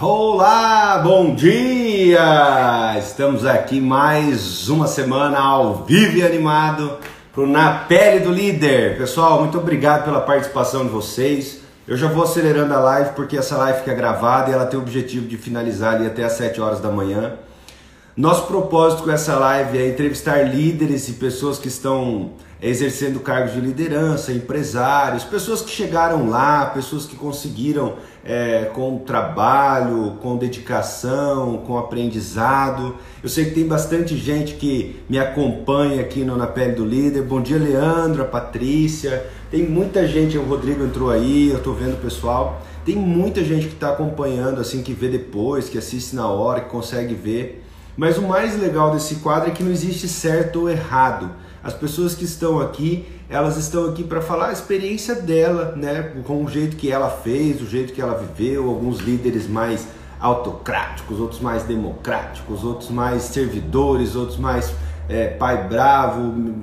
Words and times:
Olá, 0.00 1.00
bom 1.02 1.34
dia! 1.34 2.96
Estamos 3.00 3.44
aqui 3.44 3.80
mais 3.80 4.68
uma 4.68 4.86
semana 4.86 5.40
ao 5.40 5.84
vivo 5.84 6.18
e 6.18 6.22
animado 6.22 6.98
pro 7.32 7.48
Na 7.48 7.80
Pele 7.80 8.20
do 8.20 8.30
Líder. 8.30 8.96
Pessoal, 8.96 9.40
muito 9.40 9.58
obrigado 9.58 10.04
pela 10.04 10.20
participação 10.20 10.84
de 10.84 10.90
vocês. 10.90 11.62
Eu 11.84 11.96
já 11.96 12.06
vou 12.06 12.22
acelerando 12.22 12.72
a 12.74 12.78
live 12.78 13.10
porque 13.16 13.36
essa 13.36 13.56
live 13.56 13.80
fica 13.80 13.92
gravada 13.92 14.52
e 14.52 14.54
ela 14.54 14.66
tem 14.66 14.78
o 14.78 14.82
objetivo 14.82 15.26
de 15.26 15.36
finalizar 15.36 15.96
ali 15.96 16.06
até 16.06 16.22
às 16.22 16.34
7 16.34 16.60
horas 16.60 16.78
da 16.78 16.92
manhã. 16.92 17.32
Nosso 18.18 18.48
propósito 18.48 19.04
com 19.04 19.12
essa 19.12 19.38
live 19.38 19.78
é 19.78 19.88
entrevistar 19.88 20.42
líderes 20.42 21.08
e 21.08 21.12
pessoas 21.12 21.56
que 21.56 21.68
estão 21.68 22.32
exercendo 22.60 23.20
cargos 23.20 23.54
de 23.54 23.60
liderança, 23.60 24.32
empresários, 24.32 25.22
pessoas 25.22 25.62
que 25.62 25.70
chegaram 25.70 26.28
lá, 26.28 26.66
pessoas 26.66 27.06
que 27.06 27.14
conseguiram 27.14 27.94
é, 28.24 28.72
com 28.74 28.98
trabalho, 28.98 30.14
com 30.20 30.36
dedicação, 30.36 31.58
com 31.58 31.78
aprendizado. 31.78 32.96
Eu 33.22 33.28
sei 33.28 33.44
que 33.44 33.50
tem 33.52 33.68
bastante 33.68 34.16
gente 34.16 34.54
que 34.54 35.00
me 35.08 35.16
acompanha 35.16 36.00
aqui 36.00 36.24
no 36.24 36.36
Na 36.36 36.48
Pele 36.48 36.72
do 36.72 36.84
Líder. 36.84 37.22
Bom 37.22 37.40
dia, 37.40 37.56
Leandro, 37.56 38.22
a 38.22 38.26
Patrícia. 38.26 39.28
Tem 39.48 39.62
muita 39.62 40.08
gente, 40.08 40.36
o 40.36 40.42
Rodrigo 40.42 40.82
entrou 40.82 41.12
aí, 41.12 41.50
eu 41.50 41.58
estou 41.58 41.72
vendo 41.72 41.94
o 41.94 41.98
pessoal. 41.98 42.60
Tem 42.84 42.96
muita 42.96 43.44
gente 43.44 43.68
que 43.68 43.74
está 43.74 43.90
acompanhando, 43.90 44.60
assim, 44.60 44.82
que 44.82 44.92
vê 44.92 45.06
depois, 45.06 45.68
que 45.68 45.78
assiste 45.78 46.16
na 46.16 46.26
hora, 46.26 46.62
que 46.62 46.68
consegue 46.68 47.14
ver. 47.14 47.67
Mas 47.98 48.16
o 48.16 48.22
mais 48.22 48.56
legal 48.56 48.92
desse 48.92 49.16
quadro 49.16 49.50
é 49.50 49.52
que 49.52 49.62
não 49.62 49.72
existe 49.72 50.08
certo 50.08 50.60
ou 50.60 50.70
errado 50.70 51.30
as 51.64 51.74
pessoas 51.74 52.14
que 52.14 52.24
estão 52.24 52.60
aqui, 52.60 53.04
elas 53.28 53.56
estão 53.56 53.86
aqui 53.86 54.04
para 54.04 54.22
falar 54.22 54.50
a 54.50 54.52
experiência 54.52 55.16
dela, 55.16 55.74
né? 55.76 56.14
Com 56.24 56.44
o 56.44 56.48
jeito 56.48 56.76
que 56.76 56.90
ela 56.90 57.10
fez, 57.10 57.60
o 57.60 57.66
jeito 57.66 57.92
que 57.92 58.00
ela 58.00 58.14
viveu, 58.14 58.68
alguns 58.68 59.00
líderes 59.00 59.48
mais 59.48 59.88
autocráticos, 60.20 61.18
outros 61.18 61.40
mais 61.40 61.64
democráticos, 61.64 62.62
outros 62.62 62.88
mais 62.88 63.24
servidores, 63.24 64.14
outros 64.14 64.38
mais 64.38 64.72
é, 65.08 65.26
pai 65.26 65.68
bravo, 65.68 66.54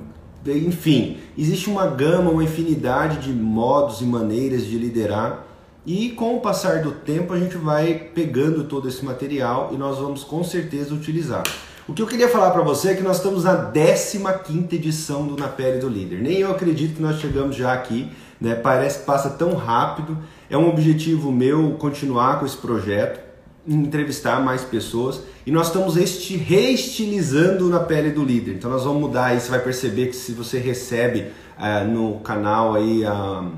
enfim, 0.46 1.18
existe 1.36 1.68
uma 1.68 1.86
gama, 1.86 2.30
uma 2.30 2.44
infinidade 2.44 3.18
de 3.18 3.32
modos 3.32 4.00
e 4.00 4.04
maneiras 4.04 4.64
de 4.64 4.78
liderar. 4.78 5.45
E 5.86 6.10
com 6.10 6.36
o 6.36 6.40
passar 6.40 6.82
do 6.82 6.90
tempo 6.90 7.32
a 7.32 7.38
gente 7.38 7.56
vai 7.56 7.94
pegando 8.12 8.64
todo 8.64 8.88
esse 8.88 9.04
material 9.04 9.70
e 9.72 9.76
nós 9.76 9.98
vamos 9.98 10.24
com 10.24 10.42
certeza 10.42 10.92
utilizar. 10.92 11.44
O 11.86 11.94
que 11.94 12.02
eu 12.02 12.08
queria 12.08 12.28
falar 12.28 12.50
para 12.50 12.62
você 12.62 12.88
é 12.88 12.94
que 12.96 13.04
nós 13.04 13.18
estamos 13.18 13.44
na 13.44 13.70
15ª 13.72 14.72
edição 14.72 15.24
do 15.28 15.36
Na 15.36 15.46
Pele 15.46 15.78
do 15.78 15.88
Líder. 15.88 16.20
Nem 16.20 16.38
eu 16.38 16.50
acredito 16.50 16.96
que 16.96 17.02
nós 17.02 17.20
chegamos 17.20 17.54
já 17.54 17.72
aqui, 17.72 18.10
né? 18.40 18.56
Parece 18.56 18.98
que 18.98 19.04
passa 19.04 19.30
tão 19.30 19.54
rápido. 19.54 20.18
É 20.50 20.58
um 20.58 20.68
objetivo 20.68 21.30
meu 21.30 21.76
continuar 21.78 22.40
com 22.40 22.46
esse 22.46 22.56
projeto, 22.56 23.20
entrevistar 23.64 24.40
mais 24.40 24.64
pessoas 24.64 25.22
e 25.46 25.52
nós 25.52 25.68
estamos 25.68 25.96
este, 25.96 26.36
reestilizando 26.36 27.68
Na 27.68 27.78
Pele 27.78 28.10
do 28.10 28.24
Líder. 28.24 28.56
Então 28.56 28.68
nós 28.68 28.82
vamos 28.82 29.00
mudar 29.00 29.26
aí, 29.26 29.40
você 29.40 29.50
vai 29.50 29.60
perceber 29.60 30.08
que 30.08 30.16
se 30.16 30.32
você 30.32 30.58
recebe 30.58 31.26
uh, 31.56 31.86
no 31.86 32.18
canal 32.18 32.74
aí 32.74 33.04
a 33.04 33.42
uh, 33.42 33.52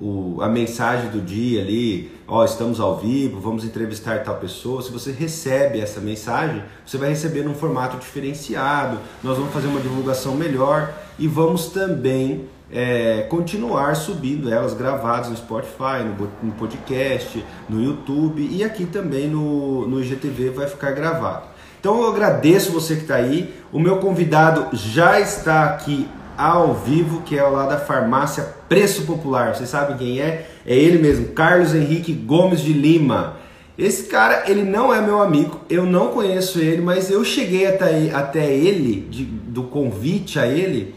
o, 0.00 0.38
a 0.40 0.48
mensagem 0.48 1.10
do 1.10 1.20
dia 1.20 1.60
ali, 1.60 2.10
ó, 2.26 2.44
estamos 2.44 2.80
ao 2.80 2.96
vivo, 2.96 3.38
vamos 3.38 3.64
entrevistar 3.64 4.22
tal 4.22 4.36
pessoa. 4.36 4.80
Se 4.80 4.90
você 4.90 5.12
recebe 5.12 5.78
essa 5.78 6.00
mensagem, 6.00 6.62
você 6.86 6.96
vai 6.96 7.10
receber 7.10 7.44
num 7.44 7.54
formato 7.54 7.98
diferenciado. 7.98 8.98
Nós 9.22 9.36
vamos 9.36 9.52
fazer 9.52 9.66
uma 9.66 9.80
divulgação 9.80 10.34
melhor 10.34 10.92
e 11.18 11.28
vamos 11.28 11.66
também 11.66 12.46
é, 12.72 13.26
continuar 13.28 13.94
subindo 13.94 14.50
elas 14.50 14.72
gravadas 14.72 15.28
no 15.28 15.36
Spotify, 15.36 16.02
no, 16.04 16.30
no, 16.42 16.52
podcast, 16.52 17.44
no 17.68 17.82
YouTube 17.82 18.48
e 18.50 18.64
aqui 18.64 18.86
também 18.86 19.28
no, 19.28 19.86
no 19.86 20.02
IGTV 20.02 20.50
vai 20.50 20.66
ficar 20.66 20.92
gravado. 20.92 21.50
Então 21.78 22.00
eu 22.02 22.08
agradeço 22.08 22.72
você 22.72 22.94
que 22.94 23.02
está 23.02 23.16
aí. 23.16 23.54
O 23.72 23.78
meu 23.78 23.98
convidado 23.98 24.74
já 24.76 25.20
está 25.20 25.64
aqui 25.64 26.08
ao 26.40 26.72
vivo, 26.72 27.20
que 27.20 27.36
é 27.36 27.42
lá 27.42 27.66
da 27.66 27.78
farmácia 27.78 28.44
Preço 28.66 29.02
Popular. 29.02 29.54
Vocês 29.54 29.68
sabem 29.68 29.96
quem 29.98 30.20
é? 30.20 30.48
É 30.64 30.74
ele 30.74 30.98
mesmo, 30.98 31.28
Carlos 31.28 31.74
Henrique 31.74 32.14
Gomes 32.14 32.62
de 32.62 32.72
Lima. 32.72 33.36
Esse 33.76 34.04
cara, 34.04 34.44
ele 34.46 34.62
não 34.62 34.92
é 34.92 35.00
meu 35.00 35.20
amigo, 35.20 35.60
eu 35.68 35.84
não 35.84 36.08
conheço 36.08 36.58
ele, 36.58 36.80
mas 36.80 37.10
eu 37.10 37.24
cheguei 37.24 37.66
até, 37.66 38.10
até 38.12 38.52
ele, 38.52 39.06
de, 39.10 39.24
do 39.24 39.64
convite 39.64 40.38
a 40.38 40.46
ele, 40.46 40.94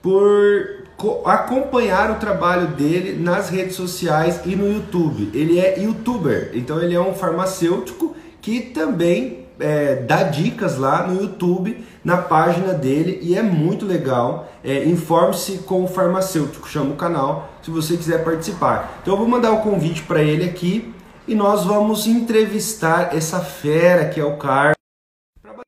por 0.00 0.84
acompanhar 1.24 2.10
o 2.12 2.16
trabalho 2.16 2.68
dele 2.68 3.20
nas 3.20 3.48
redes 3.48 3.74
sociais 3.74 4.40
e 4.44 4.54
no 4.54 4.72
YouTube. 4.72 5.30
Ele 5.34 5.58
é 5.58 5.80
youtuber, 5.80 6.52
então 6.54 6.80
ele 6.80 6.94
é 6.94 7.00
um 7.00 7.14
farmacêutico 7.14 8.16
que 8.40 8.60
também 8.60 9.45
é, 9.58 9.96
dá 9.96 10.24
dicas 10.24 10.76
lá 10.78 11.06
no 11.06 11.20
YouTube 11.20 11.84
na 12.04 12.18
página 12.18 12.72
dele 12.72 13.18
e 13.22 13.36
é 13.36 13.42
muito 13.42 13.84
legal. 13.84 14.50
É, 14.62 14.84
Informe-se 14.84 15.58
com 15.58 15.84
o 15.84 15.88
farmacêutico, 15.88 16.68
chama 16.68 16.94
o 16.94 16.96
canal 16.96 17.48
se 17.62 17.70
você 17.70 17.96
quiser 17.96 18.24
participar. 18.24 18.98
Então 19.02 19.14
eu 19.14 19.18
vou 19.18 19.28
mandar 19.28 19.52
o 19.52 19.56
um 19.56 19.62
convite 19.62 20.02
para 20.02 20.22
ele 20.22 20.44
aqui 20.44 20.92
e 21.26 21.34
nós 21.34 21.64
vamos 21.64 22.06
entrevistar 22.06 23.14
essa 23.14 23.40
fera 23.40 24.08
que 24.08 24.20
é 24.20 24.24
o 24.24 24.36
Carlos. 24.36 24.76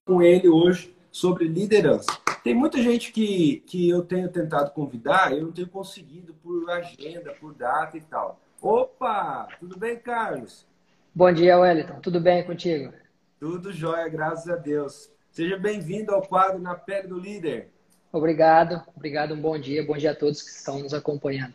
Com 0.06 0.22
ele 0.22 0.48
hoje 0.48 0.94
sobre 1.10 1.46
liderança. 1.46 2.06
Tem 2.42 2.54
muita 2.54 2.80
gente 2.80 3.12
que, 3.12 3.62
que 3.66 3.88
eu 3.88 4.02
tenho 4.02 4.28
tentado 4.28 4.70
convidar, 4.70 5.32
eu 5.32 5.42
não 5.42 5.52
tenho 5.52 5.68
conseguido 5.68 6.32
por 6.42 6.70
agenda, 6.70 7.34
por 7.38 7.52
data 7.52 7.96
e 7.96 8.00
tal. 8.00 8.40
Opa, 8.62 9.48
tudo 9.60 9.78
bem, 9.78 9.96
Carlos? 9.98 10.66
Bom 11.14 11.32
dia, 11.32 11.58
Wellington. 11.58 12.00
Tudo 12.00 12.20
bem 12.20 12.44
contigo? 12.44 12.92
Tudo 13.40 13.72
jóia, 13.72 14.08
graças 14.08 14.48
a 14.48 14.56
Deus. 14.56 15.08
Seja 15.30 15.56
bem-vindo 15.56 16.12
ao 16.12 16.26
quadro 16.26 16.58
Na 16.58 16.74
Pele 16.74 17.06
do 17.06 17.20
Líder. 17.20 17.70
Obrigado, 18.12 18.82
obrigado, 18.96 19.32
um 19.32 19.40
bom 19.40 19.56
dia, 19.56 19.86
bom 19.86 19.96
dia 19.96 20.10
a 20.10 20.14
todos 20.14 20.42
que 20.42 20.50
estão 20.50 20.80
nos 20.80 20.92
acompanhando. 20.92 21.54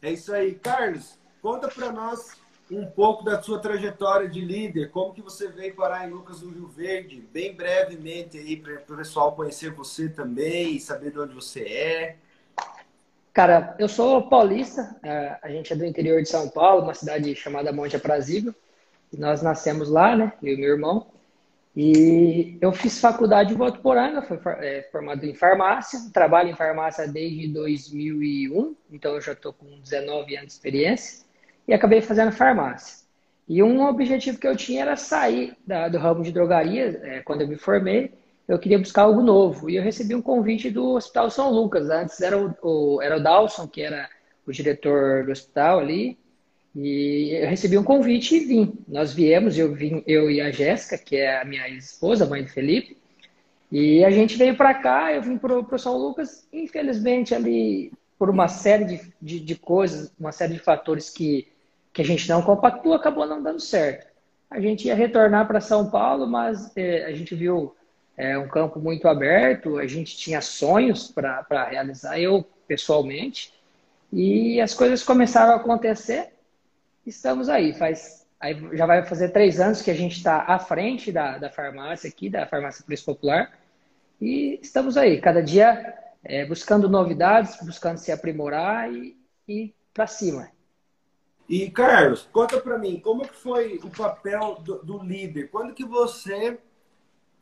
É 0.00 0.10
isso 0.10 0.32
aí. 0.32 0.54
Carlos, 0.54 1.18
conta 1.42 1.68
para 1.68 1.92
nós 1.92 2.40
um 2.70 2.86
pouco 2.86 3.22
da 3.22 3.42
sua 3.42 3.58
trajetória 3.58 4.26
de 4.26 4.40
líder, 4.40 4.90
como 4.90 5.12
que 5.12 5.20
você 5.20 5.48
veio 5.48 5.74
parar 5.74 6.08
em 6.08 6.10
Lucas 6.10 6.40
do 6.40 6.48
Rio 6.48 6.66
Verde, 6.66 7.20
bem 7.30 7.54
brevemente 7.54 8.38
aí, 8.38 8.56
para 8.56 8.94
o 8.94 8.96
pessoal 8.96 9.32
conhecer 9.32 9.70
você 9.72 10.08
também 10.08 10.76
e 10.76 10.80
saber 10.80 11.10
de 11.10 11.18
onde 11.18 11.34
você 11.34 11.60
é. 11.60 12.16
Cara, 13.34 13.76
eu 13.78 13.88
sou 13.88 14.30
paulista, 14.30 14.96
é, 15.02 15.38
a 15.42 15.50
gente 15.50 15.74
é 15.74 15.76
do 15.76 15.84
interior 15.84 16.22
de 16.22 16.28
São 16.28 16.48
Paulo, 16.48 16.84
uma 16.84 16.94
cidade 16.94 17.34
chamada 17.34 17.70
Monte 17.70 17.96
Aprazível. 17.96 18.54
Nós 19.18 19.42
nascemos 19.42 19.88
lá, 19.88 20.16
né, 20.16 20.32
eu 20.42 20.54
e 20.54 20.56
meu 20.56 20.70
irmão. 20.70 21.06
E 21.74 22.58
eu 22.60 22.70
fiz 22.72 23.00
faculdade 23.00 23.54
em 23.54 23.56
Votuporanga, 23.56 24.20
fui 24.20 24.38
é, 24.58 24.86
formado 24.92 25.24
em 25.24 25.34
farmácia, 25.34 25.98
trabalho 26.12 26.50
em 26.50 26.54
farmácia 26.54 27.08
desde 27.08 27.48
2001, 27.48 28.76
então 28.90 29.14
eu 29.14 29.20
já 29.22 29.32
estou 29.32 29.54
com 29.54 29.80
19 29.80 30.36
anos 30.36 30.48
de 30.48 30.52
experiência, 30.52 31.24
e 31.66 31.72
acabei 31.72 32.02
fazendo 32.02 32.30
farmácia. 32.30 33.02
E 33.48 33.62
um 33.62 33.86
objetivo 33.86 34.38
que 34.38 34.46
eu 34.46 34.54
tinha 34.54 34.82
era 34.82 34.96
sair 34.96 35.56
da, 35.66 35.88
do 35.88 35.98
ramo 35.98 36.22
de 36.22 36.30
drogaria, 36.30 37.00
é, 37.02 37.20
quando 37.20 37.40
eu 37.40 37.48
me 37.48 37.56
formei, 37.56 38.12
eu 38.46 38.58
queria 38.58 38.78
buscar 38.78 39.02
algo 39.02 39.22
novo. 39.22 39.70
E 39.70 39.76
eu 39.76 39.82
recebi 39.82 40.14
um 40.14 40.22
convite 40.22 40.70
do 40.70 40.90
Hospital 40.90 41.30
São 41.30 41.50
Lucas, 41.50 41.88
antes 41.88 42.20
era 42.20 42.38
o, 42.38 42.54
o, 42.62 43.02
era 43.02 43.16
o 43.16 43.22
Dalson, 43.22 43.66
que 43.66 43.82
era 43.82 44.10
o 44.46 44.52
diretor 44.52 45.24
do 45.24 45.32
hospital 45.32 45.80
ali, 45.80 46.18
e 46.74 47.38
eu 47.42 47.48
recebi 47.48 47.76
um 47.76 47.84
convite 47.84 48.36
e 48.36 48.40
vim. 48.40 48.72
Nós 48.88 49.12
viemos, 49.12 49.58
eu 49.58 49.74
vim, 49.74 50.02
eu 50.06 50.30
e 50.30 50.40
a 50.40 50.50
Jéssica, 50.50 50.96
que 50.96 51.16
é 51.16 51.40
a 51.40 51.44
minha 51.44 51.68
esposa, 51.68 52.26
mãe 52.26 52.42
do 52.42 52.48
Felipe. 52.48 52.96
E 53.70 54.04
a 54.04 54.10
gente 54.10 54.36
veio 54.36 54.56
para 54.56 54.74
cá, 54.74 55.12
eu 55.12 55.22
vim 55.22 55.38
para 55.38 55.58
o 55.58 55.78
São 55.78 55.96
Lucas, 55.96 56.46
infelizmente 56.52 57.34
ali 57.34 57.92
por 58.18 58.30
uma 58.30 58.46
série 58.46 58.84
de, 58.84 59.12
de, 59.20 59.40
de, 59.40 59.54
coisas, 59.56 60.12
uma 60.18 60.30
série 60.30 60.54
de 60.54 60.58
fatores 60.60 61.10
que, 61.10 61.48
que 61.92 62.02
a 62.02 62.04
gente 62.04 62.28
não 62.28 62.42
compactou, 62.42 62.94
acabou 62.94 63.26
não 63.26 63.42
dando 63.42 63.60
certo. 63.60 64.06
A 64.50 64.60
gente 64.60 64.86
ia 64.86 64.94
retornar 64.94 65.46
para 65.46 65.60
São 65.60 65.90
Paulo, 65.90 66.26
mas 66.26 66.70
é, 66.76 67.04
a 67.04 67.12
gente 67.12 67.34
viu 67.34 67.74
é, 68.16 68.38
um 68.38 68.46
campo 68.46 68.78
muito 68.78 69.08
aberto, 69.08 69.78
a 69.78 69.86
gente 69.86 70.16
tinha 70.16 70.40
sonhos 70.40 71.10
para 71.10 71.68
realizar, 71.68 72.18
eu 72.18 72.46
pessoalmente, 72.68 73.52
e 74.12 74.60
as 74.60 74.74
coisas 74.74 75.02
começaram 75.02 75.54
a 75.54 75.56
acontecer 75.56 76.32
estamos 77.06 77.48
aí. 77.48 77.72
Faz, 77.74 78.26
aí 78.40 78.56
já 78.76 78.86
vai 78.86 79.04
fazer 79.04 79.30
três 79.30 79.60
anos 79.60 79.82
que 79.82 79.90
a 79.90 79.94
gente 79.94 80.16
está 80.16 80.44
à 80.46 80.58
frente 80.58 81.10
da, 81.12 81.38
da 81.38 81.50
farmácia 81.50 82.08
aqui, 82.08 82.28
da 82.28 82.46
farmácia 82.46 82.84
Preço 82.84 83.04
Popular. 83.04 83.52
E 84.20 84.58
estamos 84.62 84.96
aí, 84.96 85.20
cada 85.20 85.42
dia 85.42 85.94
é, 86.22 86.44
buscando 86.44 86.88
novidades, 86.88 87.56
buscando 87.64 87.98
se 87.98 88.12
aprimorar 88.12 88.92
e, 88.92 89.16
e 89.48 89.74
para 89.92 90.06
cima. 90.06 90.50
E 91.48 91.68
Carlos, 91.70 92.28
conta 92.32 92.60
para 92.60 92.78
mim, 92.78 93.00
como 93.00 93.26
que 93.26 93.34
foi 93.34 93.80
o 93.82 93.90
papel 93.90 94.60
do, 94.64 94.82
do, 94.82 95.02
líder? 95.02 95.50
Quando 95.50 95.74
que 95.74 95.84
você 95.84 96.58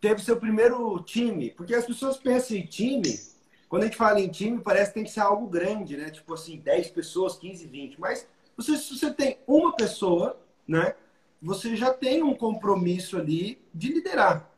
teve 0.00 0.22
seu 0.22 0.36
primeiro 0.36 0.98
time? 1.04 1.50
Porque 1.50 1.74
as 1.74 1.84
pessoas 1.84 2.16
pensam 2.16 2.56
em 2.56 2.64
time, 2.64 3.20
quando 3.68 3.82
a 3.82 3.86
gente 3.86 3.96
fala 3.96 4.18
em 4.18 4.28
time, 4.28 4.58
parece 4.58 4.90
que 4.90 4.94
tem 4.94 5.04
que 5.04 5.10
ser 5.10 5.20
algo 5.20 5.46
grande, 5.46 5.96
né? 5.96 6.10
Tipo 6.10 6.34
assim, 6.34 6.56
10 6.56 6.88
pessoas, 6.88 7.36
15, 7.36 7.66
20. 7.66 8.00
Mas 8.00 8.26
você, 8.62 8.76
se 8.76 8.96
você 8.96 9.10
tem 9.10 9.38
uma 9.46 9.74
pessoa, 9.74 10.38
né? 10.66 10.94
você 11.40 11.74
já 11.74 11.92
tem 11.92 12.22
um 12.22 12.34
compromisso 12.34 13.16
ali 13.16 13.58
de 13.72 13.92
liderar. 13.92 14.48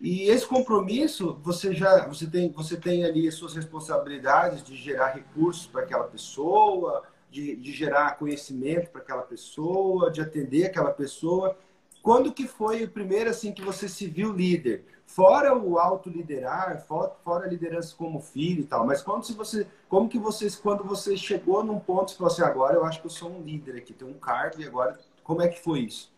E 0.00 0.28
esse 0.28 0.44
compromisso, 0.46 1.38
você 1.42 1.72
já 1.72 2.06
você 2.06 2.26
tem, 2.26 2.50
você 2.50 2.76
tem 2.76 3.04
ali 3.04 3.28
as 3.28 3.34
suas 3.34 3.54
responsabilidades 3.54 4.62
de 4.62 4.74
gerar 4.74 5.12
recursos 5.12 5.66
para 5.66 5.82
aquela 5.82 6.04
pessoa, 6.04 7.04
de, 7.30 7.54
de 7.56 7.72
gerar 7.72 8.18
conhecimento 8.18 8.90
para 8.90 9.00
aquela 9.00 9.22
pessoa, 9.22 10.10
de 10.10 10.20
atender 10.20 10.66
aquela 10.66 10.90
pessoa. 10.90 11.56
Quando 12.02 12.32
que 12.32 12.46
foi 12.46 12.84
o 12.84 12.90
primeiro 12.90 13.30
assim 13.30 13.52
que 13.52 13.62
você 13.62 13.88
se 13.88 14.06
viu 14.06 14.32
líder? 14.32 14.84
Fora 15.06 15.56
o 15.56 15.78
autoliderar, 15.78 16.84
fora, 16.86 17.12
fora 17.22 17.46
a 17.46 17.48
liderança 17.48 17.94
como 17.96 18.20
filho 18.20 18.62
e 18.62 18.66
tal, 18.66 18.84
mas 18.84 19.02
quando 19.02 19.24
se 19.24 19.32
você, 19.32 19.66
como 19.94 20.08
que 20.08 20.18
você, 20.18 20.48
quando 20.60 20.82
você 20.82 21.16
chegou 21.16 21.62
num 21.62 21.78
ponto 21.78 22.12
e 22.12 22.16
falou 22.16 22.32
assim, 22.32 22.42
agora 22.42 22.74
eu 22.74 22.84
acho 22.84 23.00
que 23.00 23.06
eu 23.06 23.10
sou 23.10 23.30
um 23.30 23.40
líder 23.40 23.76
aqui, 23.76 23.92
tenho 23.92 24.10
um 24.10 24.18
cargo 24.18 24.60
e 24.60 24.66
agora, 24.66 24.98
como 25.22 25.40
é 25.40 25.46
que 25.46 25.60
foi 25.60 25.82
isso? 25.82 26.12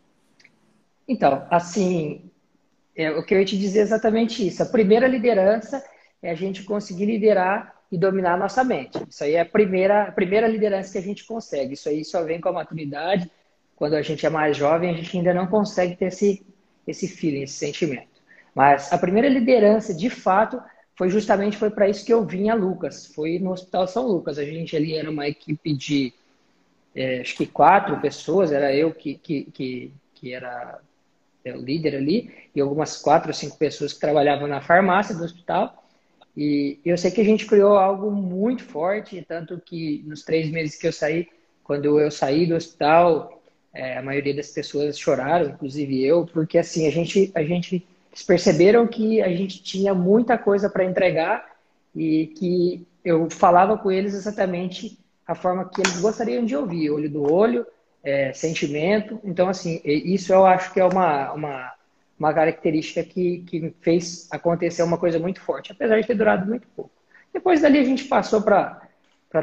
Então, 1.07 1.47
assim, 1.51 2.31
é, 2.97 3.11
o 3.11 3.23
que 3.23 3.35
eu 3.35 3.39
ia 3.39 3.45
te 3.45 3.59
dizer 3.59 3.81
é 3.81 3.83
exatamente 3.83 4.49
isso. 4.49 4.63
A 4.63 4.67
primeira 4.67 5.07
liderança 5.07 5.85
é 6.23 6.31
a 6.31 6.35
gente 6.35 6.63
conseguir 6.63 7.05
liderar 7.05 7.75
e 7.93 7.99
dominar 7.99 8.33
a 8.33 8.39
nossa 8.39 8.65
mente. 8.65 8.99
Isso 9.11 9.23
aí 9.23 9.35
é 9.35 9.43
a 9.43 9.45
primeira, 9.45 10.05
a 10.05 10.13
primeira 10.13 10.49
liderança 10.49 10.93
que 10.93 10.99
a 10.99 11.03
gente 11.03 11.27
consegue. 11.27 11.75
Isso 11.75 11.91
aí 11.91 12.03
só 12.03 12.25
vem 12.25 12.41
com 12.41 12.49
a 12.49 12.53
maturidade. 12.53 13.31
Quando 13.77 13.93
a 13.93 14.01
gente 14.01 14.25
é 14.25 14.31
mais 14.31 14.57
jovem, 14.57 14.89
a 14.89 14.95
gente 14.95 15.15
ainda 15.19 15.35
não 15.35 15.49
consegue 15.49 15.97
ter 15.97 16.07
esse, 16.07 16.47
esse 16.87 17.07
feeling, 17.07 17.43
esse 17.43 17.59
sentimento. 17.59 18.23
Mas 18.55 18.91
a 18.91 18.97
primeira 18.97 19.29
liderança, 19.29 19.93
de 19.93 20.09
fato, 20.09 20.63
foi 20.97 21.11
justamente 21.11 21.59
foi 21.59 21.71
para 21.71 21.89
isso 21.89 22.05
que 22.05 22.13
eu 22.13 22.25
vim 22.25 22.49
a 22.49 22.55
Lucas. 22.55 23.07
Foi 23.15 23.39
no 23.39 23.53
Hospital 23.53 23.87
São 23.87 24.07
Lucas. 24.07 24.39
A 24.39 24.45
gente 24.45 24.75
ali 24.75 24.95
era 24.97 25.11
uma 25.11 25.29
equipe 25.29 25.75
de 25.75 26.13
é, 26.95 27.21
acho 27.21 27.37
que 27.37 27.47
quatro 27.47 28.01
pessoas. 28.01 28.51
Era 28.51 28.75
eu 28.75 28.93
que, 28.93 29.15
que, 29.15 29.45
que, 29.53 29.93
que 30.15 30.33
era 30.33 30.81
é, 31.45 31.55
o 31.55 31.61
líder 31.61 31.97
ali 31.97 32.31
e 32.55 32.61
algumas 32.61 32.97
quatro 32.97 33.29
ou 33.29 33.35
cinco 33.35 33.59
pessoas 33.59 33.93
que 33.93 34.01
trabalhavam 34.01 34.49
na 34.49 34.63
farmácia 34.63 35.15
do 35.15 35.23
hospital. 35.23 35.85
E 36.35 36.79
eu 36.85 36.97
sei 36.97 37.11
que 37.11 37.21
a 37.21 37.25
gente 37.25 37.47
criou 37.47 37.77
algo 37.77 38.11
muito 38.11 38.63
forte, 38.65 39.25
tanto 39.27 39.61
que 39.61 40.03
nos 40.07 40.23
três 40.23 40.51
meses 40.51 40.77
que 40.77 40.87
eu 40.87 40.93
saí, 40.93 41.29
quando 41.63 42.01
eu 42.01 42.11
saí 42.11 42.47
do 42.47 42.55
hospital, 42.55 43.43
é, 43.73 43.99
a 43.99 44.03
maioria 44.03 44.35
das 44.35 44.51
pessoas 44.51 44.99
choraram, 44.99 45.51
inclusive 45.51 46.03
eu, 46.03 46.27
porque 46.27 46.57
assim 46.57 46.87
a 46.87 46.91
gente 46.91 47.31
a 47.35 47.43
gente 47.43 47.87
eles 48.17 48.23
perceberam 48.23 48.87
que 48.87 49.21
a 49.21 49.29
gente 49.29 49.63
tinha 49.63 49.95
muita 49.95 50.39
coisa 50.39 50.71
para 50.71 50.85
entregar 50.85 51.45
e 51.95 52.29
que 52.29 52.87
eu 53.05 53.29
falava 53.29 53.77
com 53.77 53.93
eles 53.93 54.15
exatamente 54.15 54.99
a 55.27 55.35
forma 55.35 55.69
que 55.69 55.83
eles 55.83 56.01
gostariam 56.01 56.43
de 56.43 56.57
ouvir, 56.57 56.91
olho 56.91 57.11
do 57.11 57.31
olho, 57.31 57.67
é, 58.03 58.33
sentimento. 58.33 59.21
Então, 59.23 59.51
assim, 59.51 59.83
isso 59.85 60.33
eu 60.33 60.47
acho 60.47 60.73
que 60.73 60.81
é 60.81 60.85
uma, 60.85 61.33
uma, 61.33 61.73
uma 62.19 62.33
característica 62.33 63.03
que, 63.05 63.41
que 63.41 63.75
fez 63.83 64.29
acontecer 64.31 64.83
uma 64.83 64.97
coisa 64.97 65.19
muito 65.19 65.41
forte, 65.43 65.73
apesar 65.73 66.01
de 66.01 66.07
ter 66.07 66.15
durado 66.15 66.47
muito 66.47 66.67
pouco. 66.69 66.91
Depois 67.35 67.61
dali 67.61 67.79
a 67.79 67.85
gente 67.85 68.05
passou 68.05 68.41
para 68.41 68.81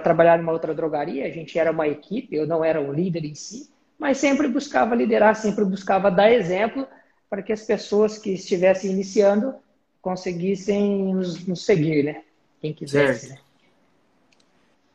trabalhar 0.04 0.40
numa 0.40 0.52
outra 0.52 0.74
drogaria, 0.74 1.28
a 1.28 1.30
gente 1.30 1.60
era 1.60 1.70
uma 1.70 1.88
equipe, 1.88 2.36
eu 2.36 2.48
não 2.48 2.66
era 2.66 2.81
um 2.81 2.92
líder 2.92 3.24
em 3.24 3.36
si, 3.36 3.70
mas 4.00 4.18
sempre 4.18 4.48
buscava 4.48 4.96
liderar, 4.96 5.36
sempre 5.36 5.64
buscava 5.64 6.10
dar 6.10 6.31
exemplo 6.31 6.88
para 7.34 7.42
que 7.42 7.52
as 7.52 7.64
pessoas 7.64 8.20
que 8.20 8.30
estivessem 8.30 8.92
iniciando 8.92 9.56
conseguissem 10.00 11.16
nos, 11.16 11.48
nos 11.48 11.66
seguir, 11.66 12.04
né? 12.04 12.24
Quem 12.62 12.72
quisesse. 12.72 13.30
Né? 13.30 13.40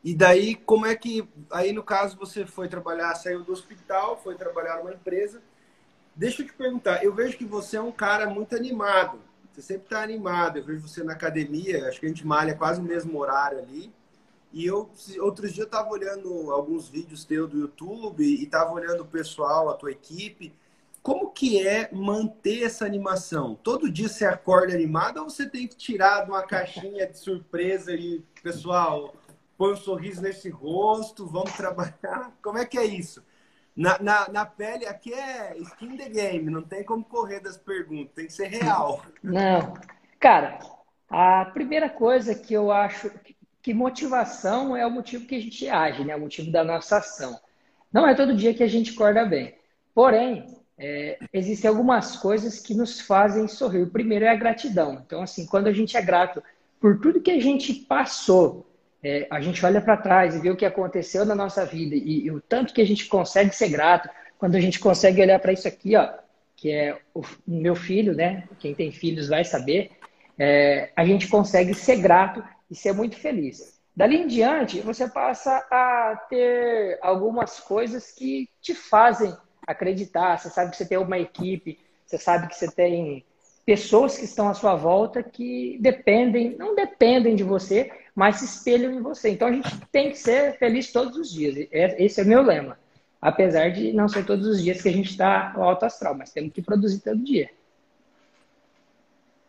E 0.05 0.14
daí, 0.14 0.55
como 0.55 0.87
é 0.87 0.94
que. 0.94 1.29
Aí, 1.50 1.73
no 1.73 1.82
caso, 1.82 2.17
você 2.17 2.46
foi 2.46 2.69
trabalhar, 2.69 3.12
saiu 3.17 3.43
do 3.43 3.50
hospital, 3.50 4.20
foi 4.23 4.37
trabalhar 4.37 4.76
numa 4.76 4.94
empresa. 4.94 5.43
Deixa 6.14 6.43
eu 6.43 6.46
te 6.46 6.52
perguntar, 6.52 7.02
eu 7.02 7.12
vejo 7.12 7.37
que 7.37 7.44
você 7.44 7.76
é 7.76 7.81
um 7.81 7.90
cara 7.90 8.31
muito 8.31 8.55
animado. 8.55 9.19
Você 9.52 9.61
sempre 9.61 9.87
está 9.87 10.00
animado. 10.00 10.58
Eu 10.58 10.64
vejo 10.64 10.87
você 10.87 11.02
na 11.02 11.14
academia, 11.14 11.88
acho 11.88 11.99
que 11.99 12.06
a 12.06 12.08
gente 12.08 12.25
malha 12.25 12.55
quase 12.55 12.81
no 12.81 12.87
mesmo 12.87 13.19
horário 13.19 13.58
ali. 13.58 13.93
E 14.52 14.64
eu, 14.64 14.88
outros 15.19 15.52
dias, 15.52 15.58
eu 15.58 15.64
estava 15.64 15.90
olhando 15.90 16.52
alguns 16.52 16.88
vídeos 16.88 17.25
teus 17.25 17.50
do 17.50 17.58
YouTube 17.58 18.23
e 18.23 18.44
estava 18.44 18.70
olhando 18.70 19.00
o 19.00 19.06
pessoal, 19.06 19.69
a 19.69 19.75
tua 19.75 19.90
equipe. 19.90 20.55
Como 21.02 21.30
que 21.30 21.66
é 21.66 21.88
manter 21.92 22.64
essa 22.64 22.84
animação? 22.84 23.54
Todo 23.54 23.90
dia 23.90 24.08
você 24.08 24.24
acorda 24.24 24.74
animado 24.74 25.18
ou 25.18 25.30
você 25.30 25.48
tem 25.48 25.66
que 25.66 25.76
tirar 25.76 26.24
de 26.24 26.30
uma 26.30 26.42
caixinha 26.42 27.06
de 27.06 27.18
surpresa 27.18 27.92
e, 27.94 28.22
pessoal, 28.42 29.14
põe 29.56 29.72
um 29.72 29.76
sorriso 29.76 30.22
nesse 30.22 30.50
rosto, 30.50 31.26
vamos 31.26 31.52
trabalhar? 31.52 32.32
Como 32.42 32.58
é 32.58 32.64
que 32.64 32.78
é 32.78 32.84
isso? 32.84 33.24
Na, 33.74 33.96
na, 34.00 34.28
na, 34.28 34.44
pele, 34.44 34.86
aqui 34.86 35.14
é 35.14 35.56
skin 35.58 35.96
the 35.96 36.08
game, 36.08 36.50
não 36.50 36.62
tem 36.62 36.82
como 36.82 37.04
correr 37.04 37.40
das 37.40 37.56
perguntas, 37.56 38.12
tem 38.12 38.26
que 38.26 38.32
ser 38.32 38.48
real. 38.48 39.02
Não. 39.22 39.74
Cara, 40.18 40.58
a 41.08 41.44
primeira 41.46 41.88
coisa 41.88 42.34
que 42.34 42.52
eu 42.52 42.72
acho 42.72 43.08
que 43.62 43.72
motivação 43.72 44.76
é 44.76 44.84
o 44.84 44.90
motivo 44.90 45.26
que 45.26 45.36
a 45.36 45.40
gente 45.40 45.68
age, 45.68 46.04
né? 46.04 46.16
O 46.16 46.20
motivo 46.20 46.50
da 46.50 46.64
nossa 46.64 46.98
ação. 46.98 47.38
Não 47.92 48.06
é 48.06 48.14
todo 48.14 48.36
dia 48.36 48.52
que 48.52 48.62
a 48.62 48.68
gente 48.68 48.92
acorda 48.92 49.24
bem. 49.24 49.56
Porém, 49.94 50.57
é, 50.78 51.19
existem 51.32 51.69
algumas 51.69 52.16
coisas 52.16 52.60
que 52.60 52.75
nos 52.75 53.00
fazem 53.00 53.48
sorrir. 53.48 53.82
O 53.82 53.90
primeiro 53.90 54.25
é 54.25 54.28
a 54.28 54.36
gratidão. 54.36 55.02
Então, 55.04 55.20
assim, 55.20 55.44
quando 55.44 55.66
a 55.66 55.72
gente 55.72 55.96
é 55.96 56.02
grato 56.02 56.42
por 56.80 57.00
tudo 57.00 57.20
que 57.20 57.32
a 57.32 57.40
gente 57.40 57.75
passou, 57.75 58.64
é, 59.02 59.26
a 59.30 59.40
gente 59.40 59.64
olha 59.66 59.80
para 59.80 59.96
trás 59.96 60.34
e 60.34 60.40
vê 60.40 60.50
o 60.50 60.56
que 60.56 60.64
aconteceu 60.64 61.25
na 61.25 61.34
nossa 61.34 61.64
vida 61.66 61.94
e, 61.94 62.26
e, 62.26 62.30
o 62.30 62.40
tanto 62.40 62.72
que 62.72 62.80
a 62.80 62.86
gente 62.86 63.06
consegue 63.06 63.54
ser 63.54 63.69
grato, 63.69 64.08
quando 64.38 64.54
a 64.54 64.60
gente 64.60 64.78
consegue 64.78 65.20
olhar 65.20 65.38
para 65.40 65.52
isso 65.52 65.66
aqui, 65.66 65.96
ó, 65.96 66.08
que 66.56 66.70
é 66.70 66.98
o 67.12 67.22
meu 67.46 67.75
filho, 67.75 68.14
né? 68.14 68.44
Quem 68.58 68.75
tem 68.75 68.92
filhos 68.92 69.28
vai 69.28 69.44
saber. 69.44 69.90
É, 70.38 70.90
a 70.94 71.04
gente 71.04 71.26
consegue 71.26 71.75
ser 71.75 71.96
grato 71.96 72.42
e 72.70 72.75
ser 72.75 72.92
muito 72.92 73.16
feliz. 73.16 73.80
Dali 73.96 74.16
em 74.16 74.28
diante, 74.28 74.80
você 74.80 75.08
passa 75.08 75.56
a 75.70 76.26
ter 76.28 76.98
algumas 77.02 77.58
coisas 77.58 78.12
que 78.12 78.48
te 78.60 78.72
fazem 78.75 79.36
acreditar, 79.68 80.38
você 80.38 80.48
sabe 80.48 80.70
que 80.70 80.76
você 80.76 80.86
tem 80.86 80.96
uma 80.98 81.18
equipe, 81.18 81.78
você 82.06 82.16
sabe 82.16 82.48
que 82.48 82.56
você 82.56 82.70
tem 82.70 83.24
pessoas 83.66 84.16
que 84.16 84.24
estão 84.24 84.48
à 84.48 84.54
sua 84.54 84.74
volta 84.74 85.22
que 85.22 85.76
dependem, 85.78 86.56
não 86.56 86.74
dependem 86.74 87.36
de 87.36 87.44
você, 87.44 87.92
mas 88.14 88.36
se 88.36 88.46
espelham 88.46 88.94
em 88.94 89.02
você. 89.02 89.28
Então 89.28 89.46
a 89.46 89.52
gente 89.52 89.68
tem 89.92 90.10
que 90.10 90.16
ser 90.16 90.56
feliz 90.58 90.90
todos 90.90 91.18
os 91.18 91.30
dias. 91.30 91.68
É, 91.70 92.02
esse 92.02 92.18
é 92.18 92.24
o 92.24 92.26
meu 92.26 92.42
lema. 92.42 92.78
Apesar 93.20 93.68
de 93.70 93.92
não 93.92 94.08
ser 94.08 94.24
todos 94.24 94.46
os 94.46 94.62
dias 94.62 94.80
que 94.80 94.88
a 94.88 94.92
gente 94.92 95.10
está 95.10 95.52
alto 95.54 95.84
astral, 95.84 96.14
mas 96.14 96.32
temos 96.32 96.52
que 96.52 96.62
produzir 96.62 97.00
todo 97.00 97.22
dia. 97.22 97.50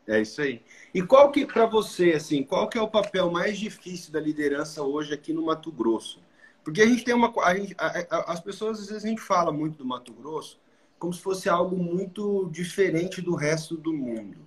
É 0.06 0.20
isso 0.20 0.42
aí. 0.42 0.62
E 0.94 1.02
qual 1.02 1.32
que 1.32 1.46
para 1.46 1.66
você 1.66 2.12
assim, 2.12 2.44
qual 2.44 2.68
que 2.68 2.78
é 2.78 2.82
o 2.82 2.90
papel 2.90 3.32
mais 3.32 3.58
difícil 3.58 4.12
da 4.12 4.20
liderança 4.20 4.84
hoje 4.84 5.14
aqui 5.14 5.32
no 5.32 5.46
Mato 5.46 5.72
Grosso? 5.72 6.20
Porque 6.64 6.82
a 6.82 6.86
gente 6.86 7.04
tem 7.04 7.14
uma. 7.14 7.34
A 7.44 7.56
gente, 7.56 7.76
a, 7.78 7.86
a, 8.10 8.34
as 8.34 8.40
pessoas, 8.40 8.80
às 8.80 8.88
vezes, 8.88 9.04
a 9.04 9.08
gente 9.08 9.22
fala 9.22 9.52
muito 9.52 9.78
do 9.78 9.86
Mato 9.86 10.14
Grosso 10.14 10.60
como 11.00 11.14
se 11.14 11.22
fosse 11.22 11.48
algo 11.48 11.78
muito 11.78 12.50
diferente 12.52 13.22
do 13.22 13.34
resto 13.34 13.78
do 13.78 13.94
mundo. 13.94 14.38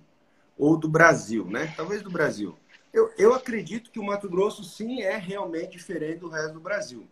Ou 0.55 0.77
do 0.77 0.87
Brasil, 0.87 1.45
né? 1.45 1.73
Talvez 1.75 2.03
do 2.03 2.11
Brasil. 2.11 2.55
Eu, 2.93 3.11
eu 3.17 3.33
acredito 3.33 3.89
que 3.89 3.99
o 3.99 4.03
Mato 4.03 4.29
Grosso, 4.29 4.63
sim, 4.63 5.01
é 5.01 5.17
realmente 5.17 5.71
diferente 5.71 6.19
do 6.19 6.29
resto 6.29 6.53
do 6.53 6.59
Brasil. 6.59 7.07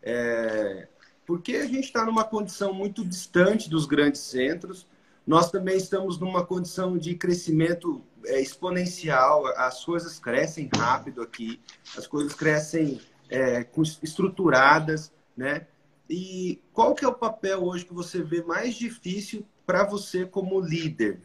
É, 0.00 0.86
porque 1.26 1.56
a 1.56 1.66
gente 1.66 1.86
está 1.86 2.06
numa 2.06 2.22
condição 2.22 2.72
muito 2.72 3.04
distante 3.04 3.68
dos 3.68 3.84
grandes 3.84 4.20
centros. 4.20 4.86
Nós 5.26 5.50
também 5.50 5.76
estamos 5.76 6.18
numa 6.20 6.46
condição 6.46 6.96
de 6.96 7.16
crescimento 7.16 8.00
é, 8.26 8.40
exponencial. 8.40 9.44
As 9.56 9.84
coisas 9.84 10.20
crescem 10.20 10.70
rápido 10.72 11.20
aqui, 11.20 11.60
as 11.96 12.06
coisas 12.06 12.32
crescem 12.32 13.00
é, 13.30 13.66
estruturadas, 14.02 15.12
né? 15.36 15.66
E 16.08 16.60
qual 16.72 16.94
que 16.94 17.04
é 17.04 17.08
o 17.08 17.14
papel 17.14 17.64
hoje 17.64 17.86
que 17.86 17.94
você 17.94 18.22
vê 18.22 18.42
mais 18.42 18.74
difícil 18.74 19.44
para 19.66 19.84
você 19.84 20.26
como 20.26 20.60
líder? 20.60 21.20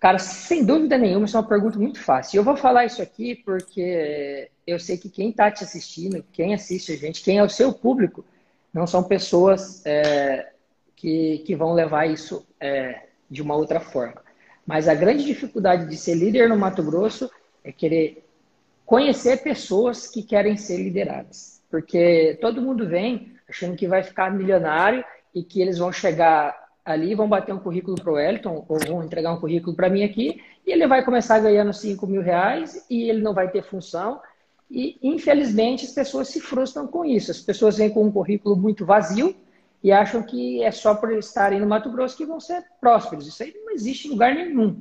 Cara, 0.00 0.18
sem 0.18 0.64
dúvida 0.64 0.96
nenhuma, 0.96 1.26
isso 1.26 1.36
é 1.36 1.40
uma 1.40 1.48
pergunta 1.48 1.78
muito 1.78 2.00
fácil. 2.00 2.38
Eu 2.38 2.44
vou 2.44 2.56
falar 2.56 2.84
isso 2.84 3.02
aqui 3.02 3.34
porque 3.34 4.48
eu 4.66 4.78
sei 4.78 4.96
que 4.96 5.08
quem 5.08 5.30
está 5.30 5.50
te 5.50 5.64
assistindo, 5.64 6.24
quem 6.32 6.54
assiste 6.54 6.92
a 6.92 6.96
gente, 6.96 7.22
quem 7.22 7.38
é 7.38 7.42
o 7.42 7.48
seu 7.48 7.72
público, 7.72 8.24
não 8.72 8.86
são 8.86 9.02
pessoas 9.02 9.84
é, 9.84 10.52
que, 10.94 11.38
que 11.38 11.56
vão 11.56 11.72
levar 11.72 12.06
isso 12.06 12.46
é, 12.60 13.06
de 13.28 13.42
uma 13.42 13.56
outra 13.56 13.80
forma. 13.80 14.22
Mas 14.64 14.86
a 14.86 14.94
grande 14.94 15.24
dificuldade 15.24 15.88
de 15.88 15.96
ser 15.96 16.14
líder 16.14 16.48
no 16.48 16.56
Mato 16.56 16.82
Grosso 16.82 17.30
é 17.64 17.72
querer 17.72 18.27
conhecer 18.88 19.42
pessoas 19.42 20.06
que 20.06 20.22
querem 20.22 20.56
ser 20.56 20.78
lideradas. 20.78 21.62
Porque 21.70 22.38
todo 22.40 22.62
mundo 22.62 22.88
vem 22.88 23.34
achando 23.46 23.76
que 23.76 23.86
vai 23.86 24.02
ficar 24.02 24.32
milionário 24.32 25.04
e 25.34 25.42
que 25.44 25.60
eles 25.60 25.76
vão 25.76 25.92
chegar 25.92 26.56
ali, 26.82 27.14
vão 27.14 27.28
bater 27.28 27.54
um 27.54 27.58
currículo 27.58 27.96
para 27.96 28.10
o 28.10 28.18
Elton 28.18 28.64
ou 28.66 28.78
vão 28.78 29.04
entregar 29.04 29.34
um 29.34 29.40
currículo 29.40 29.76
para 29.76 29.90
mim 29.90 30.02
aqui 30.02 30.40
e 30.66 30.72
ele 30.72 30.86
vai 30.86 31.04
começar 31.04 31.38
ganhando 31.38 31.70
5 31.70 32.06
mil 32.06 32.22
reais 32.22 32.86
e 32.88 33.10
ele 33.10 33.20
não 33.20 33.34
vai 33.34 33.50
ter 33.50 33.62
função. 33.62 34.22
E, 34.70 34.98
infelizmente, 35.02 35.84
as 35.84 35.92
pessoas 35.92 36.28
se 36.28 36.40
frustram 36.40 36.86
com 36.86 37.04
isso. 37.04 37.30
As 37.30 37.40
pessoas 37.40 37.76
vêm 37.76 37.90
com 37.90 38.06
um 38.06 38.10
currículo 38.10 38.56
muito 38.56 38.86
vazio 38.86 39.36
e 39.84 39.92
acham 39.92 40.22
que 40.22 40.62
é 40.62 40.70
só 40.70 40.94
por 40.94 41.12
estarem 41.12 41.60
no 41.60 41.66
Mato 41.66 41.92
Grosso 41.92 42.16
que 42.16 42.24
vão 42.24 42.40
ser 42.40 42.64
prósperos. 42.80 43.26
Isso 43.26 43.42
aí 43.42 43.52
não 43.54 43.70
existe 43.70 44.08
em 44.08 44.12
lugar 44.12 44.34
nenhum. 44.34 44.80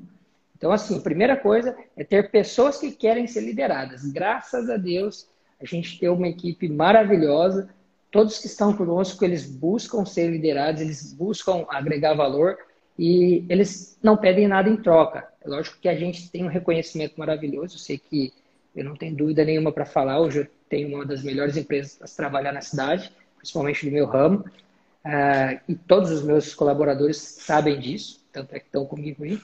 Então, 0.58 0.72
assim, 0.72 0.98
a 0.98 1.02
primeira 1.02 1.38
coisa 1.38 1.78
é 1.96 2.04
ter 2.04 2.32
pessoas 2.32 2.80
que 2.80 2.92
querem 2.92 3.28
ser 3.28 3.42
lideradas. 3.42 4.04
Graças 4.12 4.68
a 4.72 4.76
Deus, 4.76 5.30
a 5.62 5.66
gente 5.66 6.00
tem 6.00 6.10
uma 6.10 6.28
equipe 6.28 6.68
maravilhosa. 6.68 7.70
Todos 8.10 8.40
que 8.40 8.48
estão 8.48 8.74
conosco, 8.76 9.24
eles 9.24 9.46
buscam 9.46 10.04
ser 10.04 10.32
liderados, 10.32 10.82
eles 10.82 11.14
buscam 11.14 11.64
agregar 11.70 12.16
valor 12.16 12.58
e 12.98 13.46
eles 13.48 14.00
não 14.02 14.18
pedem 14.18 14.48
nada 14.48 14.68
em 14.68 14.78
troca. 14.78 15.28
É 15.46 15.48
lógico 15.48 15.78
que 15.80 15.88
a 15.88 15.96
gente 15.96 16.32
tem 16.32 16.44
um 16.44 16.50
reconhecimento 16.50 17.14
maravilhoso. 17.20 17.76
Eu 17.76 17.80
sei 17.80 18.00
que 18.00 18.34
eu 18.76 18.84
não 18.84 18.96
tenho 18.96 19.16
dúvida 19.16 19.46
nenhuma 19.46 19.72
para 19.72 19.86
falar. 19.86 20.20
Hoje 20.20 20.40
eu 20.40 20.48
tenho 20.68 20.96
uma 20.96 21.06
das 21.06 21.22
melhores 21.22 21.56
empresas 21.56 21.96
para 21.96 22.08
trabalhar 22.08 22.52
na 22.52 22.62
cidade, 22.62 23.12
principalmente 23.38 23.86
no 23.86 23.92
meu 23.92 24.08
ramo. 24.08 24.44
Uh, 25.06 25.62
e 25.70 25.76
todos 25.76 26.10
os 26.10 26.24
meus 26.24 26.56
colaboradores 26.56 27.18
sabem 27.18 27.80
disso, 27.80 28.26
tanto 28.32 28.56
é 28.56 28.60
que 28.60 28.66
estão 28.66 28.86
comigo 28.86 29.24
aí. 29.24 29.40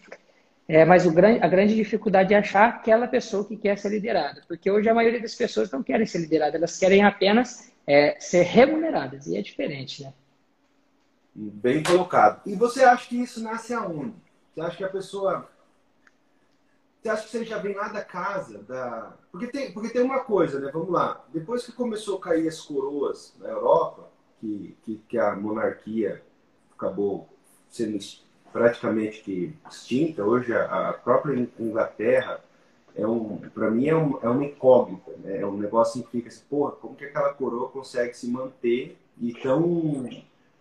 É, 0.67 0.85
mas 0.85 1.05
o, 1.05 1.09
a 1.09 1.47
grande 1.47 1.75
dificuldade 1.75 2.33
é 2.33 2.37
achar 2.37 2.69
aquela 2.69 3.07
pessoa 3.07 3.45
que 3.45 3.57
quer 3.57 3.77
ser 3.77 3.89
liderada, 3.89 4.41
porque 4.47 4.71
hoje 4.71 4.87
a 4.87 4.93
maioria 4.93 5.21
das 5.21 5.35
pessoas 5.35 5.69
não 5.71 5.83
querem 5.83 6.05
ser 6.05 6.19
lideradas, 6.19 6.55
elas 6.55 6.79
querem 6.79 7.03
apenas 7.03 7.71
é, 7.85 8.17
ser 8.19 8.43
remuneradas, 8.43 9.27
e 9.27 9.37
é 9.37 9.41
diferente, 9.41 10.03
né? 10.03 10.13
Bem 11.35 11.81
colocado. 11.81 12.41
E 12.45 12.55
você 12.55 12.83
acha 12.83 13.09
que 13.09 13.21
isso 13.21 13.41
nasce 13.43 13.73
aonde? 13.73 14.13
Você 14.53 14.61
acha 14.61 14.77
que 14.77 14.83
a 14.83 14.89
pessoa. 14.89 15.49
Você 17.01 17.09
acha 17.09 17.23
que 17.23 17.29
você 17.29 17.43
já 17.43 17.57
vem 17.57 17.73
lá 17.75 17.87
da 17.89 18.03
casa? 18.03 18.59
Da... 18.59 19.13
Porque, 19.31 19.47
tem, 19.47 19.73
porque 19.73 19.89
tem 19.89 20.03
uma 20.03 20.23
coisa, 20.23 20.59
né? 20.59 20.69
Vamos 20.71 20.91
lá. 20.91 21.25
Depois 21.33 21.65
que 21.65 21.71
começou 21.71 22.17
a 22.17 22.21
cair 22.21 22.47
as 22.47 22.61
coroas 22.61 23.33
na 23.39 23.49
Europa, 23.49 24.09
que, 24.39 24.77
que, 24.83 25.01
que 25.09 25.17
a 25.17 25.35
monarquia 25.35 26.23
acabou 26.71 27.27
sendo 27.67 27.97
praticamente 28.53 29.21
que 29.23 29.53
extinta, 29.69 30.23
hoje 30.23 30.53
a, 30.53 30.89
a 30.89 30.93
própria 30.93 31.49
Inglaterra 31.59 32.39
é 32.95 33.05
um, 33.05 33.37
para 33.53 33.71
mim 33.71 33.87
é, 33.87 33.95
um, 33.95 34.19
é 34.21 34.29
uma 34.29 34.45
incógnita, 34.45 35.11
né? 35.23 35.39
é 35.39 35.45
um 35.45 35.57
negócio 35.57 36.03
que 36.03 36.11
fica 36.11 36.29
assim, 36.29 36.43
porra, 36.47 36.73
como 36.73 36.95
que 36.95 37.05
aquela 37.05 37.33
coroa 37.33 37.69
consegue 37.69 38.13
se 38.13 38.27
manter 38.27 38.95
e 39.19 39.33
tão 39.33 40.07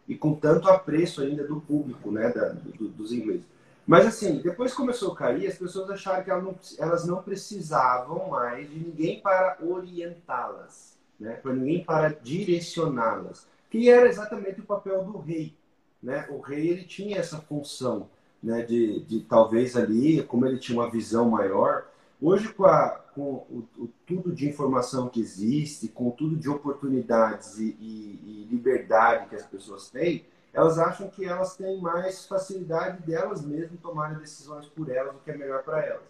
e 0.09 0.17
com 0.17 0.35
tanto 0.35 0.69
apreço 0.69 1.23
ainda 1.23 1.47
do 1.47 1.61
público, 1.61 2.11
né, 2.11 2.31
da, 2.31 2.49
do, 2.49 2.89
dos 2.89 3.13
ingleses. 3.13 3.45
Mas 3.87 4.07
assim, 4.07 4.41
depois 4.41 4.73
começou 4.75 5.13
a 5.13 5.17
cair, 5.17 5.47
as 5.47 5.59
pessoas 5.59 5.91
acharam 5.91 6.25
que 6.25 6.31
elas 6.31 6.43
não, 6.43 6.57
elas 6.79 7.07
não 7.07 7.23
precisavam 7.23 8.29
mais 8.29 8.69
de 8.69 8.79
ninguém 8.79 9.21
para 9.21 9.59
orientá-las, 9.61 10.99
né, 11.21 11.35
para 11.35 11.53
ninguém 11.53 11.85
para 11.85 12.09
direcioná-las, 12.09 13.47
que 13.71 13.89
era 13.89 14.09
exatamente 14.09 14.61
o 14.61 14.65
papel 14.65 15.05
do 15.05 15.19
rei, 15.19 15.55
né? 16.03 16.27
O 16.31 16.41
rei 16.41 16.69
ele 16.69 16.85
tinha 16.85 17.19
essa 17.19 17.39
função, 17.39 18.09
né, 18.43 18.63
de, 18.63 19.01
de 19.01 19.21
talvez 19.21 19.77
ali, 19.77 20.23
como 20.25 20.47
ele 20.47 20.59
tinha 20.59 20.79
uma 20.79 20.91
visão 20.91 21.31
maior, 21.31 21.85
Hoje, 22.25 22.53
com, 22.53 22.65
a, 22.65 22.91
com 23.17 23.21
o, 23.21 23.69
o, 23.77 23.91
tudo 24.07 24.33
de 24.33 24.49
informação 24.49 25.09
que 25.09 25.21
existe, 25.21 25.89
com 25.89 26.09
tudo 26.13 26.37
de 26.37 26.49
oportunidades 26.49 27.59
e, 27.59 27.77
e, 27.81 28.45
e, 28.45 28.49
liberdade 28.49 29.29
que 29.29 29.35
as 29.35 29.45
pessoas 29.45 29.91
têm, 29.91 30.25
elas 30.53 30.79
acham 30.79 31.11
que 31.11 31.25
elas 31.25 31.57
têm 31.57 31.81
mais 31.81 32.25
facilidade 32.25 33.03
delas 33.03 33.45
mesmas 33.45 33.81
tomarem 33.81 34.19
decisões 34.19 34.67
por 34.67 34.89
elas, 34.89 35.17
o 35.17 35.19
que 35.19 35.33
é 35.33 35.37
melhor 35.37 35.65
para 35.65 35.85
elas. 35.85 36.05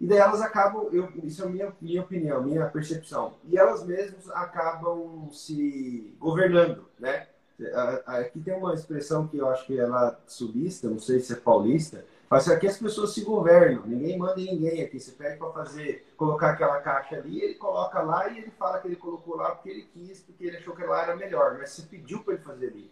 E 0.00 0.06
daí 0.06 0.18
elas 0.18 0.40
acabam, 0.40 0.88
eu, 0.92 1.10
isso 1.24 1.42
é 1.42 1.46
a 1.46 1.48
minha, 1.48 1.72
minha 1.80 2.02
opinião, 2.02 2.44
minha 2.44 2.66
percepção, 2.66 3.34
e 3.44 3.58
elas 3.58 3.84
mesmas 3.84 4.30
acabam 4.30 5.28
se 5.32 6.14
governando, 6.20 6.86
né? 6.96 7.26
Aqui 8.06 8.40
tem 8.40 8.54
uma 8.54 8.74
expressão 8.74 9.26
que 9.26 9.36
eu 9.36 9.48
acho 9.48 9.66
que 9.66 9.78
é 9.78 9.86
sulista, 10.26 10.88
não 10.88 10.98
sei 10.98 11.20
se 11.20 11.32
é 11.32 11.36
paulista, 11.36 12.04
mas 12.28 12.48
aqui 12.48 12.66
as 12.66 12.78
pessoas 12.78 13.12
se 13.12 13.22
governam, 13.22 13.84
ninguém 13.86 14.16
manda 14.16 14.40
em 14.40 14.54
ninguém 14.54 14.82
aqui. 14.82 15.00
Você 15.00 15.12
pede 15.12 15.36
para 15.36 15.50
fazer, 15.50 16.06
colocar 16.16 16.50
aquela 16.50 16.80
caixa 16.80 17.16
ali, 17.16 17.40
ele 17.42 17.54
coloca 17.54 18.00
lá 18.02 18.28
e 18.28 18.38
ele 18.38 18.50
fala 18.52 18.78
que 18.78 18.86
ele 18.88 18.96
colocou 18.96 19.36
lá 19.36 19.50
porque 19.50 19.68
ele 19.68 19.82
quis, 19.92 20.20
porque 20.20 20.44
ele 20.44 20.56
achou 20.56 20.74
que 20.76 20.84
lá 20.84 21.02
era 21.02 21.16
melhor, 21.16 21.58
mas 21.58 21.70
você 21.70 21.82
pediu 21.82 22.22
para 22.22 22.34
ele 22.34 22.42
fazer 22.42 22.68
ali. 22.68 22.90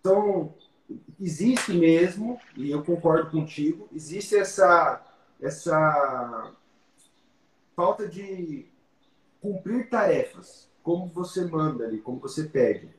Então, 0.00 0.54
existe 1.20 1.72
mesmo, 1.72 2.40
e 2.56 2.70
eu 2.70 2.84
concordo 2.84 3.30
contigo, 3.30 3.88
existe 3.92 4.36
essa, 4.36 5.04
essa 5.40 6.52
falta 7.74 8.06
de 8.08 8.66
cumprir 9.40 9.88
tarefas, 9.90 10.68
como 10.82 11.08
você 11.08 11.44
manda 11.44 11.84
ali, 11.84 11.98
como 11.98 12.20
você 12.20 12.44
pede. 12.44 12.97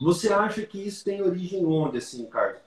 Você 0.00 0.32
acha 0.32 0.62
que 0.62 0.86
isso 0.86 1.04
tem 1.04 1.22
origem 1.22 1.64
onde, 1.64 1.98
assim, 1.98 2.24
Carlos? 2.26 2.60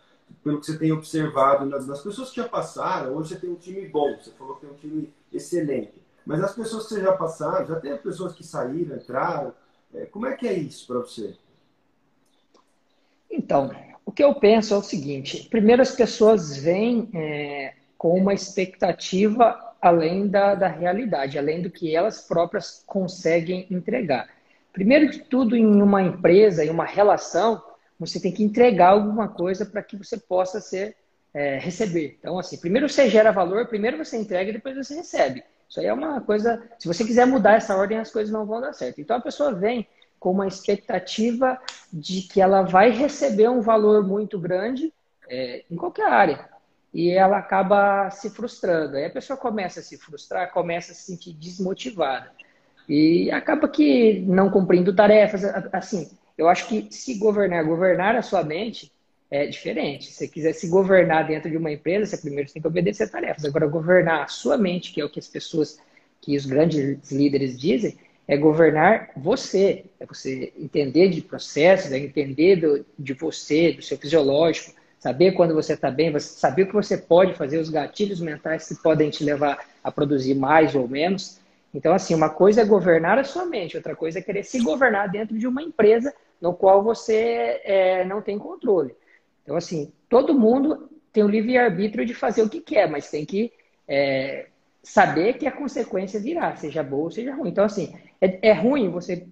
pelo 0.44 0.60
que 0.60 0.66
você 0.66 0.78
tem 0.78 0.92
observado 0.92 1.66
nas, 1.66 1.86
nas, 1.86 2.02
pessoas 2.02 2.30
que 2.30 2.38
já 2.38 2.48
passaram, 2.48 3.16
hoje 3.16 3.30
você 3.30 3.40
tem 3.40 3.50
um 3.50 3.56
time 3.56 3.88
bom, 3.88 4.16
você 4.18 4.32
falou 4.32 4.56
que 4.56 4.62
tem 4.62 4.70
um 4.70 4.78
time 4.78 5.14
excelente. 5.32 5.94
Mas 6.26 6.44
as 6.44 6.56
pessoas 6.56 6.88
que 6.88 6.94
você 6.94 7.02
já 7.02 7.14
passaram, 7.14 7.66
já 7.66 7.80
tem 7.80 7.96
pessoas 7.98 8.34
que 8.34 8.44
saíram, 8.44 8.96
entraram. 8.96 9.54
É, 9.94 10.06
como 10.06 10.26
é 10.26 10.36
que 10.36 10.48
é 10.48 10.54
isso 10.54 10.88
para 10.88 11.00
você? 11.00 11.36
Então, 13.30 13.72
o 14.06 14.12
que 14.12 14.24
eu 14.24 14.34
penso 14.36 14.74
é 14.74 14.78
o 14.78 14.84
seguinte: 14.84 15.48
primeiro, 15.50 15.82
as 15.82 15.96
pessoas 15.96 16.56
vêm 16.56 17.10
é, 17.14 17.74
com 17.98 18.18
uma 18.18 18.34
expectativa 18.34 19.60
além 19.82 20.28
da, 20.28 20.54
da 20.54 20.68
realidade, 20.68 21.40
além 21.40 21.62
do 21.62 21.72
que 21.72 21.96
elas 21.96 22.22
próprias 22.22 22.84
conseguem 22.86 23.66
entregar. 23.72 24.30
Primeiro 24.74 25.10
de 25.10 25.20
tudo, 25.20 25.56
em 25.56 25.82
uma 25.82 26.02
empresa, 26.02 26.64
em 26.64 26.70
uma 26.70 26.86
relação, 26.86 27.62
você 28.00 28.20
tem 28.20 28.32
que 28.32 28.44
entregar 28.44 28.90
alguma 28.90 29.28
coisa 29.28 29.66
para 29.66 29.84
que 29.84 29.96
você 29.96 30.18
possa 30.18 30.60
ser 30.60 30.96
é, 31.34 31.58
receber. 31.58 32.18
Então, 32.20 32.38
assim, 32.40 32.58
primeiro 32.58 32.90
você 32.90 33.10
gera 33.10 33.32
valor, 33.32 33.68
primeiro 33.68 33.98
você 33.98 34.18
entrega 34.18 34.50
e 34.50 34.54
depois 34.54 34.76
você 34.76 34.96
recebe. 34.96 35.44
Isso 35.70 35.80
aí 35.80 35.86
é 35.86 35.94
uma 35.94 36.20
coisa. 36.20 36.62
Se 36.78 36.88
você 36.88 37.06
quiser 37.06 37.26
mudar 37.26 37.54
essa 37.54 37.76
ordem, 37.76 37.98
as 37.98 38.12
coisas 38.12 38.32
não 38.32 38.46
vão 38.46 38.60
dar 38.60 38.74
certo. 38.74 39.00
Então 39.00 39.16
a 39.16 39.22
pessoa 39.22 39.54
vem 39.54 39.88
com 40.20 40.32
uma 40.32 40.48
expectativa 40.48 41.60
de 41.92 42.24
que 42.24 42.42
ela 42.42 42.62
vai 42.62 42.92
receber 42.92 43.50
um 43.50 43.62
valor 43.62 44.06
muito 44.06 44.38
grande 44.38 44.94
é, 45.30 45.64
em 45.72 45.76
qualquer 45.76 46.08
área. 46.08 46.50
E 46.94 47.10
ela 47.10 47.38
acaba 47.38 48.10
se 48.10 48.30
frustrando. 48.30 48.98
Aí 48.98 49.06
a 49.06 49.10
pessoa 49.10 49.38
começa 49.38 49.80
a 49.80 49.84
se 49.84 49.98
frustrar, 49.98 50.52
começa 50.52 50.92
a 50.92 50.96
se 50.96 51.04
sentir 51.04 51.34
desmotivada. 51.34 52.32
E 52.94 53.32
acaba 53.32 53.70
que 53.70 54.20
não 54.28 54.50
cumprindo 54.50 54.94
tarefas. 54.94 55.46
Assim, 55.72 56.12
eu 56.38 56.50
acho 56.50 56.68
que 56.68 56.88
se 56.92 57.14
governar, 57.14 57.64
governar 57.64 58.18
a 58.18 58.22
sua 58.22 58.44
mente 58.44 58.92
é 59.32 59.46
diferente. 59.46 60.08
Se 60.08 60.16
você 60.16 60.28
quiser 60.28 60.52
se 60.52 60.68
governar 60.68 61.26
dentro 61.26 61.50
de 61.50 61.56
uma 61.56 61.72
empresa, 61.72 62.06
você 62.06 62.18
primeiro 62.18 62.52
tem 62.52 62.62
que 62.62 62.68
obedecer 62.68 63.10
tarefas. 63.10 63.46
Agora, 63.46 63.66
governar 63.66 64.24
a 64.26 64.28
sua 64.28 64.58
mente, 64.58 64.92
que 64.92 65.00
é 65.00 65.06
o 65.06 65.10
que 65.10 65.20
as 65.20 65.28
pessoas, 65.30 65.80
que 66.20 66.36
os 66.36 66.46
grandes 66.46 67.10
líderes 67.10 67.58
dizem, 67.58 67.96
é 68.28 68.36
governar 68.36 69.12
você. 69.16 69.86
É 69.98 70.06
você 70.06 70.52
entender 70.60 71.08
de 71.12 71.22
processos, 71.22 71.94
é 71.94 71.98
entender 71.98 72.58
do, 72.58 72.86
de 73.00 73.14
você, 73.14 73.72
do 73.72 73.82
seu 73.82 73.98
fisiológico, 73.98 74.74
saber 75.00 75.32
quando 75.32 75.54
você 75.54 75.76
está 75.76 75.90
bem, 75.90 76.20
saber 76.20 76.64
o 76.64 76.68
que 76.68 76.74
você 76.74 76.98
pode 76.98 77.36
fazer, 77.36 77.58
os 77.58 77.70
gatilhos 77.70 78.20
mentais 78.20 78.68
que 78.68 78.76
podem 78.76 79.10
te 79.10 79.24
levar 79.24 79.66
a 79.82 79.90
produzir 79.90 80.34
mais 80.34 80.76
ou 80.76 80.90
menos. 80.90 81.40
Então, 81.74 81.94
assim, 81.94 82.14
uma 82.14 82.30
coisa 82.30 82.62
é 82.62 82.66
governar 82.66 83.18
a 83.18 83.24
sua 83.24 83.46
mente, 83.46 83.78
outra 83.78 83.96
coisa 83.96 84.20
é 84.20 84.22
querer 84.22 84.44
se 84.44 84.60
governar 84.60 85.10
dentro 85.10 85.38
de 85.38 85.48
uma 85.48 85.62
empresa 85.62 86.14
no 86.40 86.54
qual 86.54 86.84
você 86.84 87.62
é, 87.64 88.04
não 88.06 88.22
tem 88.22 88.38
controle. 88.38 88.96
Então, 89.44 89.56
assim, 89.56 89.92
todo 90.10 90.38
mundo 90.38 90.90
tem 91.14 91.24
o 91.24 91.30
livre-arbítrio 91.30 92.06
de 92.06 92.14
fazer 92.14 92.42
o 92.42 92.50
que 92.50 92.60
quer, 92.60 92.90
mas 92.90 93.10
tem 93.10 93.26
que 93.26 93.52
é, 93.88 94.48
saber 94.84 95.34
que 95.34 95.48
a 95.48 95.52
consequência 95.52 96.20
virá, 96.20 96.56
seja 96.56 96.84
boa 96.84 97.04
ou 97.04 97.12
seja 97.12 97.34
ruim. 97.34 97.50
Então, 97.50 97.64
assim, 97.64 97.96
é, 98.20 98.50
é 98.50 98.54
ruim 98.54 98.90
você 98.90 99.28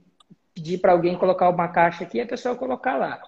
pedir 0.53 0.79
para 0.79 0.91
alguém 0.91 1.17
colocar 1.17 1.49
uma 1.49 1.67
caixa 1.67 2.03
aqui 2.03 2.17
e 2.17 2.21
a 2.21 2.27
pessoa 2.27 2.55
colocar 2.55 2.97
lá. 2.97 3.21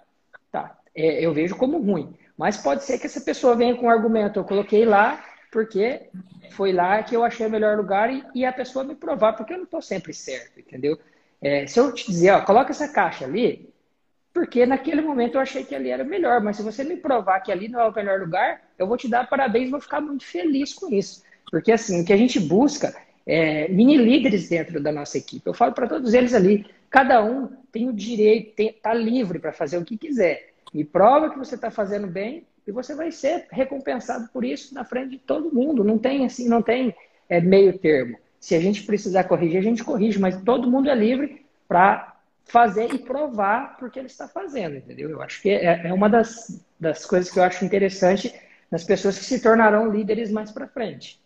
Tá, 0.50 0.78
é, 0.94 1.24
eu 1.24 1.32
vejo 1.32 1.56
como 1.56 1.78
ruim. 1.78 2.14
Mas 2.36 2.56
pode 2.56 2.84
ser 2.84 2.98
que 2.98 3.06
essa 3.06 3.20
pessoa 3.20 3.56
venha 3.56 3.74
com 3.76 3.86
um 3.86 3.90
argumento, 3.90 4.38
eu 4.38 4.44
coloquei 4.44 4.84
lá 4.84 5.22
porque 5.52 6.08
foi 6.52 6.72
lá 6.72 7.02
que 7.02 7.14
eu 7.14 7.22
achei 7.22 7.46
o 7.46 7.50
melhor 7.50 7.76
lugar 7.76 8.12
e, 8.12 8.24
e 8.34 8.44
a 8.44 8.52
pessoa 8.52 8.84
me 8.84 8.94
provar, 8.94 9.34
porque 9.34 9.52
eu 9.52 9.58
não 9.58 9.64
estou 9.64 9.82
sempre 9.82 10.14
certo, 10.14 10.58
entendeu? 10.58 10.98
É, 11.40 11.66
se 11.66 11.78
eu 11.78 11.92
te 11.92 12.06
dizer, 12.06 12.30
ó, 12.30 12.40
coloca 12.40 12.70
essa 12.70 12.88
caixa 12.88 13.26
ali, 13.26 13.70
porque 14.32 14.64
naquele 14.64 15.02
momento 15.02 15.34
eu 15.34 15.42
achei 15.42 15.62
que 15.62 15.74
ali 15.74 15.90
era 15.90 16.02
melhor, 16.02 16.40
mas 16.40 16.56
se 16.56 16.62
você 16.62 16.82
me 16.82 16.96
provar 16.96 17.40
que 17.40 17.52
ali 17.52 17.68
não 17.68 17.80
é 17.80 17.86
o 17.86 17.94
melhor 17.94 18.20
lugar, 18.20 18.62
eu 18.78 18.86
vou 18.86 18.96
te 18.96 19.08
dar 19.08 19.28
parabéns 19.28 19.70
vou 19.70 19.80
ficar 19.80 20.00
muito 20.00 20.24
feliz 20.24 20.72
com 20.72 20.88
isso. 20.88 21.22
Porque 21.50 21.70
assim, 21.70 22.00
o 22.00 22.04
que 22.04 22.14
a 22.14 22.16
gente 22.16 22.40
busca 22.40 22.96
é 23.26 23.68
mini 23.68 23.98
líderes 23.98 24.48
dentro 24.48 24.82
da 24.82 24.90
nossa 24.90 25.18
equipe. 25.18 25.46
Eu 25.46 25.52
falo 25.52 25.74
para 25.74 25.86
todos 25.86 26.14
eles 26.14 26.32
ali, 26.32 26.64
cada 26.88 27.22
um 27.22 27.48
tem 27.70 27.90
o 27.90 27.92
direito, 27.92 28.58
está 28.58 28.94
livre 28.94 29.38
para 29.38 29.52
fazer 29.52 29.76
o 29.76 29.84
que 29.84 29.98
quiser. 29.98 30.54
Me 30.72 30.82
prova 30.82 31.28
que 31.28 31.38
você 31.38 31.56
está 31.56 31.70
fazendo 31.70 32.06
bem 32.06 32.46
e 32.66 32.72
você 32.72 32.94
vai 32.94 33.10
ser 33.10 33.46
recompensado 33.50 34.28
por 34.32 34.44
isso 34.44 34.74
na 34.74 34.84
frente 34.84 35.10
de 35.10 35.18
todo 35.18 35.54
mundo. 35.54 35.84
Não 35.84 35.98
tem 35.98 36.24
assim, 36.24 36.48
não 36.48 36.62
tem 36.62 36.94
é, 37.28 37.40
meio 37.40 37.78
termo. 37.78 38.18
Se 38.38 38.54
a 38.54 38.60
gente 38.60 38.84
precisar 38.84 39.24
corrigir, 39.24 39.58
a 39.58 39.62
gente 39.62 39.84
corrige, 39.84 40.18
mas 40.18 40.42
todo 40.42 40.70
mundo 40.70 40.90
é 40.90 40.94
livre 40.94 41.44
para 41.68 42.16
fazer 42.44 42.92
e 42.92 42.98
provar 42.98 43.76
porque 43.78 43.98
ele 43.98 44.06
está 44.06 44.26
fazendo, 44.26 44.76
entendeu? 44.76 45.08
Eu 45.10 45.22
acho 45.22 45.40
que 45.40 45.50
é, 45.50 45.86
é 45.86 45.92
uma 45.92 46.08
das, 46.08 46.64
das 46.78 47.06
coisas 47.06 47.30
que 47.30 47.38
eu 47.38 47.44
acho 47.44 47.64
interessante 47.64 48.34
nas 48.70 48.84
pessoas 48.84 49.18
que 49.18 49.24
se 49.24 49.40
tornarão 49.40 49.90
líderes 49.90 50.30
mais 50.30 50.50
para 50.50 50.66
frente. 50.66 51.21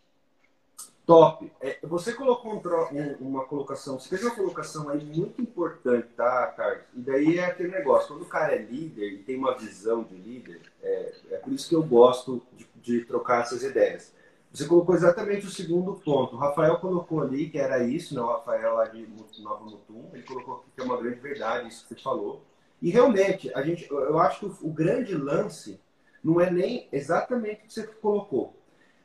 Top. 1.07 1.49
É, 1.61 1.79
você 1.85 2.13
colocou 2.13 2.53
um, 2.53 3.17
uma 3.21 3.45
colocação, 3.45 3.99
você 3.99 4.09
fez 4.09 4.25
uma 4.25 4.35
colocação 4.35 4.89
aí 4.89 5.05
muito 5.05 5.41
importante, 5.41 6.09
tá, 6.17 6.49
Carlos? 6.49 6.83
E 6.97 7.01
daí 7.01 7.39
é 7.39 7.45
aquele 7.45 7.71
negócio, 7.71 8.09
quando 8.09 8.23
o 8.23 8.27
cara 8.27 8.57
é 8.57 8.59
líder 8.59 9.13
e 9.13 9.19
tem 9.19 9.39
uma 9.39 9.57
visão 9.57 10.03
de 10.03 10.17
líder, 10.17 10.61
é, 10.83 11.15
é 11.31 11.37
por 11.37 11.53
isso 11.53 11.69
que 11.69 11.77
eu 11.77 11.83
gosto 11.85 12.43
de, 12.57 12.67
de, 12.83 13.05
trocar 13.05 13.43
essas 13.43 13.63
ideias. 13.63 14.13
Você 14.53 14.67
colocou 14.67 14.97
exatamente 14.97 15.47
o 15.47 15.51
segundo 15.51 15.95
ponto. 15.95 16.35
O 16.35 16.39
Rafael 16.39 16.77
colocou 16.79 17.23
ali 17.23 17.49
que 17.49 17.59
era 17.59 17.85
isso, 17.85 18.13
né? 18.13 18.21
O 18.21 18.27
Rafael 18.27 18.75
lá 18.75 18.87
de 18.87 19.07
Nova 19.39 19.65
Mutum, 19.65 20.11
ele 20.13 20.25
colocou 20.25 20.65
que 20.75 20.81
é 20.81 20.85
uma 20.85 20.97
grande 20.97 21.21
verdade 21.21 21.69
isso 21.69 21.87
que 21.87 21.95
você 21.95 22.03
falou. 22.03 22.43
E 22.83 22.91
realmente, 22.91 23.53
a 23.55 23.63
gente, 23.63 23.89
eu 23.89 24.19
acho 24.19 24.41
que 24.41 24.47
o, 24.47 24.69
o 24.69 24.73
grande 24.73 25.15
lance 25.15 25.79
não 26.25 26.41
é 26.41 26.51
nem 26.51 26.89
exatamente 26.91 27.61
o 27.61 27.67
que 27.69 27.73
você 27.73 27.87
colocou 27.87 28.57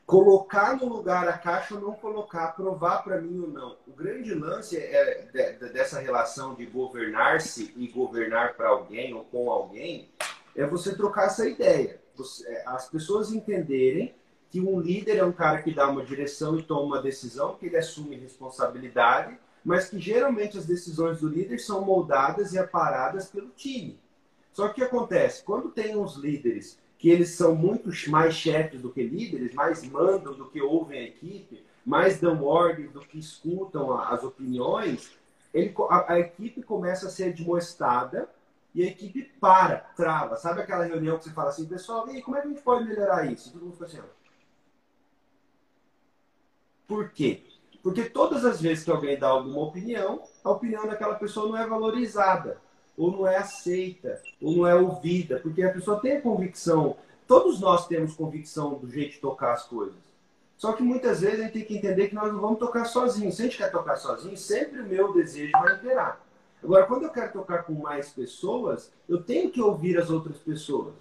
colocar 0.06 0.76
no 0.76 0.86
lugar 0.86 1.28
a 1.28 1.38
caixa 1.38 1.74
ou 1.74 1.80
não 1.80 1.92
colocar, 1.92 2.48
provar 2.48 3.02
para 3.02 3.20
mim 3.20 3.40
ou 3.40 3.48
não. 3.48 3.76
O 3.86 3.92
grande 3.92 4.34
lance 4.34 4.76
é, 4.76 5.28
é 5.34 5.52
dessa 5.68 6.00
relação 6.00 6.54
de 6.54 6.66
governar-se 6.66 7.72
e 7.76 7.88
governar 7.88 8.54
para 8.54 8.68
alguém 8.68 9.14
ou 9.14 9.24
com 9.24 9.50
alguém 9.50 10.10
é 10.54 10.66
você 10.66 10.94
trocar 10.94 11.26
essa 11.26 11.48
ideia. 11.48 12.00
Você, 12.14 12.46
é, 12.46 12.62
as 12.66 12.88
pessoas 12.88 13.32
entenderem 13.32 14.14
que 14.50 14.60
um 14.60 14.78
líder 14.78 15.16
é 15.16 15.24
um 15.24 15.32
cara 15.32 15.62
que 15.62 15.72
dá 15.72 15.88
uma 15.88 16.04
direção 16.04 16.58
e 16.58 16.62
toma 16.62 16.82
uma 16.82 17.02
decisão, 17.02 17.56
que 17.56 17.66
ele 17.66 17.78
assume 17.78 18.16
responsabilidade, 18.16 19.38
mas 19.64 19.88
que 19.88 19.98
geralmente 19.98 20.58
as 20.58 20.66
decisões 20.66 21.20
do 21.20 21.28
líder 21.28 21.58
são 21.58 21.82
moldadas 21.82 22.52
e 22.52 22.58
aparadas 22.58 23.30
pelo 23.30 23.48
time. 23.50 23.98
Só 24.52 24.68
que 24.68 24.72
o 24.72 24.74
que 24.74 24.82
acontece? 24.82 25.42
Quando 25.42 25.70
tem 25.70 25.96
uns 25.96 26.16
líderes 26.16 26.78
que 27.02 27.10
eles 27.10 27.30
são 27.30 27.52
muito 27.52 27.90
mais 28.08 28.32
chefes 28.32 28.80
do 28.80 28.88
que 28.88 29.02
líderes, 29.02 29.52
mais 29.54 29.82
mandam 29.82 30.34
do 30.34 30.48
que 30.48 30.62
ouvem 30.62 31.00
a 31.00 31.02
equipe, 31.02 31.66
mais 31.84 32.20
dão 32.20 32.44
ordens 32.44 32.92
do 32.92 33.00
que 33.00 33.18
escutam 33.18 33.92
as 33.98 34.22
opiniões, 34.22 35.10
ele, 35.52 35.74
a, 35.90 36.12
a, 36.12 36.20
equipe 36.20 36.62
começa 36.62 37.08
a 37.08 37.10
ser 37.10 37.30
admoestada 37.30 38.30
e 38.72 38.84
a 38.84 38.86
equipe 38.86 39.24
para, 39.40 39.78
trava. 39.96 40.36
Sabe 40.36 40.60
aquela 40.60 40.84
reunião 40.84 41.18
que 41.18 41.24
você 41.24 41.30
fala 41.30 41.48
assim, 41.48 41.66
pessoal, 41.66 42.08
e 42.08 42.18
aí, 42.18 42.22
como 42.22 42.36
é 42.36 42.40
que 42.40 42.46
a 42.46 42.50
gente 42.50 42.62
pode 42.62 42.84
melhorar 42.84 43.26
isso? 43.26 43.48
E 43.48 43.52
todo 43.52 43.64
mundo 43.64 43.72
fica 43.72 43.86
assim, 43.86 43.98
ó. 43.98 44.04
Por 46.86 47.10
quê? 47.10 47.42
Porque 47.82 48.04
todas 48.04 48.44
as 48.44 48.60
vezes 48.60 48.84
que 48.84 48.92
alguém 48.92 49.18
dá 49.18 49.26
alguma 49.26 49.62
opinião, 49.62 50.22
a 50.44 50.50
opinião 50.52 50.86
daquela 50.86 51.16
pessoa 51.16 51.48
não 51.48 51.58
é 51.58 51.66
valorizada 51.66 52.60
ou 52.96 53.10
não 53.10 53.26
é 53.26 53.36
aceita, 53.36 54.20
ou 54.40 54.56
não 54.56 54.66
é 54.66 54.74
ouvida, 54.74 55.38
porque 55.40 55.62
a 55.62 55.72
pessoa 55.72 56.00
tem 56.00 56.16
a 56.16 56.20
convicção, 56.20 56.96
todos 57.26 57.60
nós 57.60 57.86
temos 57.86 58.14
convicção 58.14 58.74
do 58.74 58.90
jeito 58.90 59.12
de 59.12 59.20
tocar 59.20 59.52
as 59.52 59.64
coisas. 59.64 59.96
Só 60.56 60.72
que 60.74 60.82
muitas 60.82 61.20
vezes 61.20 61.40
a 61.40 61.42
gente 61.44 61.54
tem 61.54 61.64
que 61.64 61.76
entender 61.76 62.08
que 62.08 62.14
nós 62.14 62.32
não 62.32 62.40
vamos 62.40 62.60
tocar 62.60 62.84
sozinhos. 62.84 63.34
Se 63.34 63.42
a 63.42 63.44
gente 63.46 63.58
quer 63.58 63.72
tocar 63.72 63.96
sozinho, 63.96 64.36
sempre 64.36 64.80
o 64.80 64.86
meu 64.86 65.12
desejo 65.12 65.50
vai 65.52 65.74
imperar. 65.74 66.20
Agora, 66.62 66.86
quando 66.86 67.02
eu 67.02 67.10
quero 67.10 67.32
tocar 67.32 67.64
com 67.64 67.72
mais 67.72 68.10
pessoas, 68.10 68.92
eu 69.08 69.20
tenho 69.20 69.50
que 69.50 69.60
ouvir 69.60 69.98
as 69.98 70.08
outras 70.08 70.38
pessoas. 70.38 70.94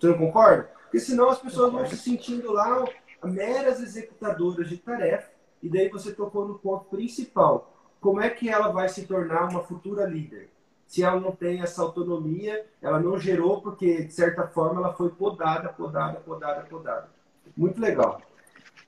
Você 0.00 0.08
não 0.08 0.18
concorda? 0.18 0.68
Porque 0.82 0.98
senão 0.98 1.28
as 1.28 1.38
pessoas 1.38 1.72
vão 1.72 1.86
se 1.86 1.96
sentindo 1.96 2.52
lá 2.52 2.84
meras 3.22 3.80
executadoras 3.80 4.68
de 4.68 4.78
tarefa. 4.78 5.30
E 5.62 5.68
daí 5.68 5.88
você 5.88 6.12
tocou 6.12 6.48
no 6.48 6.58
ponto 6.58 6.86
principal. 6.86 7.72
Como 8.00 8.20
é 8.20 8.28
que 8.28 8.48
ela 8.48 8.68
vai 8.68 8.88
se 8.88 9.06
tornar 9.06 9.48
uma 9.48 9.62
futura 9.62 10.04
líder? 10.04 10.50
Se 10.86 11.02
ela 11.02 11.20
não 11.20 11.32
tem 11.32 11.60
essa 11.60 11.82
autonomia, 11.82 12.64
ela 12.80 13.00
não 13.00 13.18
gerou 13.18 13.60
porque, 13.60 14.04
de 14.04 14.12
certa 14.12 14.46
forma, 14.46 14.80
ela 14.80 14.92
foi 14.92 15.10
podada, 15.10 15.68
podada, 15.70 16.20
podada, 16.20 16.62
podada. 16.62 17.08
Muito 17.56 17.80
legal. 17.80 18.20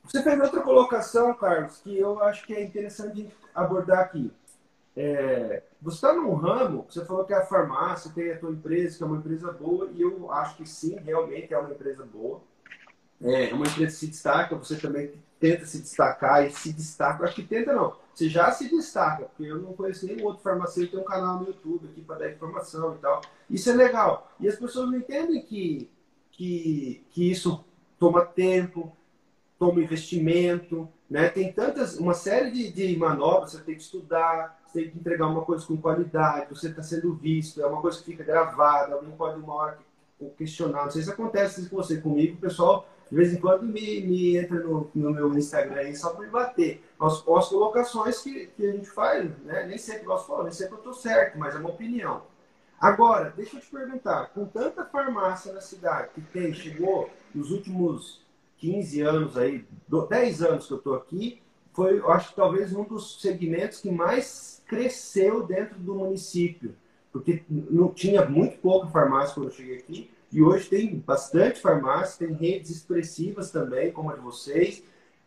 Você 0.05 0.23
fez 0.23 0.41
outra 0.41 0.61
colocação, 0.61 1.35
Carlos, 1.35 1.81
que 1.81 1.99
eu 1.99 2.23
acho 2.23 2.47
que 2.47 2.55
é 2.55 2.63
interessante 2.63 3.29
abordar 3.55 4.01
aqui. 4.01 4.33
É, 4.97 5.63
você 5.83 5.97
está 5.97 6.13
num 6.15 6.33
ramo, 6.35 6.87
você 6.89 7.05
falou 7.05 7.25
que 7.25 7.33
é 7.35 7.37
a 7.37 7.45
farmácia, 7.45 8.13
tem 8.15 8.33
a 8.33 8.39
tua 8.39 8.51
empresa, 8.51 8.97
que 8.97 9.03
é 9.03 9.07
uma 9.07 9.19
empresa 9.19 9.53
boa, 9.53 9.91
e 9.93 10.01
eu 10.01 10.33
acho 10.33 10.57
que 10.57 10.67
sim, 10.67 10.97
realmente 10.97 11.53
é 11.53 11.59
uma 11.59 11.71
empresa 11.71 12.05
boa. 12.05 12.41
É 13.21 13.53
uma 13.53 13.67
empresa 13.67 13.93
que 13.93 13.99
se 13.99 14.07
destaca, 14.07 14.57
você 14.57 14.77
também 14.77 15.13
tenta 15.39 15.67
se 15.67 15.81
destacar 15.81 16.47
e 16.47 16.51
se 16.51 16.73
destaca. 16.73 17.25
Acho 17.25 17.35
que 17.35 17.43
tenta 17.43 17.73
não 17.73 17.95
você 18.17 18.31
já 18.31 18.51
se 18.51 18.71
destaca, 18.71 19.27
porque 19.27 19.43
eu 19.43 19.59
não 19.59 19.75
conheço 19.75 20.07
nenhum 20.07 20.25
outro 20.25 20.43
farmacêutico 20.43 20.97
que 20.97 20.97
tem 20.97 21.05
um 21.05 21.07
canal 21.07 21.39
no 21.39 21.49
YouTube 21.49 21.87
aqui 21.87 22.01
para 22.01 22.21
dar 22.21 22.31
informação 22.31 22.95
e 22.95 22.99
tal. 22.99 23.21
Isso 23.51 23.69
é 23.69 23.75
legal. 23.75 24.33
E 24.41 24.49
as 24.49 24.57
pessoas 24.57 24.89
não 24.91 24.97
entendem 24.97 25.43
que, 25.43 25.91
que, 26.33 27.05
que 27.11 27.31
isso 27.31 27.63
toma 27.99 28.25
tempo, 28.25 28.91
toma 29.59 29.83
investimento, 29.83 30.89
né? 31.11 31.29
Tem 31.29 31.53
tantas, 31.53 31.99
uma 31.99 32.15
série 32.15 32.51
de, 32.51 32.73
de 32.73 32.97
manobras, 32.97 33.53
você 33.53 33.61
tem 33.61 33.75
que 33.75 33.83
estudar, 33.83 34.63
você 34.67 34.81
tem 34.81 34.91
que 34.91 34.99
entregar 34.99 35.27
uma 35.27 35.43
coisa 35.43 35.67
com 35.67 35.77
qualidade, 35.77 36.49
você 36.49 36.69
está 36.71 36.83
sendo 36.83 37.15
visto, 37.15 37.61
é 37.61 37.67
uma 37.67 37.83
coisa 37.83 37.99
que 37.99 38.05
fica 38.05 38.25
gravada, 38.25 38.95
alguém 38.95 39.11
pode 39.11 39.39
uma 39.39 39.53
hora 39.53 39.79
questionar. 40.37 40.85
Não 40.85 40.91
sei 40.91 41.03
se 41.03 41.11
acontece 41.11 41.69
com 41.69 41.77
você, 41.77 42.01
comigo, 42.01 42.37
o 42.37 42.41
pessoal 42.41 42.89
de 43.11 43.17
vez 43.17 43.33
em 43.33 43.37
quando 43.37 43.63
me, 43.63 44.01
me 44.01 44.37
entra 44.37 44.59
no, 44.59 44.91
no 44.95 45.11
meu 45.11 45.37
Instagram 45.39 45.81
aí 45.81 45.97
só 45.97 46.11
para 46.11 46.25
me 46.25 46.31
bater. 46.31 46.83
As, 46.99 47.13
as 47.13 47.49
colocações 47.49 48.21
que, 48.21 48.47
que 48.49 48.67
a 48.67 48.73
gente 48.73 48.89
faz, 48.89 49.31
né? 49.45 49.67
nem 49.67 49.79
sempre 49.79 50.03
de 50.03 50.43
nem 50.43 50.53
sempre 50.53 50.75
eu 50.75 50.79
estou 50.79 50.95
certo, 50.95 51.39
mas 51.39 51.55
é 51.55 51.59
uma 51.59 51.71
opinião. 51.71 52.23
Agora, 52.81 53.33
deixa 53.35 53.57
eu 53.57 53.61
te 53.61 53.71
perguntar, 53.71 54.27
com 54.35 54.45
tanta 54.45 54.85
farmácia 54.85 55.53
na 55.53 55.61
cidade 55.61 56.11
que 56.15 56.21
tem, 56.21 56.53
chegou 56.53 57.09
nos 57.35 57.51
últimos 57.51 58.21
15 58.59 59.01
anos 59.03 59.39
aí, 59.39 59.65
10 59.89 60.43
anos 60.43 60.67
que 60.67 60.73
eu 60.73 60.79
estou 60.79 60.95
aqui, 60.95 61.41
foi, 61.73 61.99
eu 61.99 62.11
acho 62.11 62.31
que 62.31 62.37
talvez 62.37 62.75
um 62.75 62.85
dos 62.85 63.21
segmentos 63.21 63.81
que 63.81 63.91
mais 63.91 64.63
cresceu 64.67 65.47
dentro 65.47 65.79
do 65.79 65.95
município, 65.95 66.75
porque 67.17 67.43
não 67.49 67.89
tinha 67.89 68.25
muito 68.27 68.59
pouca 68.59 68.89
farmácia 68.89 69.35
quando 69.35 69.49
eu 69.49 69.55
cheguei 69.55 69.79
aqui, 69.79 70.11
e 70.31 70.43
hoje 70.43 70.69
tem 70.69 70.97
bastante 70.99 71.61
farmácia, 71.61 72.27
tem 72.27 72.37
redes 72.37 72.71
expressivas 72.71 73.51
também, 73.51 73.91
como 73.91 74.11
a 74.11 74.15
de 74.15 74.21
vocês. 74.21 74.83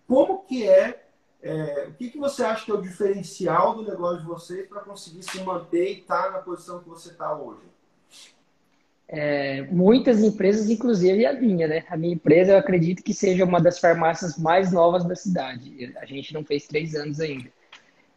Como 0.08 0.40
que 0.40 0.68
é, 0.68 1.04
é 1.42 1.88
o 1.90 1.94
que, 1.94 2.12
que 2.12 2.18
você 2.18 2.44
acha 2.44 2.66
que 2.66 2.72
é 2.72 2.74
o 2.74 2.82
diferencial 2.82 3.76
do 3.76 3.90
negócio 3.90 4.20
de 4.22 4.28
vocês 4.28 4.68
para 4.68 4.82
conseguir 4.82 5.24
se 5.24 5.42
manter 5.42 5.90
e 5.90 6.00
estar 6.00 6.24
tá 6.24 6.32
na 6.32 6.38
posição 6.40 6.80
que 6.80 6.90
você 6.90 7.10
está 7.10 7.36
hoje? 7.36 7.62
É, 9.08 9.64
muitas 9.72 10.22
empresas, 10.22 10.70
inclusive 10.70 11.26
a 11.26 11.34
minha, 11.34 11.68
né? 11.68 11.84
A 11.90 11.98
minha 11.98 12.14
empresa, 12.14 12.52
eu 12.52 12.58
acredito 12.60 13.02
que 13.02 13.14
seja 13.14 13.46
uma 13.46 13.60
das 13.60 13.80
farmácias 13.80 14.38
mais 14.38 14.72
novas 14.72 15.04
da 15.04 15.16
cidade. 15.16 15.92
A 15.98 16.06
gente 16.06 16.34
não 16.34 16.44
fez 16.44 16.68
três 16.68 16.94
anos 16.94 17.20
ainda. 17.20 17.50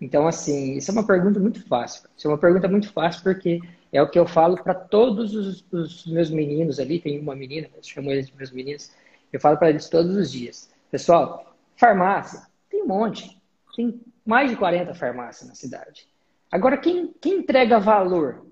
Então, 0.02 0.26
assim, 0.26 0.72
isso 0.72 0.90
é 0.90 0.94
uma 0.94 1.06
pergunta 1.06 1.38
muito 1.38 1.64
fácil. 1.68 2.08
Isso 2.16 2.26
é 2.26 2.30
uma 2.32 2.36
pergunta 2.36 2.66
muito 2.66 2.92
fácil 2.92 3.22
porque 3.22 3.60
é 3.92 4.02
o 4.02 4.10
que 4.10 4.18
eu 4.18 4.26
falo 4.26 4.60
para 4.60 4.74
todos 4.74 5.32
os, 5.32 5.64
os, 5.70 6.04
meus 6.06 6.28
meninos 6.28 6.80
ali. 6.80 6.98
Tem 6.98 7.20
uma 7.20 7.36
menina, 7.36 7.68
eu 7.76 7.82
chamo 7.84 8.10
eles 8.10 8.26
de 8.26 8.36
meus 8.36 8.50
meninos. 8.50 8.90
Eu 9.32 9.38
falo 9.38 9.56
para 9.56 9.70
eles 9.70 9.88
todos 9.88 10.16
os 10.16 10.32
dias. 10.32 10.68
Pessoal, 10.90 11.54
farmácia, 11.76 12.42
tem 12.68 12.82
um 12.82 12.86
monte. 12.88 13.40
Tem 13.76 14.00
mais 14.26 14.50
de 14.50 14.56
40 14.56 14.92
farmácias 14.92 15.48
na 15.48 15.54
cidade. 15.54 16.08
Agora, 16.50 16.76
quem, 16.78 17.14
quem 17.20 17.34
entrega 17.34 17.78
valor? 17.78 18.44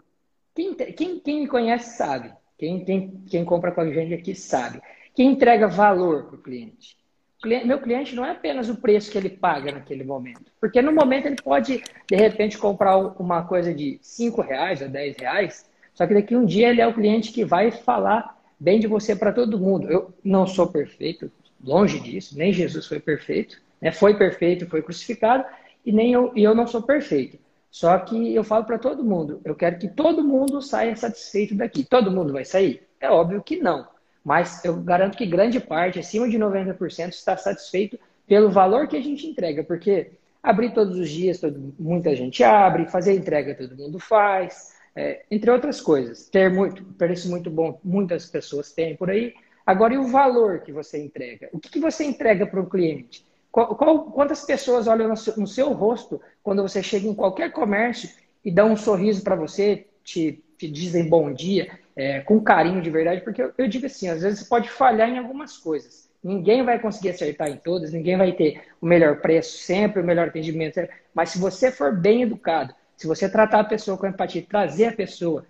Quem, 0.54 0.72
quem, 0.74 1.18
quem 1.18 1.40
me 1.40 1.48
conhece 1.48 1.96
sabe. 1.96 2.32
Quem, 2.56 2.84
quem, 2.84 3.24
quem 3.28 3.44
compra 3.44 3.72
com 3.72 3.80
a 3.80 3.92
gente 3.92 4.14
aqui 4.14 4.36
sabe. 4.36 4.80
Quem 5.16 5.32
entrega 5.32 5.66
valor 5.66 6.26
para 6.26 6.36
o 6.36 6.42
cliente? 6.42 6.96
Meu 7.44 7.80
cliente 7.80 8.14
não 8.14 8.24
é 8.24 8.32
apenas 8.32 8.68
o 8.68 8.76
preço 8.76 9.10
que 9.10 9.16
ele 9.16 9.30
paga 9.30 9.72
naquele 9.72 10.04
momento. 10.04 10.44
Porque 10.60 10.82
no 10.82 10.92
momento 10.92 11.26
ele 11.26 11.36
pode, 11.42 11.82
de 12.06 12.16
repente, 12.16 12.58
comprar 12.58 12.96
uma 12.96 13.42
coisa 13.44 13.72
de 13.72 13.98
5 14.02 14.42
reais 14.42 14.82
a 14.82 14.86
10 14.86 15.16
reais, 15.16 15.70
só 15.94 16.06
que 16.06 16.14
daqui 16.14 16.36
um 16.36 16.44
dia 16.44 16.68
ele 16.68 16.80
é 16.80 16.86
o 16.86 16.94
cliente 16.94 17.32
que 17.32 17.44
vai 17.44 17.70
falar 17.70 18.38
bem 18.58 18.78
de 18.78 18.86
você 18.86 19.16
para 19.16 19.32
todo 19.32 19.58
mundo. 19.58 19.90
Eu 19.90 20.12
não 20.22 20.46
sou 20.46 20.66
perfeito, 20.68 21.30
longe 21.62 21.98
disso, 21.98 22.36
nem 22.36 22.52
Jesus 22.52 22.86
foi 22.86 23.00
perfeito. 23.00 23.60
Né? 23.80 23.90
Foi 23.90 24.14
perfeito, 24.14 24.66
foi 24.66 24.82
crucificado, 24.82 25.44
e 25.84 25.92
nem 25.92 26.12
eu, 26.12 26.32
e 26.34 26.42
eu 26.42 26.54
não 26.54 26.66
sou 26.66 26.82
perfeito. 26.82 27.38
Só 27.70 27.96
que 27.98 28.34
eu 28.34 28.42
falo 28.42 28.64
para 28.64 28.78
todo 28.78 29.04
mundo, 29.04 29.40
eu 29.44 29.54
quero 29.54 29.78
que 29.78 29.88
todo 29.88 30.24
mundo 30.24 30.60
saia 30.60 30.94
satisfeito 30.96 31.54
daqui. 31.54 31.84
Todo 31.84 32.10
mundo 32.10 32.32
vai 32.32 32.44
sair? 32.44 32.82
É 33.00 33.08
óbvio 33.08 33.42
que 33.42 33.56
não. 33.56 33.86
Mas 34.24 34.64
eu 34.64 34.76
garanto 34.76 35.16
que 35.16 35.26
grande 35.26 35.58
parte, 35.58 35.98
acima 35.98 36.28
de 36.28 36.38
90%, 36.38 37.10
está 37.10 37.36
satisfeito 37.36 37.98
pelo 38.26 38.50
valor 38.50 38.86
que 38.86 38.96
a 38.96 39.02
gente 39.02 39.26
entrega, 39.26 39.64
porque 39.64 40.12
abrir 40.42 40.72
todos 40.72 40.98
os 40.98 41.08
dias, 41.08 41.40
todo, 41.40 41.74
muita 41.78 42.14
gente 42.14 42.42
abre, 42.44 42.86
fazer 42.86 43.14
entrega 43.14 43.54
todo 43.54 43.76
mundo 43.76 43.98
faz, 43.98 44.74
é, 44.94 45.22
entre 45.30 45.50
outras 45.50 45.80
coisas. 45.80 46.28
Ter 46.28 46.50
muito, 46.50 46.84
preço 46.94 47.28
muito 47.28 47.50
bom, 47.50 47.78
muitas 47.82 48.26
pessoas 48.26 48.72
têm 48.72 48.96
por 48.96 49.10
aí. 49.10 49.34
Agora, 49.66 49.94
e 49.94 49.98
o 49.98 50.08
valor 50.08 50.60
que 50.60 50.72
você 50.72 51.02
entrega? 51.02 51.48
O 51.52 51.58
que, 51.58 51.70
que 51.70 51.80
você 51.80 52.04
entrega 52.04 52.46
para 52.46 52.60
o 52.60 52.68
cliente? 52.68 53.24
Qual, 53.52 53.74
qual, 53.74 54.04
quantas 54.10 54.44
pessoas 54.44 54.86
olham 54.86 55.08
no 55.08 55.16
seu, 55.16 55.36
no 55.36 55.46
seu 55.46 55.72
rosto 55.72 56.20
quando 56.42 56.62
você 56.62 56.82
chega 56.82 57.08
em 57.08 57.14
qualquer 57.14 57.52
comércio 57.52 58.10
e 58.44 58.50
dão 58.50 58.72
um 58.72 58.76
sorriso 58.76 59.22
para 59.22 59.34
você, 59.34 59.86
te, 60.04 60.42
te, 60.56 60.70
dizem 60.70 61.08
bom 61.08 61.32
dia, 61.32 61.78
é, 62.00 62.20
com 62.20 62.40
carinho 62.40 62.80
de 62.80 62.88
verdade, 62.88 63.20
porque 63.20 63.42
eu, 63.42 63.52
eu 63.58 63.68
digo 63.68 63.84
assim, 63.84 64.08
às 64.08 64.22
vezes 64.22 64.40
você 64.40 64.48
pode 64.48 64.70
falhar 64.70 65.06
em 65.06 65.18
algumas 65.18 65.58
coisas. 65.58 66.08
Ninguém 66.24 66.64
vai 66.64 66.78
conseguir 66.78 67.10
acertar 67.10 67.48
em 67.48 67.56
todas, 67.56 67.92
ninguém 67.92 68.16
vai 68.16 68.32
ter 68.32 68.62
o 68.80 68.86
melhor 68.86 69.20
preço 69.20 69.58
sempre, 69.58 70.00
o 70.00 70.04
melhor 70.04 70.28
atendimento, 70.28 70.80
mas 71.14 71.28
se 71.28 71.38
você 71.38 71.70
for 71.70 71.94
bem 71.94 72.22
educado, 72.22 72.74
se 72.96 73.06
você 73.06 73.28
tratar 73.28 73.60
a 73.60 73.64
pessoa 73.64 73.98
com 73.98 74.06
empatia, 74.06 74.44
trazer 74.48 74.86
a 74.86 74.92
pessoa, 74.92 75.44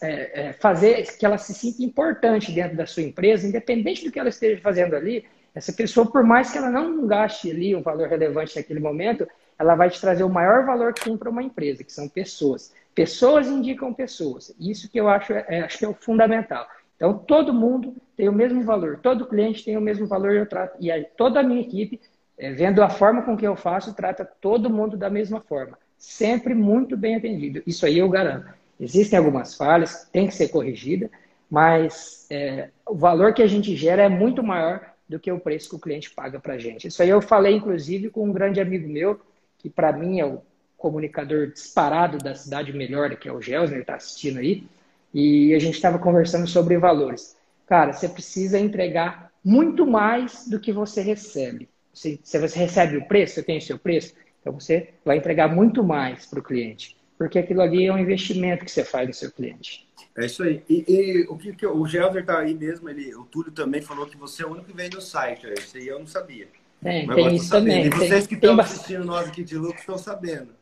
é, 0.00 0.48
é, 0.48 0.52
fazer 0.52 1.16
que 1.16 1.26
ela 1.26 1.38
se 1.38 1.52
sinta 1.52 1.82
importante 1.82 2.52
dentro 2.52 2.76
da 2.76 2.86
sua 2.86 3.02
empresa, 3.02 3.46
independente 3.46 4.04
do 4.04 4.12
que 4.12 4.18
ela 4.18 4.28
esteja 4.28 4.60
fazendo 4.60 4.94
ali, 4.94 5.24
essa 5.54 5.72
pessoa, 5.72 6.06
por 6.06 6.22
mais 6.22 6.52
que 6.52 6.58
ela 6.58 6.70
não 6.70 7.04
gaste 7.04 7.50
ali 7.50 7.74
um 7.74 7.82
valor 7.82 8.08
relevante 8.08 8.54
naquele 8.54 8.78
momento, 8.78 9.26
ela 9.58 9.74
vai 9.74 9.90
te 9.90 10.00
trazer 10.00 10.22
o 10.22 10.28
maior 10.28 10.64
valor 10.64 10.92
que 10.92 11.02
tem 11.02 11.16
para 11.16 11.30
uma 11.30 11.42
empresa, 11.42 11.82
que 11.82 11.92
são 11.92 12.08
pessoas. 12.08 12.72
Pessoas 12.96 13.46
indicam 13.46 13.92
pessoas. 13.92 14.56
Isso 14.58 14.90
que 14.90 14.98
eu 14.98 15.06
acho, 15.06 15.34
é, 15.34 15.60
acho 15.60 15.78
que 15.78 15.84
é 15.84 15.88
o 15.88 15.92
fundamental. 15.92 16.66
Então, 16.96 17.18
todo 17.18 17.52
mundo 17.52 17.94
tem 18.16 18.26
o 18.26 18.32
mesmo 18.32 18.64
valor, 18.64 19.00
todo 19.02 19.26
cliente 19.26 19.62
tem 19.62 19.76
o 19.76 19.82
mesmo 19.82 20.06
valor, 20.06 20.32
eu 20.32 20.46
trato, 20.46 20.78
e 20.80 20.90
toda 21.14 21.40
a 21.40 21.42
minha 21.42 21.60
equipe, 21.60 22.00
é, 22.38 22.52
vendo 22.52 22.82
a 22.82 22.88
forma 22.88 23.20
com 23.20 23.36
que 23.36 23.46
eu 23.46 23.54
faço, 23.54 23.94
trata 23.94 24.24
todo 24.24 24.70
mundo 24.70 24.96
da 24.96 25.10
mesma 25.10 25.42
forma. 25.42 25.78
Sempre 25.98 26.54
muito 26.54 26.96
bem 26.96 27.16
atendido. 27.16 27.62
Isso 27.66 27.84
aí 27.84 27.98
eu 27.98 28.08
garanto. 28.08 28.48
Existem 28.80 29.18
algumas 29.18 29.54
falhas, 29.54 30.08
tem 30.10 30.26
que 30.26 30.34
ser 30.34 30.48
corrigida, 30.48 31.10
mas 31.50 32.26
é, 32.30 32.70
o 32.86 32.94
valor 32.94 33.34
que 33.34 33.42
a 33.42 33.46
gente 33.46 33.76
gera 33.76 34.04
é 34.04 34.08
muito 34.08 34.42
maior 34.42 34.80
do 35.06 35.20
que 35.20 35.30
o 35.30 35.38
preço 35.38 35.68
que 35.68 35.76
o 35.76 35.78
cliente 35.78 36.10
paga 36.10 36.40
para 36.40 36.54
a 36.54 36.58
gente. 36.58 36.88
Isso 36.88 37.02
aí 37.02 37.10
eu 37.10 37.20
falei, 37.20 37.56
inclusive, 37.56 38.08
com 38.08 38.24
um 38.24 38.32
grande 38.32 38.58
amigo 38.58 38.88
meu, 38.88 39.20
que 39.58 39.68
para 39.68 39.92
mim 39.92 40.18
é 40.18 40.24
o 40.24 40.40
comunicador 40.76 41.48
disparado 41.48 42.18
da 42.18 42.34
cidade 42.34 42.72
melhor, 42.72 43.14
que 43.16 43.28
é 43.28 43.32
o 43.32 43.40
Gelsner, 43.40 43.80
está 43.80 43.96
assistindo 43.96 44.38
aí, 44.38 44.64
e 45.12 45.54
a 45.54 45.58
gente 45.58 45.74
estava 45.74 45.98
conversando 45.98 46.46
sobre 46.46 46.76
valores. 46.78 47.36
Cara, 47.66 47.92
você 47.92 48.08
precisa 48.08 48.58
entregar 48.58 49.30
muito 49.44 49.86
mais 49.86 50.46
do 50.48 50.60
que 50.60 50.72
você 50.72 51.00
recebe. 51.00 51.68
Se, 51.92 52.20
se 52.22 52.38
você 52.38 52.58
recebe 52.58 52.96
o 52.96 53.08
preço, 53.08 53.34
você 53.34 53.42
tem 53.42 53.58
o 53.58 53.62
seu 53.62 53.78
preço, 53.78 54.14
então 54.40 54.52
você 54.52 54.90
vai 55.04 55.16
entregar 55.16 55.48
muito 55.48 55.82
mais 55.82 56.26
para 56.26 56.40
o 56.40 56.42
cliente, 56.42 56.96
porque 57.16 57.38
aquilo 57.38 57.62
ali 57.62 57.86
é 57.86 57.92
um 57.92 57.98
investimento 57.98 58.64
que 58.64 58.70
você 58.70 58.84
faz 58.84 59.08
no 59.08 59.14
seu 59.14 59.30
cliente. 59.32 59.86
É 60.16 60.24
isso 60.24 60.42
aí. 60.42 60.62
E, 60.68 60.84
e 60.88 61.26
o 61.28 61.36
que, 61.36 61.54
que 61.54 61.66
o 61.66 61.86
Gelder 61.86 62.24
tá 62.24 62.38
aí 62.38 62.54
mesmo, 62.54 62.88
ele, 62.88 63.14
o 63.14 63.24
Túlio 63.24 63.52
também 63.52 63.82
falou 63.82 64.06
que 64.06 64.16
você 64.16 64.42
é 64.42 64.46
o 64.46 64.50
único 64.50 64.66
que 64.66 64.76
vem 64.76 64.88
no 64.88 65.00
site. 65.00 65.46
Isso 65.58 65.76
aí 65.76 65.88
eu 65.88 65.98
não 65.98 66.06
sabia. 66.06 66.48
Tem, 66.86 67.04
mas 67.04 67.16
tem 67.16 67.34
isso 67.34 67.50
também. 67.50 67.86
E 67.86 67.90
vocês 67.90 68.26
que 68.26 68.36
estão 68.36 68.58
assistindo 68.60 69.04
nós 69.04 69.26
aqui 69.26 69.42
de 69.42 69.58
lucro 69.58 69.80
estão 69.80 69.98
sabendo. 69.98 70.54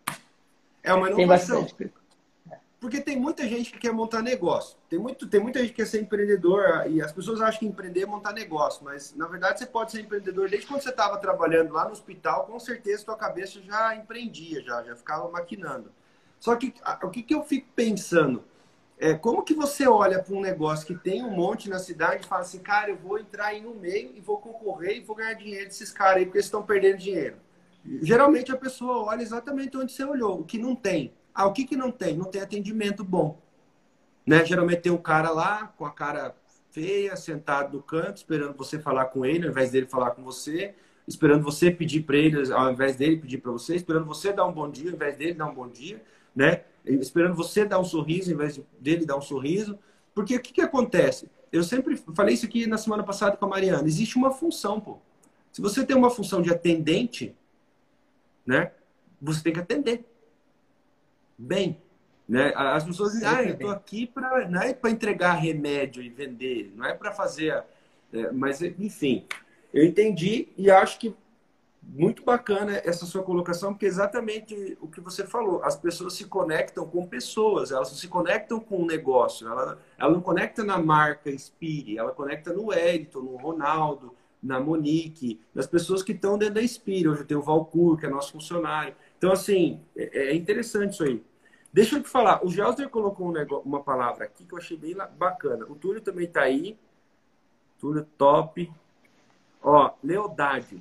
É 0.82 0.94
uma 0.94 1.10
inovação. 1.10 1.64
Tem. 1.64 1.92
Porque 2.80 3.00
tem 3.00 3.18
muita 3.18 3.46
gente 3.46 3.72
que 3.72 3.78
quer 3.78 3.92
montar 3.92 4.22
negócio. 4.22 4.76
Tem, 4.88 4.98
muito, 4.98 5.26
tem 5.26 5.40
muita 5.40 5.58
gente 5.58 5.70
que 5.70 5.76
quer 5.76 5.86
ser 5.86 6.00
empreendedor 6.00 6.86
e 6.86 7.00
as 7.00 7.12
pessoas 7.12 7.40
acham 7.40 7.60
que 7.60 7.66
empreender 7.66 8.02
é 8.02 8.06
montar 8.06 8.32
negócio. 8.32 8.84
Mas, 8.84 9.14
na 9.14 9.26
verdade, 9.26 9.58
você 9.58 9.66
pode 9.66 9.92
ser 9.92 10.00
empreendedor 10.00 10.48
desde 10.48 10.66
quando 10.66 10.82
você 10.82 10.90
estava 10.90 11.18
trabalhando 11.18 11.72
lá 11.72 11.84
no 11.84 11.92
hospital, 11.92 12.46
com 12.46 12.58
certeza 12.58 13.04
sua 13.04 13.16
cabeça 13.16 13.60
já 13.60 13.94
empreendia, 13.94 14.62
já, 14.62 14.82
já 14.82 14.96
ficava 14.96 15.28
maquinando. 15.30 15.90
Só 16.40 16.56
que 16.56 16.74
o 17.02 17.10
que, 17.10 17.22
que 17.22 17.34
eu 17.34 17.42
fico 17.42 17.68
pensando? 17.74 18.44
É, 18.98 19.14
como 19.14 19.42
que 19.42 19.54
você 19.54 19.88
olha 19.88 20.22
para 20.22 20.34
um 20.34 20.40
negócio 20.40 20.86
que 20.86 20.94
tem 20.94 21.22
um 21.22 21.30
monte 21.30 21.68
na 21.68 21.78
cidade 21.78 22.24
e 22.24 22.28
fala 22.28 22.42
assim, 22.42 22.60
cara, 22.60 22.90
eu 22.90 22.96
vou 22.96 23.18
entrar 23.18 23.46
aí 23.46 23.60
no 23.60 23.74
meio 23.74 24.12
e 24.14 24.20
vou 24.20 24.38
concorrer 24.38 24.96
e 24.96 25.00
vou 25.00 25.16
ganhar 25.16 25.34
dinheiro 25.34 25.66
desses 25.66 25.90
caras 25.90 26.18
aí 26.18 26.24
porque 26.24 26.38
eles 26.38 26.46
estão 26.46 26.62
perdendo 26.62 26.98
dinheiro? 26.98 27.36
Geralmente 28.00 28.50
a 28.50 28.56
pessoa 28.56 29.04
olha 29.04 29.22
exatamente 29.22 29.76
onde 29.76 29.92
você 29.92 30.04
olhou, 30.04 30.40
o 30.40 30.44
que 30.44 30.58
não 30.58 30.74
tem. 30.74 31.12
Ah, 31.34 31.46
o 31.46 31.52
que, 31.52 31.64
que 31.64 31.76
não 31.76 31.90
tem? 31.90 32.16
Não 32.16 32.26
tem 32.26 32.40
atendimento 32.40 33.04
bom. 33.04 33.38
Né? 34.24 34.44
Geralmente 34.44 34.82
tem 34.82 34.92
um 34.92 34.96
cara 34.96 35.30
lá 35.30 35.66
com 35.76 35.84
a 35.84 35.90
cara 35.90 36.34
feia, 36.70 37.14
sentado 37.14 37.76
no 37.76 37.82
canto, 37.82 38.16
esperando 38.16 38.56
você 38.56 38.78
falar 38.78 39.06
com 39.06 39.24
ele, 39.26 39.44
ao 39.44 39.50
invés 39.50 39.70
dele 39.70 39.86
falar 39.86 40.12
com 40.12 40.22
você, 40.22 40.74
esperando 41.06 41.42
você 41.42 41.70
pedir 41.70 42.02
para 42.02 42.16
ele, 42.16 42.52
ao 42.52 42.72
invés 42.72 42.96
dele 42.96 43.18
pedir 43.18 43.38
para 43.38 43.52
você, 43.52 43.76
esperando 43.76 44.06
você 44.06 44.32
dar 44.32 44.46
um 44.46 44.52
bom 44.52 44.70
dia, 44.70 44.90
ao 44.90 44.96
invés 44.96 45.16
dele 45.16 45.34
dar 45.34 45.46
um 45.46 45.54
bom 45.54 45.68
dia, 45.68 46.02
né? 46.34 46.62
Esperando 46.84 47.34
você 47.34 47.64
dar 47.64 47.78
um 47.78 47.84
sorriso, 47.84 48.30
ao 48.30 48.34
invés 48.34 48.60
dele 48.78 49.06
dar 49.06 49.16
um 49.16 49.22
sorriso. 49.22 49.78
Porque 50.14 50.36
o 50.36 50.40
que, 50.40 50.52
que 50.52 50.60
acontece? 50.60 51.28
Eu 51.50 51.62
sempre 51.62 51.96
falei 52.14 52.34
isso 52.34 52.46
aqui 52.46 52.66
na 52.66 52.76
semana 52.76 53.02
passada 53.02 53.36
com 53.36 53.44
a 53.46 53.48
Mariana. 53.48 53.86
Existe 53.86 54.16
uma 54.16 54.30
função, 54.30 54.80
pô. 54.80 54.98
Se 55.52 55.60
você 55.62 55.84
tem 55.86 55.96
uma 55.96 56.10
função 56.10 56.42
de 56.42 56.50
atendente, 56.50 57.34
né? 58.44 58.72
Você 59.22 59.42
tem 59.42 59.52
que 59.52 59.60
atender 59.60 60.04
bem. 61.38 61.80
Né? 62.28 62.52
As 62.56 62.84
pessoas 62.84 63.12
dizem, 63.12 63.28
ah, 63.28 63.42
eu 63.42 63.54
estou 63.54 63.70
aqui 63.70 64.06
para 64.06 64.48
não 64.48 64.60
é 64.60 64.72
para 64.72 64.90
entregar 64.90 65.34
remédio 65.34 66.02
e 66.02 66.08
vender, 66.08 66.72
não 66.74 66.84
é 66.84 66.94
para 66.94 67.12
fazer. 67.12 67.62
É, 68.12 68.32
mas, 68.32 68.62
enfim, 68.62 69.26
eu 69.72 69.84
entendi 69.84 70.48
e 70.56 70.70
acho 70.70 70.98
que 70.98 71.14
muito 71.88 72.24
bacana 72.24 72.80
essa 72.84 73.06
sua 73.06 73.22
colocação, 73.22 73.72
porque 73.72 73.86
é 73.86 73.88
exatamente 73.88 74.76
o 74.80 74.88
que 74.88 75.00
você 75.00 75.26
falou. 75.26 75.62
As 75.62 75.76
pessoas 75.76 76.14
se 76.14 76.24
conectam 76.24 76.86
com 76.86 77.06
pessoas, 77.06 77.70
elas 77.70 77.90
não 77.90 77.96
se 77.96 78.08
conectam 78.08 78.58
com 78.60 78.82
o 78.82 78.86
negócio. 78.86 79.46
Ela, 79.46 79.78
ela 79.96 80.12
não 80.12 80.20
conecta 80.20 80.64
na 80.64 80.78
marca 80.78 81.36
Spire, 81.36 81.98
ela 81.98 82.12
conecta 82.12 82.52
no 82.52 82.66
Wellington, 82.66 83.20
no 83.20 83.36
Ronaldo, 83.36 84.14
na 84.42 84.60
Monique, 84.60 85.40
nas 85.54 85.66
pessoas 85.66 86.02
que 86.02 86.12
estão 86.12 86.36
dentro 86.36 86.54
da 86.54 86.66
Spire. 86.66 87.08
Hoje 87.08 87.24
tem 87.24 87.36
o 87.36 87.42
Valcur, 87.42 87.98
que 87.98 88.06
é 88.06 88.08
nosso 88.08 88.32
funcionário. 88.32 88.94
Então, 89.16 89.32
assim, 89.32 89.80
é, 89.96 90.30
é 90.30 90.34
interessante 90.34 90.94
isso 90.94 91.04
aí. 91.04 91.22
Deixa 91.72 91.96
eu 91.96 92.02
te 92.02 92.08
falar, 92.08 92.44
o 92.44 92.50
Gelser 92.50 92.88
colocou 92.88 93.28
um 93.28 93.32
negócio, 93.32 93.66
uma 93.66 93.82
palavra 93.82 94.24
aqui 94.24 94.44
que 94.44 94.54
eu 94.54 94.58
achei 94.58 94.76
bem 94.76 94.94
bacana. 95.18 95.64
O 95.68 95.74
Túlio 95.74 96.00
também 96.00 96.26
está 96.26 96.42
aí. 96.42 96.78
Túlio 97.80 98.06
top. 98.16 98.72
Ó, 99.60 99.90
lealdade. 100.02 100.80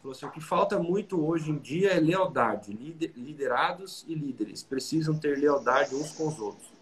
Falou 0.00 0.12
assim, 0.16 0.26
o 0.26 0.30
que 0.30 0.40
falta 0.40 0.78
muito 0.78 1.22
hoje 1.22 1.50
em 1.50 1.58
dia 1.58 1.90
é 1.90 2.00
lealdade. 2.00 2.72
liderados 2.72 4.04
e 4.08 4.14
líderes 4.14 4.62
precisam 4.62 5.18
ter 5.18 5.38
lealdade 5.38 5.94
uns 5.94 6.12
com 6.12 6.28
os 6.28 6.38
outros. 6.38 6.72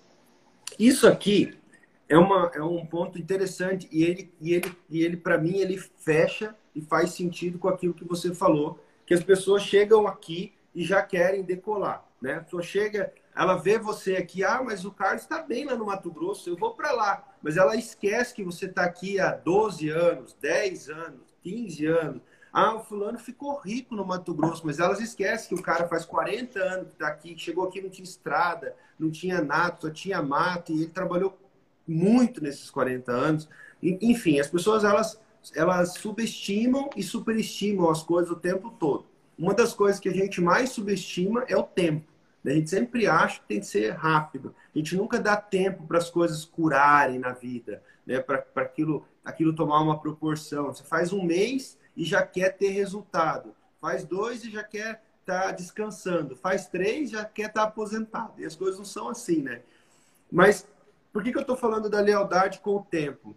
Isso 0.79 1.07
aqui 1.09 1.59
é, 2.09 2.17
uma, 2.17 2.51
é 2.55 2.63
um 2.63 2.87
ponto 2.87 3.19
interessante 3.19 3.89
e 3.91 4.05
ele, 4.05 4.33
e 4.41 4.55
ele, 4.55 4.77
e 4.89 5.03
ele 5.03 5.17
para 5.17 5.37
mim, 5.37 5.59
ele 5.59 5.77
fecha 5.77 6.55
e 6.75 6.81
faz 6.81 7.11
sentido 7.11 7.59
com 7.59 7.69
aquilo 7.69 7.93
que 7.93 8.05
você 8.05 8.33
falou, 8.33 8.79
que 9.05 9.13
as 9.13 9.23
pessoas 9.23 9.63
chegam 9.63 10.07
aqui 10.07 10.53
e 10.75 10.85
já 10.85 11.03
querem 11.03 11.43
decolar. 11.43 12.07
Né? 12.21 12.35
A 12.35 12.41
pessoa 12.41 12.63
chega, 12.63 13.13
ela 13.35 13.57
vê 13.57 13.79
você 13.79 14.17
aqui, 14.17 14.45
ah, 14.45 14.63
mas 14.65 14.85
o 14.85 14.93
Carlos 14.93 15.23
está 15.23 15.43
bem 15.43 15.65
lá 15.65 15.75
no 15.75 15.87
Mato 15.87 16.11
Grosso, 16.11 16.49
eu 16.49 16.57
vou 16.57 16.75
para 16.75 16.93
lá. 16.93 17.25
Mas 17.43 17.57
ela 17.57 17.77
esquece 17.77 18.35
que 18.35 18.45
você 18.45 18.67
está 18.67 18.85
aqui 18.85 19.19
há 19.19 19.33
12 19.33 19.89
anos, 19.89 20.37
10 20.41 20.89
anos, 20.91 21.37
15 21.43 21.87
anos. 21.87 22.23
Ah, 22.59 22.75
o 22.77 22.85
fulano 22.85 23.19
ficou 23.19 23.59
rico 23.59 23.95
no 23.95 24.05
Mato 24.05 24.35
Grosso, 24.35 24.67
mas 24.67 24.79
elas 24.79 25.01
esquecem 25.01 25.49
que 25.49 25.55
o 25.55 25.63
cara 25.63 25.87
faz 25.87 26.05
40 26.05 26.59
anos 26.59 26.87
que 26.89 26.93
está 26.93 27.09
aqui, 27.09 27.39
chegou 27.39 27.67
aqui 27.67 27.81
não 27.81 27.91
tinha 27.91 28.05
estrada, 28.05 28.75
não 28.99 29.11
tinha 29.11 29.41
nada, 29.41 29.77
só 29.81 29.91
tinha 29.91 30.23
mato, 30.23 30.73
e 30.73 30.83
ele 30.83 30.91
trabalhou 30.91 31.39
muito 31.87 32.43
nesses 32.43 32.71
40 32.71 33.13
anos. 33.13 33.49
Enfim, 33.83 34.41
as 34.41 34.49
pessoas 34.49 34.85
elas, 34.85 35.21
elas 35.55 35.95
subestimam 35.95 36.91
e 36.97 37.03
superestimam 37.03 37.91
as 37.91 38.03
coisas 38.03 38.31
o 38.31 38.37
tempo 38.37 38.71
todo 38.71 39.07
uma 39.39 39.55
das 39.55 39.73
coisas 39.73 40.01
que 40.01 40.09
a 40.09 40.13
gente 40.13 40.41
mais 40.41 40.71
subestima 40.71 41.45
é 41.47 41.57
o 41.57 41.63
tempo. 41.63 42.13
A 42.45 42.51
gente 42.51 42.71
sempre 42.71 43.07
acha 43.07 43.41
que 43.41 43.47
tem 43.47 43.61
que 43.61 43.67
ser 43.67 43.93
rápido. 43.93 44.55
A 44.75 44.79
gente 44.79 44.97
nunca 44.97 45.21
dá 45.21 45.37
tempo 45.37 45.87
para 45.87 45.99
as 45.99 46.11
coisas 46.11 46.45
curarem 46.45 47.19
na 47.19 47.33
vida, 47.33 47.83
né? 48.07 48.21
para 48.21 48.43
aquilo, 48.57 49.05
aquilo 49.25 49.55
tomar 49.55 49.81
uma 49.81 50.01
proporção. 50.01 50.67
Você 50.67 50.83
faz 50.83 51.13
um 51.13 51.23
mês 51.23 51.79
e 51.99 52.05
já 52.05 52.23
quer 52.23 52.57
ter 52.57 52.69
resultado. 52.69 53.55
Faz 53.81 54.05
dois 54.05 54.45
e 54.45 54.51
já 54.51 54.63
quer 54.63 55.03
estar 55.21 55.43
tá 55.43 55.51
descansando. 55.51 56.37
Faz 56.37 56.69
três 56.69 57.11
e 57.11 57.13
já 57.13 57.25
quer 57.25 57.49
estar 57.49 57.63
tá 57.63 57.69
aposentado. 57.69 58.35
E 58.39 58.47
as 58.47 58.55
coisas 58.55 58.79
não 58.79 58.85
são 58.85 59.09
assim, 59.09 59.43
né? 59.43 59.63
Mas 60.31 60.65
por 61.13 61.25
que, 61.25 61.33
que 61.33 61.39
eu 61.39 61.43
estou 61.43 61.57
falando 61.57 61.91
da 61.91 62.01
lealdade 62.01 62.61
com 62.61 62.77
o 62.77 62.83
tempo? 62.85 63.37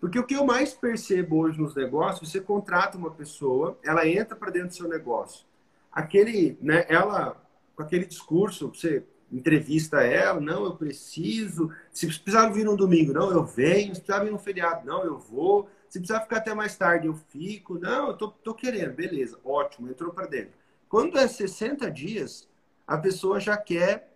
Porque 0.00 0.18
o 0.18 0.24
que 0.24 0.34
eu 0.34 0.44
mais 0.44 0.74
percebo 0.74 1.36
hoje 1.36 1.60
nos 1.60 1.74
negócios, 1.74 2.28
você 2.28 2.40
contrata 2.40 2.98
uma 2.98 3.12
pessoa, 3.12 3.78
ela 3.84 4.08
entra 4.08 4.34
para 4.34 4.50
dentro 4.50 4.68
do 4.70 4.74
seu 4.74 4.88
negócio. 4.88 5.46
Aquele, 5.92 6.58
né, 6.60 6.86
ela, 6.88 7.40
com 7.76 7.82
aquele 7.82 8.06
discurso, 8.06 8.68
você 8.68 9.04
entrevista 9.30 10.02
ela, 10.02 10.40
não, 10.40 10.64
eu 10.64 10.74
preciso. 10.74 11.70
Se 11.92 12.06
precisar 12.06 12.48
vir 12.48 12.64
no 12.64 12.76
domingo, 12.76 13.12
não, 13.12 13.30
eu 13.30 13.44
venho. 13.44 13.94
Se 13.94 14.00
precisar 14.00 14.24
vir 14.24 14.32
no 14.32 14.38
feriado, 14.38 14.84
não, 14.84 15.04
eu 15.04 15.16
vou. 15.16 15.68
Se 15.90 15.98
precisar 15.98 16.20
ficar 16.20 16.36
até 16.36 16.54
mais 16.54 16.76
tarde, 16.76 17.08
eu 17.08 17.14
fico. 17.14 17.78
Não, 17.78 18.08
eu 18.08 18.16
tô, 18.16 18.28
tô 18.28 18.54
querendo, 18.54 18.94
beleza, 18.94 19.38
ótimo, 19.44 19.90
entrou 19.90 20.12
para 20.12 20.26
dentro. 20.26 20.52
Quando 20.88 21.18
é 21.18 21.26
60 21.26 21.90
dias, 21.90 22.48
a 22.86 22.96
pessoa 22.96 23.40
já 23.40 23.56
quer 23.56 24.10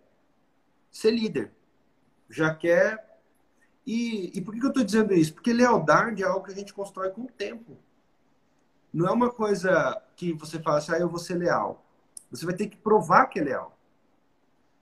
ser 0.89 1.11
líder, 1.11 1.51
já 2.29 2.55
quer 2.55 3.19
e, 3.85 4.31
e 4.37 4.41
por 4.41 4.55
que 4.55 4.63
eu 4.63 4.69
estou 4.69 4.83
dizendo 4.83 5.13
isso? 5.13 5.33
Porque 5.33 5.53
lealdade 5.53 6.23
é 6.23 6.25
algo 6.25 6.45
que 6.45 6.51
a 6.51 6.55
gente 6.55 6.73
constrói 6.73 7.11
com 7.11 7.23
o 7.23 7.27
tempo. 7.27 7.77
Não 8.91 9.05
é 9.05 9.11
uma 9.11 9.29
coisa 9.29 10.01
que 10.15 10.31
você 10.31 10.57
fala 10.59 10.77
assim, 10.77 10.93
ah, 10.93 10.99
eu 10.99 11.09
vou 11.09 11.19
ser 11.19 11.35
leal. 11.35 11.85
Você 12.31 12.45
vai 12.45 12.55
ter 12.55 12.67
que 12.67 12.77
provar 12.77 13.25
que 13.27 13.39
é 13.39 13.43
leal. 13.43 13.77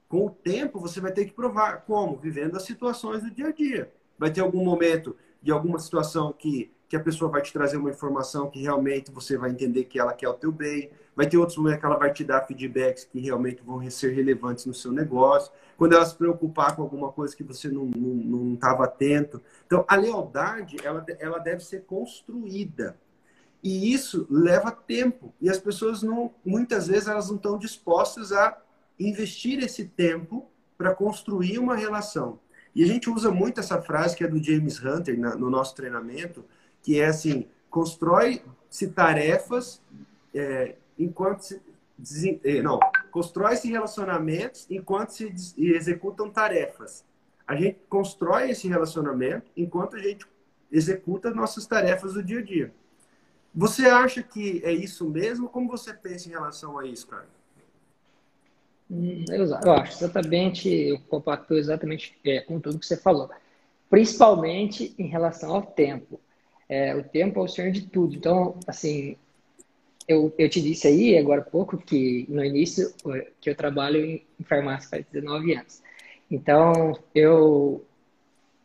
Com 0.08 0.26
o 0.26 0.30
tempo, 0.30 0.78
você 0.78 1.00
vai 1.00 1.10
ter 1.10 1.24
que 1.24 1.32
provar. 1.32 1.84
Como? 1.84 2.16
Vivendo 2.16 2.56
as 2.56 2.62
situações 2.62 3.22
do 3.22 3.30
dia 3.30 3.48
a 3.48 3.52
dia. 3.52 3.92
Vai 4.16 4.30
ter 4.30 4.40
algum 4.40 4.64
momento 4.64 5.16
de 5.42 5.50
alguma 5.50 5.78
situação 5.78 6.32
que, 6.32 6.72
que 6.94 6.96
a 6.96 7.02
pessoa 7.02 7.28
vai 7.28 7.42
te 7.42 7.52
trazer 7.52 7.76
uma 7.76 7.90
informação 7.90 8.48
que 8.48 8.62
realmente 8.62 9.10
você 9.10 9.36
vai 9.36 9.50
entender 9.50 9.82
que 9.82 9.98
ela 9.98 10.12
quer 10.12 10.28
o 10.28 10.34
teu 10.34 10.52
bem. 10.52 10.92
Vai 11.16 11.28
ter 11.28 11.36
outros 11.36 11.58
momentos 11.58 11.80
que 11.80 11.86
ela 11.86 11.96
vai 11.96 12.12
te 12.12 12.22
dar 12.22 12.42
feedbacks 12.42 13.02
que 13.02 13.18
realmente 13.18 13.64
vão 13.64 13.90
ser 13.90 14.14
relevantes 14.14 14.64
no 14.64 14.72
seu 14.72 14.92
negócio. 14.92 15.52
Quando 15.76 15.94
ela 15.94 16.06
se 16.06 16.14
preocupar 16.14 16.76
com 16.76 16.82
alguma 16.82 17.10
coisa 17.10 17.34
que 17.34 17.42
você 17.42 17.68
não 17.68 18.54
estava 18.54 18.84
atento. 18.84 19.42
Então, 19.66 19.84
a 19.88 19.96
lealdade, 19.96 20.76
ela, 20.84 21.04
ela 21.18 21.38
deve 21.38 21.64
ser 21.64 21.82
construída. 21.82 22.96
E 23.60 23.92
isso 23.92 24.24
leva 24.30 24.70
tempo. 24.70 25.34
E 25.40 25.50
as 25.50 25.58
pessoas 25.58 26.00
não, 26.00 26.32
muitas 26.44 26.86
vezes, 26.86 27.08
elas 27.08 27.28
não 27.28 27.36
estão 27.36 27.58
dispostas 27.58 28.30
a 28.30 28.56
investir 29.00 29.58
esse 29.64 29.84
tempo 29.84 30.48
para 30.78 30.94
construir 30.94 31.58
uma 31.58 31.74
relação. 31.74 32.38
E 32.72 32.84
a 32.84 32.86
gente 32.86 33.10
usa 33.10 33.32
muito 33.32 33.58
essa 33.58 33.82
frase 33.82 34.16
que 34.16 34.22
é 34.22 34.28
do 34.28 34.42
James 34.42 34.80
Hunter 34.80 35.18
na, 35.18 35.34
no 35.34 35.50
nosso 35.50 35.74
treinamento, 35.74 36.44
que 36.84 37.00
é 37.00 37.06
assim: 37.06 37.48
constrói-se 37.68 38.88
tarefas 38.88 39.82
é, 40.32 40.76
enquanto 40.96 41.40
se. 41.40 41.60
É, 42.44 42.62
não, 42.62 42.78
constrói-se 43.10 43.68
relacionamentos 43.68 44.66
enquanto 44.70 45.10
se 45.10 45.34
executam 45.56 46.30
tarefas. 46.30 47.04
A 47.46 47.56
gente 47.56 47.78
constrói 47.88 48.50
esse 48.50 48.68
relacionamento 48.68 49.50
enquanto 49.56 49.96
a 49.96 49.98
gente 49.98 50.26
executa 50.70 51.30
nossas 51.30 51.66
tarefas 51.66 52.14
do 52.14 52.22
dia 52.22 52.38
a 52.38 52.42
dia. 52.42 52.74
Você 53.54 53.86
acha 53.86 54.22
que 54.22 54.60
é 54.64 54.72
isso 54.72 55.08
mesmo? 55.08 55.48
Como 55.48 55.68
você 55.68 55.94
pensa 55.94 56.28
em 56.28 56.32
relação 56.32 56.78
a 56.78 56.86
isso, 56.86 57.06
cara? 57.06 57.26
Hum, 58.90 59.24
eu, 59.28 59.72
acho 59.72 60.04
exatamente, 60.04 60.68
eu 60.68 60.98
compacto 61.08 61.54
exatamente 61.54 62.18
é, 62.24 62.40
com 62.40 62.60
tudo 62.60 62.78
que 62.78 62.86
você 62.86 62.96
falou. 62.96 63.30
Principalmente 63.88 64.94
em 64.98 65.06
relação 65.06 65.54
ao 65.54 65.62
tempo. 65.62 66.20
É, 66.68 66.94
o 66.94 67.02
tempo 67.02 67.40
é 67.40 67.42
o 67.42 67.48
senhor 67.48 67.70
de 67.70 67.82
tudo. 67.82 68.14
Então, 68.14 68.58
assim, 68.66 69.16
eu, 70.06 70.32
eu 70.38 70.48
te 70.48 70.60
disse 70.60 70.86
aí, 70.86 71.16
agora 71.16 71.40
há 71.40 71.44
pouco, 71.44 71.78
que 71.78 72.26
no 72.28 72.44
início, 72.44 72.92
que 73.40 73.50
eu 73.50 73.54
trabalho 73.54 74.04
em, 74.04 74.24
em 74.38 74.44
farmácia 74.44 74.90
faz 74.90 75.04
19 75.10 75.54
anos. 75.54 75.82
Então, 76.30 76.98
eu 77.14 77.84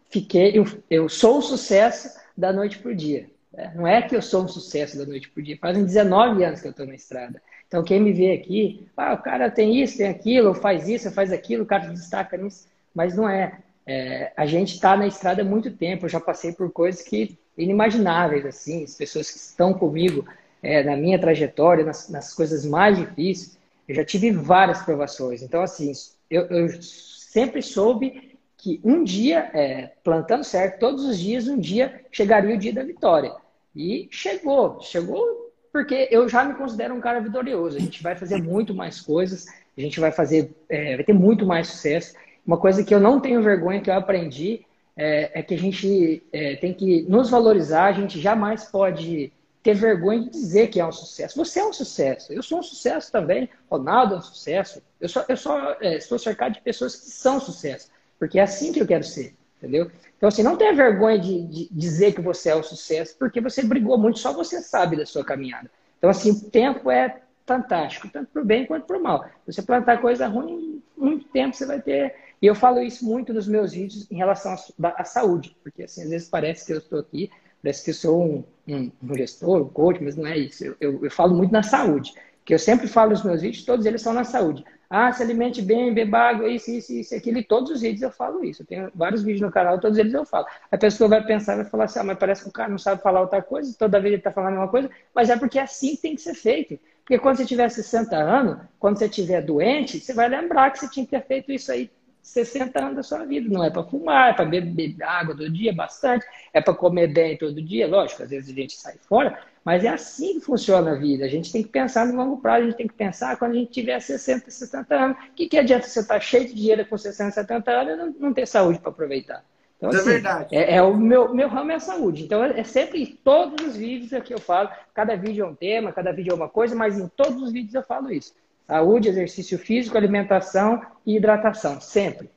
fiquei, 0.09 0.57
eu, 0.57 0.65
eu 0.89 1.07
sou 1.07 1.37
um 1.37 1.41
sucesso 1.41 2.19
da 2.35 2.51
noite 2.51 2.79
para 2.79 2.91
o 2.91 2.95
dia. 2.95 3.29
Né? 3.53 3.73
Não 3.75 3.87
é 3.87 4.01
que 4.01 4.15
eu 4.15 4.21
sou 4.21 4.43
um 4.43 4.47
sucesso 4.47 4.97
da 4.97 5.05
noite 5.05 5.29
para 5.29 5.41
o 5.41 5.43
dia, 5.43 5.57
fazem 5.59 5.85
19 5.85 6.43
anos 6.43 6.61
que 6.61 6.67
eu 6.67 6.71
estou 6.71 6.85
na 6.85 6.95
estrada. 6.95 7.41
Então, 7.67 7.83
quem 7.83 8.01
me 8.01 8.11
vê 8.11 8.31
aqui, 8.31 8.87
ah, 8.97 9.13
o 9.13 9.21
cara 9.21 9.49
tem 9.49 9.81
isso, 9.81 9.97
tem 9.97 10.07
aquilo, 10.07 10.55
faz 10.55 10.87
isso, 10.87 11.11
faz 11.11 11.31
aquilo, 11.31 11.63
o 11.63 11.67
cara 11.67 11.87
destaca 11.87 12.35
nisso, 12.35 12.67
mas 12.93 13.15
não 13.15 13.29
é. 13.29 13.59
é 13.85 14.33
a 14.35 14.45
gente 14.45 14.73
está 14.73 14.97
na 14.97 15.05
estrada 15.05 15.43
há 15.43 15.45
muito 15.45 15.71
tempo, 15.71 16.05
eu 16.05 16.09
já 16.09 16.19
passei 16.19 16.51
por 16.51 16.71
coisas 16.71 17.03
que 17.03 17.37
inimagináveis, 17.59 18.45
assim, 18.45 18.83
as 18.83 18.95
pessoas 18.95 19.29
que 19.29 19.37
estão 19.37 19.73
comigo 19.73 20.25
é, 20.63 20.83
na 20.83 20.95
minha 20.95 21.19
trajetória, 21.19 21.85
nas, 21.85 22.09
nas, 22.09 22.33
coisas 22.33 22.65
mais 22.65 22.97
difíceis, 22.97 23.57
eu 23.87 23.95
já 23.95 24.05
tive 24.05 24.31
várias 24.31 24.81
provações. 24.81 25.41
Então, 25.41 25.61
assim, 25.61 25.91
eu, 26.29 26.43
eu 26.43 26.81
sempre 26.81 27.61
soube 27.61 28.37
que 28.57 28.79
um 28.83 29.03
dia, 29.03 29.51
é, 29.53 29.91
plantando 30.03 30.43
certo, 30.43 30.79
todos 30.79 31.05
os 31.05 31.19
dias, 31.19 31.47
um 31.47 31.59
dia 31.59 32.01
chegaria 32.11 32.55
o 32.55 32.57
dia 32.57 32.73
da 32.73 32.83
vitória. 32.83 33.33
E 33.75 34.07
chegou, 34.11 34.79
chegou 34.81 35.49
porque 35.71 36.07
eu 36.11 36.27
já 36.27 36.43
me 36.43 36.55
considero 36.55 36.95
um 36.95 36.99
cara 36.99 37.19
vitorioso. 37.19 37.77
A 37.77 37.79
gente 37.79 38.01
vai 38.01 38.15
fazer 38.15 38.41
muito 38.41 38.73
mais 38.73 38.99
coisas, 38.99 39.45
a 39.77 39.81
gente 39.81 39.99
vai 39.99 40.11
fazer, 40.11 40.51
é, 40.67 40.95
vai 40.95 41.05
ter 41.05 41.13
muito 41.13 41.45
mais 41.45 41.67
sucesso. 41.67 42.15
Uma 42.45 42.57
coisa 42.57 42.83
que 42.83 42.93
eu 42.93 42.99
não 42.99 43.19
tenho 43.19 43.41
vergonha 43.41 43.81
que 43.81 43.89
eu 43.89 43.93
aprendi 43.93 44.65
é, 44.99 45.39
é 45.39 45.41
que 45.41 45.53
a 45.53 45.57
gente 45.57 46.21
é, 46.33 46.57
tem 46.57 46.73
que 46.73 47.03
nos 47.03 47.29
valorizar. 47.29 47.85
A 47.85 47.93
gente 47.93 48.19
jamais 48.19 48.65
pode 48.65 49.31
ter 49.63 49.73
vergonha 49.73 50.23
de 50.23 50.29
dizer 50.29 50.67
que 50.67 50.79
é 50.79 50.85
um 50.85 50.91
sucesso. 50.91 51.37
Você 51.37 51.61
é 51.61 51.65
um 51.65 51.71
sucesso. 51.71 52.33
Eu 52.33 52.43
sou 52.43 52.59
um 52.59 52.63
sucesso 52.63 53.09
também. 53.09 53.49
Ronaldo 53.71 54.15
é 54.15 54.17
um 54.17 54.21
sucesso. 54.21 54.83
Eu 54.99 55.07
só, 55.07 55.23
eu 55.29 55.37
só 55.37 55.77
é, 55.79 55.95
estou 55.95 56.19
cercado 56.19 56.53
de 56.53 56.61
pessoas 56.61 56.97
que 56.97 57.09
são 57.11 57.39
sucesso, 57.39 57.89
porque 58.19 58.37
é 58.37 58.41
assim 58.41 58.73
que 58.73 58.81
eu 58.81 58.85
quero 58.85 59.05
ser, 59.05 59.33
entendeu? 59.57 59.89
Então, 60.17 60.27
assim, 60.27 60.43
não 60.43 60.57
tenha 60.57 60.73
vergonha 60.73 61.17
de, 61.17 61.47
de, 61.47 61.69
dizer 61.71 62.13
que 62.13 62.19
você 62.19 62.49
é 62.49 62.55
o 62.55 62.63
sucesso, 62.63 63.15
porque 63.17 63.39
você 63.39 63.63
brigou 63.63 63.97
muito, 63.97 64.19
só 64.19 64.33
você 64.33 64.61
sabe 64.61 64.97
da 64.97 65.05
sua 65.05 65.23
caminhada. 65.23 65.71
Então, 65.97 66.09
assim, 66.09 66.31
o 66.31 66.49
tempo 66.49 66.91
é 66.91 67.21
fantástico, 67.47 68.09
tanto 68.09 68.29
para 68.33 68.41
o 68.41 68.45
bem 68.45 68.65
quanto 68.65 68.85
para 68.85 68.97
o 68.97 69.01
mal. 69.01 69.25
Você 69.47 69.61
plantar 69.61 70.01
coisa 70.01 70.27
ruim, 70.27 70.83
muito 70.97 71.25
tempo 71.29 71.55
você 71.55 71.65
vai 71.65 71.81
ter. 71.81 72.13
E 72.41 72.45
eu 72.45 72.55
falo 72.55 72.81
isso 72.81 73.05
muito 73.05 73.33
nos 73.33 73.47
meus 73.47 73.73
vídeos 73.73 74.09
em 74.09 74.15
relação 74.15 74.55
à 74.81 75.03
saúde, 75.03 75.55
porque, 75.61 75.83
assim, 75.83 76.03
às 76.03 76.09
vezes 76.09 76.29
parece 76.29 76.65
que 76.65 76.73
eu 76.73 76.77
estou 76.77 76.99
aqui, 76.99 77.29
parece 77.61 77.83
que 77.83 77.89
eu 77.89 77.93
sou 77.93 78.23
um, 78.23 78.43
um, 78.67 78.91
um 79.03 79.15
gestor, 79.15 79.61
um 79.61 79.69
coach, 79.69 80.01
mas 80.01 80.15
não 80.15 80.25
é 80.25 80.37
isso. 80.37 80.63
Eu, 80.63 80.75
eu, 80.79 81.05
eu 81.05 81.11
falo 81.11 81.35
muito 81.35 81.51
na 81.51 81.63
saúde, 81.63 82.13
que 82.45 82.53
eu 82.53 82.59
sempre 82.59 82.87
falo 82.87 83.11
nos 83.11 83.23
meus 83.23 83.41
vídeos, 83.41 83.65
todos 83.65 83.85
eles 83.85 84.01
são 84.01 84.13
na 84.13 84.23
saúde. 84.23 84.63
Ah, 84.89 85.11
se 85.11 85.21
alimente 85.21 85.61
bem, 85.61 85.93
beba 85.93 86.17
água, 86.17 86.49
isso, 86.49 86.71
isso, 86.71 86.91
isso, 86.91 87.13
aquilo. 87.13 87.37
E 87.37 87.43
todos 87.43 87.69
os 87.69 87.81
vídeos 87.81 88.01
eu 88.01 88.09
falo 88.09 88.43
isso. 88.43 88.63
Eu 88.63 88.65
tenho 88.65 88.91
vários 88.95 89.21
vídeos 89.21 89.41
no 89.41 89.51
canal, 89.51 89.79
todos 89.79 89.99
eles 89.99 90.11
eu 90.11 90.25
falo. 90.25 90.47
A 90.71 90.77
pessoa 90.79 91.07
vai 91.07 91.23
pensar, 91.23 91.57
vai 91.57 91.65
falar 91.65 91.83
assim, 91.83 91.99
ah, 91.99 92.03
mas 92.03 92.17
parece 92.17 92.41
que 92.41 92.49
o 92.49 92.51
cara 92.51 92.69
não 92.69 92.79
sabe 92.79 93.03
falar 93.03 93.21
outra 93.21 93.39
coisa, 93.39 93.75
toda 93.77 93.99
vez 93.99 94.13
ele 94.13 94.19
está 94.19 94.31
falando 94.31 94.47
a 94.47 94.51
mesma 94.53 94.67
coisa, 94.67 94.89
mas 95.13 95.29
é 95.29 95.37
porque 95.37 95.59
assim 95.59 95.95
tem 95.95 96.15
que 96.15 96.21
ser 96.21 96.33
feito. 96.33 96.79
Porque 97.03 97.19
quando 97.19 97.37
você 97.37 97.45
tiver 97.45 97.69
60 97.69 98.15
anos, 98.15 98.57
quando 98.79 98.97
você 98.97 99.05
estiver 99.05 99.43
doente, 99.43 99.99
você 99.99 100.11
vai 100.11 100.27
lembrar 100.27 100.71
que 100.71 100.79
você 100.79 100.89
tinha 100.89 101.05
que 101.05 101.11
ter 101.11 101.23
feito 101.23 101.51
isso 101.51 101.71
aí 101.71 101.91
60 102.21 102.79
anos 102.79 102.95
da 102.95 103.03
sua 103.03 103.25
vida. 103.25 103.49
Não 103.49 103.63
é 103.63 103.69
para 103.69 103.83
fumar, 103.83 104.31
é 104.31 104.33
para 104.33 104.45
beber 104.45 104.95
água 105.03 105.35
todo 105.35 105.49
dia, 105.49 105.73
bastante, 105.73 106.25
é 106.53 106.61
para 106.61 106.73
comer 106.73 107.07
bem 107.07 107.37
todo 107.37 107.61
dia. 107.61 107.87
Lógico, 107.87 108.23
às 108.23 108.29
vezes 108.29 108.49
a 108.49 108.53
gente 108.53 108.73
sai 108.73 108.95
fora, 109.07 109.39
mas 109.63 109.83
é 109.83 109.89
assim 109.89 110.39
que 110.39 110.45
funciona 110.45 110.91
a 110.91 110.95
vida. 110.95 111.25
A 111.25 111.29
gente 111.29 111.51
tem 111.51 111.63
que 111.63 111.69
pensar 111.69 112.05
no 112.05 112.15
longo 112.15 112.37
prazo, 112.37 112.63
a 112.63 112.65
gente 112.67 112.77
tem 112.77 112.87
que 112.87 112.93
pensar 112.93 113.37
quando 113.37 113.51
a 113.51 113.55
gente 113.55 113.71
tiver 113.71 113.99
60, 113.99 114.49
70 114.49 114.95
anos. 114.95 115.17
O 115.17 115.33
que, 115.33 115.47
que 115.47 115.57
adianta 115.57 115.87
você 115.87 115.99
estar 115.99 116.15
tá 116.15 116.19
cheio 116.19 116.47
de 116.47 116.53
dinheiro 116.53 116.85
com 116.85 116.97
60, 116.97 117.31
70 117.31 117.71
anos 117.71 117.93
e 117.93 117.97
não, 117.97 118.15
não 118.27 118.33
ter 118.33 118.47
saúde 118.47 118.79
para 118.79 118.89
aproveitar? 118.89 119.43
Então, 119.77 119.89
assim, 119.91 120.09
é 120.09 120.13
verdade. 120.13 120.55
É, 120.55 120.75
é, 120.75 120.81
o 120.81 120.95
meu, 120.95 121.33
meu 121.33 121.47
ramo 121.47 121.71
é 121.71 121.75
a 121.75 121.79
saúde. 121.79 122.23
Então, 122.23 122.43
é 122.43 122.63
sempre 122.65 123.01
em 123.01 123.05
todos 123.05 123.65
os 123.65 123.77
vídeos 123.77 124.21
que 124.23 124.33
eu 124.33 124.39
falo. 124.39 124.69
Cada 124.93 125.15
vídeo 125.15 125.45
é 125.45 125.47
um 125.47 125.55
tema, 125.55 125.93
cada 125.93 126.11
vídeo 126.11 126.33
é 126.33 126.35
uma 126.35 126.49
coisa, 126.49 126.75
mas 126.75 126.99
em 126.99 127.07
todos 127.07 127.41
os 127.41 127.51
vídeos 127.51 127.73
eu 127.73 127.83
falo 127.83 128.11
isso. 128.11 128.33
Saúde, 128.69 129.09
exercício 129.09 129.57
físico, 129.57 129.97
alimentação 129.97 130.79
e 131.03 131.15
hidratação. 131.17 131.81
Sempre. 131.81 132.29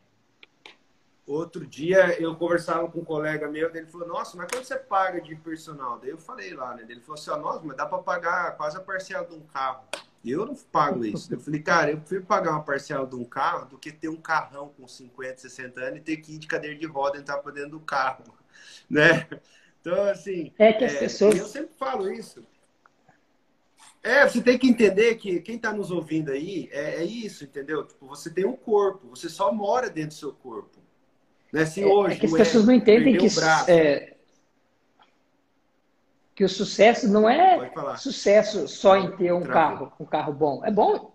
Outro 1.27 1.67
dia 1.67 2.19
eu 2.19 2.35
conversava 2.35 2.89
com 2.89 3.01
um 3.01 3.05
colega 3.05 3.51
meu, 3.51 3.69
ele 3.75 3.85
falou, 3.85 4.09
nossa, 4.09 4.35
mas 4.39 4.49
quanto 4.51 4.67
você 4.67 4.77
paga 4.77 5.21
de 5.21 5.37
personal? 5.37 5.99
Daí 5.99 6.09
eu 6.09 6.17
falei 6.17 6.55
lá, 6.55 6.75
né? 6.75 6.87
Ele 6.89 7.03
falou 7.03 7.21
assim, 7.21 7.31
nossa, 7.39 7.61
mas 7.63 7.77
dá 7.77 7.85
para 7.85 7.99
pagar 7.99 8.57
quase 8.57 8.79
a 8.79 8.81
parcela 8.81 9.27
de 9.27 9.35
um 9.35 9.43
carro. 9.43 9.85
Eu 10.25 10.47
não 10.47 10.55
pago 10.55 11.05
isso. 11.05 11.35
Eu 11.35 11.39
falei, 11.39 11.61
cara, 11.61 11.91
eu 11.91 11.99
prefiro 11.99 12.25
pagar 12.25 12.53
uma 12.53 12.63
parcela 12.63 13.07
de 13.07 13.15
um 13.15 13.25
carro 13.25 13.67
do 13.67 13.77
que 13.77 13.93
ter 13.93 14.09
um 14.09 14.17
carrão 14.17 14.73
com 14.75 14.89
50, 14.89 15.37
60 15.37 15.81
anos 15.83 15.99
e 15.99 16.01
ter 16.01 16.17
que 16.17 16.35
ir 16.35 16.39
de 16.39 16.47
cadeira 16.47 16.75
de 16.75 16.87
roda 16.87 17.19
e 17.19 17.21
entrar 17.21 17.39
para 17.39 17.53
dentro 17.53 17.73
do 17.73 17.81
carro, 17.81 18.25
né? 18.89 19.29
Então, 19.83 20.03
assim... 20.05 20.51
É 20.59 20.73
que 20.73 20.85
as 20.85 20.95
é, 20.95 20.99
pessoas... 20.99 21.37
Eu 21.37 21.47
sempre 21.47 21.75
falo 21.77 22.11
isso. 22.11 22.43
É, 24.03 24.27
você 24.27 24.43
tem 24.43 24.59
que 24.59 24.69
entender 24.69 25.15
que 25.15 25.41
quem 25.41 25.55
está 25.55 25.73
nos 25.73 25.93
ouvindo 25.93 26.33
aí 26.33 26.69
é, 26.73 26.97
é, 26.97 27.05
isso, 27.05 27.45
entendeu? 27.45 27.87
Tipo, 27.87 28.07
você 28.07 28.29
tem 28.29 28.45
um 28.45 28.57
corpo, 28.57 29.09
você 29.09 29.29
só 29.29 29.53
mora 29.53 29.89
dentro 29.89 30.11
do 30.11 30.15
seu 30.15 30.33
corpo. 30.33 30.79
Né? 31.53 31.65
Se 31.65 31.83
é, 31.83 31.87
hoje, 31.87 32.17
é 32.17 32.19
que 32.19 32.27
as 32.27 32.33
pessoas 32.33 32.67
não 32.67 32.75
entendem 32.75 33.17
que, 33.17 33.27
é, 33.69 34.17
que 36.35 36.43
o 36.43 36.49
sucesso 36.49 37.09
não 37.09 37.29
é 37.29 37.71
sucesso 37.97 38.67
só 38.67 38.97
em 38.97 39.17
ter 39.17 39.33
um 39.33 39.43
Travou. 39.43 39.53
carro, 39.53 39.93
um 40.01 40.05
carro 40.05 40.33
bom. 40.33 40.65
É 40.65 40.71
bom. 40.73 41.15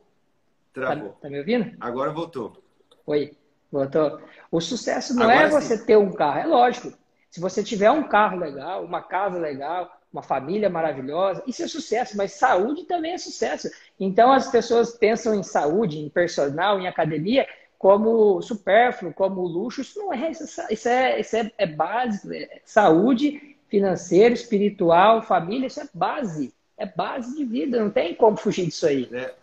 Travou. 0.72 1.10
Tá, 1.10 1.22
tá 1.24 1.30
me 1.30 1.40
ouvindo? 1.40 1.76
Agora 1.82 2.14
voltou. 2.14 2.64
Oi, 3.06 3.36
voltou. 3.70 4.22
O 4.50 4.62
sucesso 4.62 5.14
não 5.14 5.24
Agora 5.24 5.48
é 5.48 5.50
você 5.50 5.78
sim. 5.78 5.86
ter 5.86 5.98
um 5.98 6.14
carro, 6.14 6.40
é 6.40 6.46
lógico. 6.46 6.94
Se 7.30 7.42
você 7.42 7.62
tiver 7.62 7.92
um 7.92 8.08
carro 8.08 8.38
legal, 8.38 8.86
uma 8.86 9.02
casa 9.02 9.38
legal, 9.38 9.97
uma 10.12 10.22
família 10.22 10.70
maravilhosa, 10.70 11.44
isso 11.46 11.64
é 11.64 11.68
sucesso, 11.68 12.16
mas 12.16 12.34
saúde 12.34 12.86
também 12.86 13.14
é 13.14 13.18
sucesso. 13.18 13.70
Então 14.00 14.32
as 14.32 14.50
pessoas 14.50 14.92
pensam 14.92 15.36
em 15.36 15.44
saúde, 15.44 16.00
em 16.00 16.10
personal, 16.10 16.80
em 16.80 16.88
academia, 16.88 17.48
como 17.78 18.42
supérfluo, 18.42 19.14
como 19.14 19.42
luxo, 19.42 19.82
isso 19.82 20.00
não 20.00 20.14
é, 20.14 20.32
isso 20.32 20.62
é, 20.62 21.22
isso 21.22 21.36
é, 21.36 21.42
é, 21.48 21.52
é 21.58 21.68
básico, 21.68 22.34
é 22.34 22.62
saúde 22.66 23.56
financeira, 23.68 24.34
espiritual, 24.34 25.22
família, 25.22 25.68
isso 25.68 25.82
é 25.82 25.90
base, 25.94 26.54
é 26.78 26.86
base 26.86 27.36
de 27.36 27.46
vida, 27.46 27.80
não 27.80 27.92
tem 27.92 28.16
como 28.16 28.38
fugir 28.38 28.66
disso 28.66 28.88
aí. 28.88 29.08
É. 29.12 29.34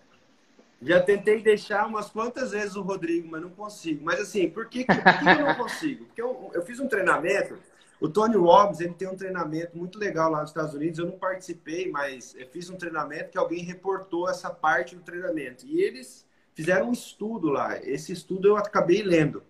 Já 0.83 1.01
tentei 1.01 1.41
deixar 1.41 1.87
umas 1.87 2.11
quantas 2.11 2.51
vezes 2.51 2.77
o 2.77 2.83
Rodrigo, 2.83 3.29
mas 3.31 3.41
não 3.41 3.51
consigo. 3.51 4.05
Mas 4.05 4.21
assim, 4.21 4.51
por 4.51 4.69
que, 4.69 4.85
por 4.85 4.97
que 4.97 5.29
eu 5.29 5.47
não 5.47 5.55
consigo? 5.55 6.05
Porque 6.05 6.21
eu, 6.21 6.51
eu 6.53 6.63
fiz 6.63 6.79
um 6.79 6.89
treinamento, 6.89 7.59
o 8.01 8.09
Tony 8.09 8.37
Robbins, 8.37 8.81
ele 8.81 8.95
tem 8.95 9.09
um 9.09 9.17
treinamento 9.17 9.77
muito 9.77 9.99
legal 9.99 10.31
lá 10.31 10.41
nos 10.41 10.51
Estados 10.51 10.75
Unidos, 10.75 10.99
eu 10.99 11.07
não 11.07 11.19
participei, 11.19 11.91
mas 11.91 12.35
eu 12.37 12.47
fiz 12.49 12.69
um 12.69 12.77
treinamento 12.77 13.31
que 13.31 13.39
alguém 13.39 13.63
reportou 13.63 14.29
essa 14.29 14.51
parte 14.51 14.97
do 14.97 15.03
treinamento. 15.03 15.65
E 15.67 15.81
eles 15.81 16.27
fizeram 16.55 16.89
um 16.89 16.93
estudo 16.93 17.49
lá. 17.49 17.79
Esse 17.79 18.13
estudo 18.13 18.49
eu 18.49 18.57
acabei 18.57 19.03
lendo. 19.03 19.43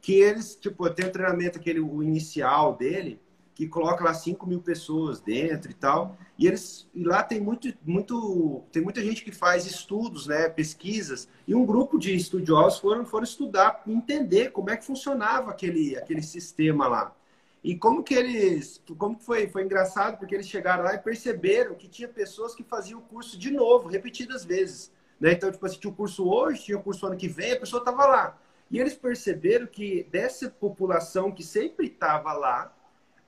Que 0.00 0.14
eles, 0.14 0.56
tipo, 0.56 0.88
tem 0.90 1.06
um 1.06 1.12
treinamento, 1.12 1.58
aquele 1.58 1.80
o 1.80 2.02
inicial 2.02 2.76
dele, 2.76 3.20
que 3.54 3.68
coloca 3.68 4.02
lá 4.02 4.12
5 4.12 4.46
mil 4.46 4.60
pessoas 4.60 5.20
dentro 5.20 5.70
e 5.70 5.74
tal. 5.74 6.16
E 6.36 6.46
eles 6.46 6.88
e 6.94 7.04
lá 7.04 7.22
tem 7.22 7.40
muito, 7.40 7.72
muito, 7.84 8.62
tem 8.72 8.82
muita 8.82 9.00
gente 9.02 9.22
que 9.22 9.30
faz 9.30 9.64
estudos, 9.64 10.26
né, 10.26 10.48
pesquisas. 10.48 11.28
E 11.46 11.54
um 11.54 11.64
grupo 11.64 11.98
de 11.98 12.14
estudiosos 12.14 12.80
foram, 12.80 13.04
foram 13.04 13.24
estudar, 13.24 13.82
entender 13.86 14.50
como 14.50 14.70
é 14.70 14.76
que 14.76 14.84
funcionava 14.84 15.50
aquele, 15.50 15.96
aquele 15.96 16.22
sistema 16.22 16.88
lá. 16.88 17.14
E 17.62 17.76
como 17.76 18.02
que 18.02 18.14
eles, 18.14 18.82
como 18.98 19.16
que 19.16 19.24
foi, 19.24 19.46
foi 19.48 19.62
engraçado 19.62 20.18
porque 20.18 20.34
eles 20.34 20.48
chegaram 20.48 20.82
lá 20.82 20.94
e 20.94 20.98
perceberam 20.98 21.74
que 21.74 21.88
tinha 21.88 22.08
pessoas 22.08 22.54
que 22.54 22.64
faziam 22.64 22.98
o 22.98 23.02
curso 23.02 23.38
de 23.38 23.50
novo, 23.52 23.88
repetidas 23.88 24.44
vezes. 24.44 24.90
Né? 25.20 25.32
Então, 25.32 25.50
tipo 25.52 25.64
assim, 25.64 25.78
tinha 25.78 25.92
o 25.92 25.94
curso 25.94 26.28
hoje, 26.28 26.64
tinha 26.64 26.78
o 26.78 26.82
curso 26.82 27.06
ano 27.06 27.16
que 27.16 27.28
vem, 27.28 27.52
a 27.52 27.60
pessoa 27.60 27.78
estava 27.78 28.04
lá. 28.06 28.38
E 28.68 28.80
eles 28.80 28.94
perceberam 28.94 29.66
que 29.66 30.04
dessa 30.10 30.50
população 30.50 31.30
que 31.30 31.44
sempre 31.44 31.86
estava 31.86 32.32
lá, 32.32 32.74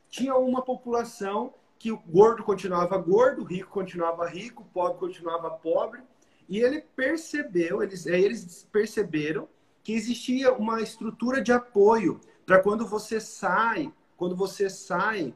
tinha 0.09 0.35
uma 0.35 0.63
população 0.63 1.55
que 1.79 1.93
o 1.93 1.99
gordo 1.99 2.43
continuava 2.43 2.97
gordo, 2.97 3.43
o 3.43 3.45
rico 3.45 3.71
continuava 3.71 4.27
rico, 4.27 4.63
o 4.63 4.67
pobre 4.67 4.99
continuava 4.99 5.51
pobre. 5.51 6.01
E 6.49 6.59
ele 6.59 6.81
percebeu, 6.81 7.83
eles, 7.83 8.07
eles 8.07 8.67
perceberam 8.73 9.49
que 9.83 9.93
existia 9.93 10.53
uma 10.53 10.81
estrutura 10.81 11.43
de 11.43 11.53
apoio 11.53 12.21
para 12.47 12.61
quando 12.61 12.87
você 12.87 13.21
sai, 13.21 13.93
quando 14.17 14.37
você 14.37 14.71
sai 14.71 15.35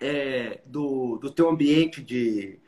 é, 0.00 0.60
do, 0.64 1.16
do 1.16 1.30
teu 1.30 1.48
ambiente 1.48 2.02
de, 2.02 2.58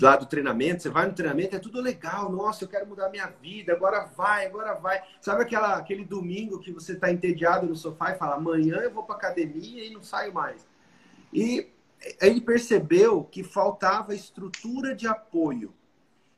lá 0.00 0.16
do 0.16 0.26
treinamento, 0.26 0.82
você 0.82 0.88
vai 0.88 1.06
no 1.06 1.14
treinamento, 1.14 1.56
é 1.56 1.58
tudo 1.58 1.80
legal, 1.80 2.30
nossa, 2.30 2.64
eu 2.64 2.68
quero 2.68 2.86
mudar 2.86 3.08
minha 3.10 3.26
vida, 3.26 3.72
agora 3.72 4.04
vai, 4.04 4.46
agora 4.46 4.74
vai. 4.74 5.02
Sabe 5.20 5.42
aquela, 5.42 5.76
aquele 5.76 6.04
domingo 6.04 6.58
que 6.58 6.72
você 6.72 6.92
está 6.92 7.10
entediado 7.10 7.66
no 7.66 7.76
sofá 7.76 8.12
e 8.12 8.18
fala, 8.18 8.36
amanhã 8.36 8.76
eu 8.76 8.90
vou 8.90 9.04
para 9.04 9.16
academia 9.16 9.84
e 9.84 9.90
não 9.90 10.02
saio 10.02 10.32
mais. 10.32 10.66
E 11.32 11.68
ele 12.20 12.40
percebeu 12.40 13.24
que 13.24 13.42
faltava 13.42 14.14
estrutura 14.14 14.94
de 14.94 15.06
apoio. 15.06 15.72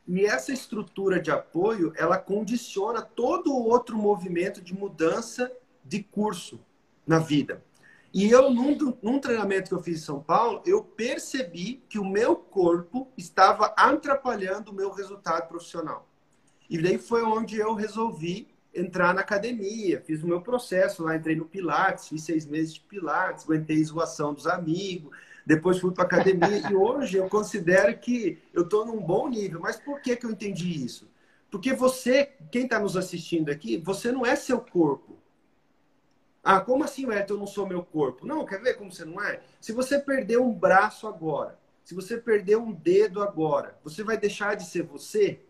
E 0.07 0.25
essa 0.25 0.53
estrutura 0.53 1.21
de 1.21 1.31
apoio, 1.31 1.93
ela 1.97 2.17
condiciona 2.17 3.03
todo 3.03 3.53
o 3.53 3.69
outro 3.69 3.97
movimento 3.97 4.62
de 4.62 4.73
mudança 4.73 5.53
de 5.85 6.03
curso 6.03 6.59
na 7.07 7.19
vida. 7.19 7.62
E 8.12 8.31
eu, 8.31 8.51
num, 8.51 8.77
num, 9.03 9.18
treinamento 9.18 9.68
que 9.68 9.75
eu 9.75 9.83
fiz 9.83 9.99
em 9.99 10.05
São 10.05 10.23
Paulo, 10.23 10.62
eu 10.64 10.83
percebi 10.83 11.83
que 11.88 11.99
o 11.99 12.05
meu 12.05 12.35
corpo 12.35 13.12
estava 13.16 13.66
atrapalhando 13.77 14.71
o 14.71 14.75
meu 14.75 14.90
resultado 14.90 15.47
profissional. 15.47 16.09
E 16.71 16.81
daí 16.81 16.99
foi 16.99 17.23
onde 17.23 17.59
eu 17.59 17.75
resolvi 17.75 18.49
entrar 18.75 19.14
na 19.14 19.21
academia, 19.21 20.01
fiz 20.01 20.23
o 20.23 20.27
meu 20.27 20.40
processo 20.40 21.03
lá, 21.03 21.16
entrei 21.16 21.37
no 21.37 21.44
Pilates, 21.44 22.09
fiz 22.09 22.23
seis 22.23 22.47
meses 22.47 22.75
de 22.75 22.81
Pilates, 22.81 23.44
aguentei 23.44 23.83
zoação 23.83 24.33
dos 24.33 24.47
amigos, 24.47 25.14
depois 25.44 25.79
fui 25.79 25.92
para 25.92 26.05
academia 26.05 26.71
e 26.71 26.75
hoje 26.75 27.16
eu 27.16 27.29
considero 27.29 27.97
que 27.99 28.38
eu 28.53 28.62
estou 28.62 28.85
num 28.85 29.01
bom 29.01 29.29
nível. 29.29 29.61
Mas 29.61 29.77
por 29.77 30.01
que, 30.01 30.14
que 30.14 30.27
eu 30.27 30.31
entendi 30.31 30.85
isso? 30.85 31.11
Porque 31.51 31.73
você, 31.73 32.33
quem 32.53 32.64
está 32.64 32.79
nos 32.79 32.97
assistindo 32.97 33.51
aqui, 33.51 33.79
você 33.79 34.12
não 34.12 34.27
é 34.27 34.37
seu 34.37 34.61
corpo. 34.61 35.18
Ah, 36.42 36.61
como 36.61 36.85
assim, 36.85 37.07
Wellington, 37.07 37.35
eu 37.35 37.38
não 37.38 37.46
sou 37.46 37.66
meu 37.66 37.83
corpo? 37.83 38.27
Não, 38.27 38.46
quer 38.46 38.61
ver 38.61 38.74
como 38.74 38.92
você 38.92 39.05
não 39.05 39.22
é? 39.22 39.42
Se 39.61 39.72
você 39.72 39.98
perder 39.98 40.38
um 40.38 40.53
braço 40.53 41.07
agora, 41.07 41.59
se 41.85 41.94
você 41.94 42.16
perder 42.16 42.57
um 42.57 42.72
dedo 42.72 43.22
agora, 43.22 43.79
você 43.83 44.03
vai 44.03 44.16
deixar 44.16 44.55
de 44.55 44.64
ser 44.64 44.83
você? 44.83 45.40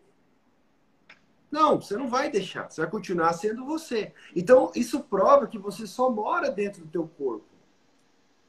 Não, 1.50 1.80
você 1.80 1.96
não 1.96 2.08
vai 2.08 2.30
deixar. 2.30 2.70
Você 2.70 2.80
vai 2.80 2.90
continuar 2.90 3.32
sendo 3.32 3.64
você. 3.64 4.12
Então, 4.36 4.70
isso 4.74 5.00
prova 5.00 5.46
que 5.46 5.58
você 5.58 5.86
só 5.86 6.10
mora 6.10 6.50
dentro 6.50 6.82
do 6.82 6.90
teu 6.90 7.08
corpo. 7.08 7.46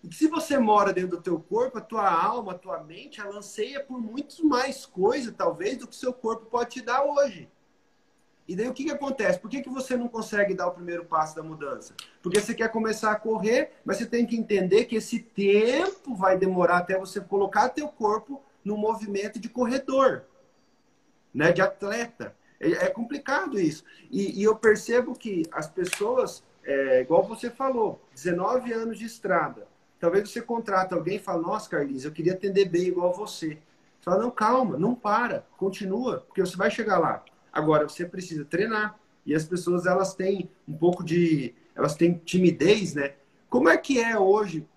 E 0.04 0.08
que 0.08 0.16
se 0.16 0.28
você 0.28 0.58
mora 0.58 0.94
dentro 0.94 1.18
do 1.18 1.22
teu 1.22 1.40
corpo, 1.40 1.78
a 1.78 1.82
tua 1.82 2.10
alma, 2.10 2.54
a 2.54 2.58
tua 2.58 2.84
mente, 2.84 3.20
ela 3.20 3.38
anseia 3.38 3.84
por 3.84 4.00
muito 4.00 4.46
mais 4.46 4.86
coisa, 4.86 5.32
talvez, 5.32 5.78
do 5.78 5.88
que 5.88 5.96
seu 5.96 6.14
corpo 6.14 6.46
pode 6.46 6.72
te 6.72 6.82
dar 6.82 7.04
hoje. 7.04 7.50
E 8.50 8.56
daí 8.56 8.68
o 8.68 8.74
que, 8.74 8.86
que 8.86 8.92
acontece? 8.92 9.38
Por 9.38 9.48
que, 9.48 9.62
que 9.62 9.70
você 9.70 9.96
não 9.96 10.08
consegue 10.08 10.56
dar 10.56 10.66
o 10.66 10.72
primeiro 10.72 11.06
passo 11.06 11.36
da 11.36 11.44
mudança? 11.44 11.94
Porque 12.20 12.42
você 12.42 12.56
quer 12.56 12.72
começar 12.72 13.12
a 13.12 13.16
correr, 13.16 13.74
mas 13.86 13.98
você 13.98 14.08
tem 14.08 14.26
que 14.26 14.36
entender 14.36 14.86
que 14.86 14.96
esse 14.96 15.20
tempo 15.20 16.16
vai 16.16 16.36
demorar 16.36 16.78
até 16.78 16.98
você 16.98 17.22
colocar 17.22 17.70
teu 17.70 17.88
corpo 17.88 18.42
no 18.66 18.76
movimento 18.76 19.38
de 19.40 19.48
corredor, 19.50 20.24
né? 21.32 21.52
de 21.52 21.62
atleta. 21.62 22.36
É, 22.60 22.72
é 22.72 22.88
complicado 22.88 23.60
isso. 23.60 23.84
E, 24.10 24.42
e, 24.42 24.44
eu 24.44 24.56
percebo 24.56 25.14
que 25.14 25.44
as 25.52 25.68
pessoas, 25.68 26.44
é, 26.64 27.02
igual 27.02 27.22
você 27.22 27.52
falou, 27.52 28.02
19 28.16 28.74
anos 28.74 28.98
de 28.98 29.06
estrada. 29.06 29.68
Talvez 30.00 30.28
você 30.28 30.42
contrata 30.42 30.96
alguém 30.96 31.18
e 31.18 31.20
fala, 31.20 31.40
nossa, 31.40 31.70
Carlinhos, 31.70 32.04
eu 32.04 32.12
queria 32.12 32.34
atender 32.34 32.66
bem 32.66 32.88
igual 32.88 33.14
você. 33.14 33.50
Você 33.50 34.06
fala, 34.06 34.24
não, 34.24 34.32
calma, 34.32 34.76
não 34.76 34.96
para, 34.96 35.46
continua, 35.56 36.22
porque 36.26 36.42
você 36.42 36.58
vai 36.58 36.72
chegar 36.72 36.98
lá. 36.98 37.24
Agora, 37.60 37.88
você 37.88 38.06
precisa 38.06 38.46
treinar. 38.46 39.00
E 39.26 39.36
as 39.36 39.46
pessoas, 39.46 39.86
elas 39.86 40.16
têm 40.16 40.50
um 40.68 40.74
pouco 40.74 41.04
de... 41.04 41.54
Elas 41.76 41.96
têm 41.96 42.14
timidez, 42.26 42.94
né? 42.96 43.14
Como 43.50 43.70
é 43.70 43.78
que 43.78 44.00
é 44.00 44.18
hoje, 44.18 44.68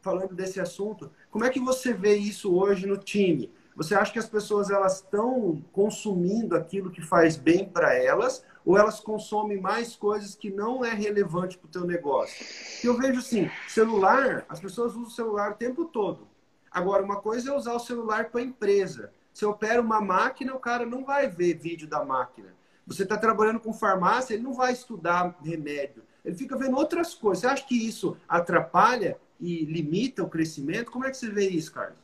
falando 0.00 0.34
desse 0.34 0.60
assunto, 0.60 1.10
como 1.30 1.44
é 1.44 1.50
que 1.50 1.60
você 1.60 1.92
vê 1.92 2.16
isso 2.16 2.54
hoje 2.54 2.86
no 2.86 2.96
time? 2.96 3.50
Você 3.76 3.94
acha 3.94 4.10
que 4.10 4.18
as 4.18 4.28
pessoas 4.28 4.70
elas 4.70 4.96
estão 4.96 5.62
consumindo 5.70 6.56
aquilo 6.56 6.90
que 6.90 7.02
faz 7.02 7.36
bem 7.36 7.68
para 7.68 7.94
elas 7.94 8.42
ou 8.64 8.78
elas 8.78 9.00
consomem 9.00 9.60
mais 9.60 9.94
coisas 9.94 10.34
que 10.34 10.50
não 10.50 10.82
é 10.82 10.94
relevante 10.94 11.58
para 11.58 11.66
o 11.66 11.70
teu 11.70 11.84
negócio? 11.84 12.46
Eu 12.82 12.96
vejo 12.96 13.18
assim, 13.18 13.50
celular, 13.68 14.46
as 14.48 14.60
pessoas 14.60 14.92
usam 14.92 15.08
o 15.08 15.10
celular 15.10 15.52
o 15.52 15.56
tempo 15.56 15.84
todo. 15.84 16.26
Agora, 16.70 17.02
uma 17.02 17.16
coisa 17.16 17.50
é 17.50 17.56
usar 17.56 17.74
o 17.74 17.78
celular 17.78 18.30
para 18.30 18.40
a 18.40 18.44
empresa. 18.44 19.12
Você 19.36 19.44
opera 19.44 19.82
uma 19.82 20.00
máquina, 20.00 20.54
o 20.54 20.58
cara 20.58 20.86
não 20.86 21.04
vai 21.04 21.28
ver 21.28 21.58
vídeo 21.58 21.86
da 21.86 22.02
máquina. 22.02 22.54
Você 22.86 23.02
está 23.02 23.18
trabalhando 23.18 23.60
com 23.60 23.70
farmácia, 23.70 24.32
ele 24.32 24.42
não 24.42 24.54
vai 24.54 24.72
estudar 24.72 25.36
remédio. 25.44 26.02
Ele 26.24 26.34
fica 26.34 26.56
vendo 26.56 26.74
outras 26.74 27.12
coisas. 27.12 27.42
Você 27.42 27.46
acha 27.46 27.66
que 27.66 27.74
isso 27.74 28.16
atrapalha 28.26 29.18
e 29.38 29.66
limita 29.66 30.22
o 30.24 30.28
crescimento? 30.30 30.90
Como 30.90 31.04
é 31.04 31.10
que 31.10 31.18
você 31.18 31.28
vê 31.28 31.50
isso, 31.50 31.70
Carlos? 31.70 31.98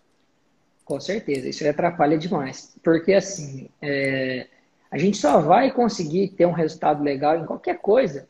Com 0.84 1.00
certeza, 1.00 1.48
isso 1.48 1.66
atrapalha 1.66 2.18
demais. 2.18 2.76
Porque 2.84 3.14
assim, 3.14 3.70
é... 3.80 4.46
a 4.90 4.98
gente 4.98 5.16
só 5.16 5.40
vai 5.40 5.70
conseguir 5.70 6.34
ter 6.36 6.44
um 6.44 6.52
resultado 6.52 7.02
legal 7.02 7.38
em 7.38 7.46
qualquer 7.46 7.78
coisa 7.78 8.28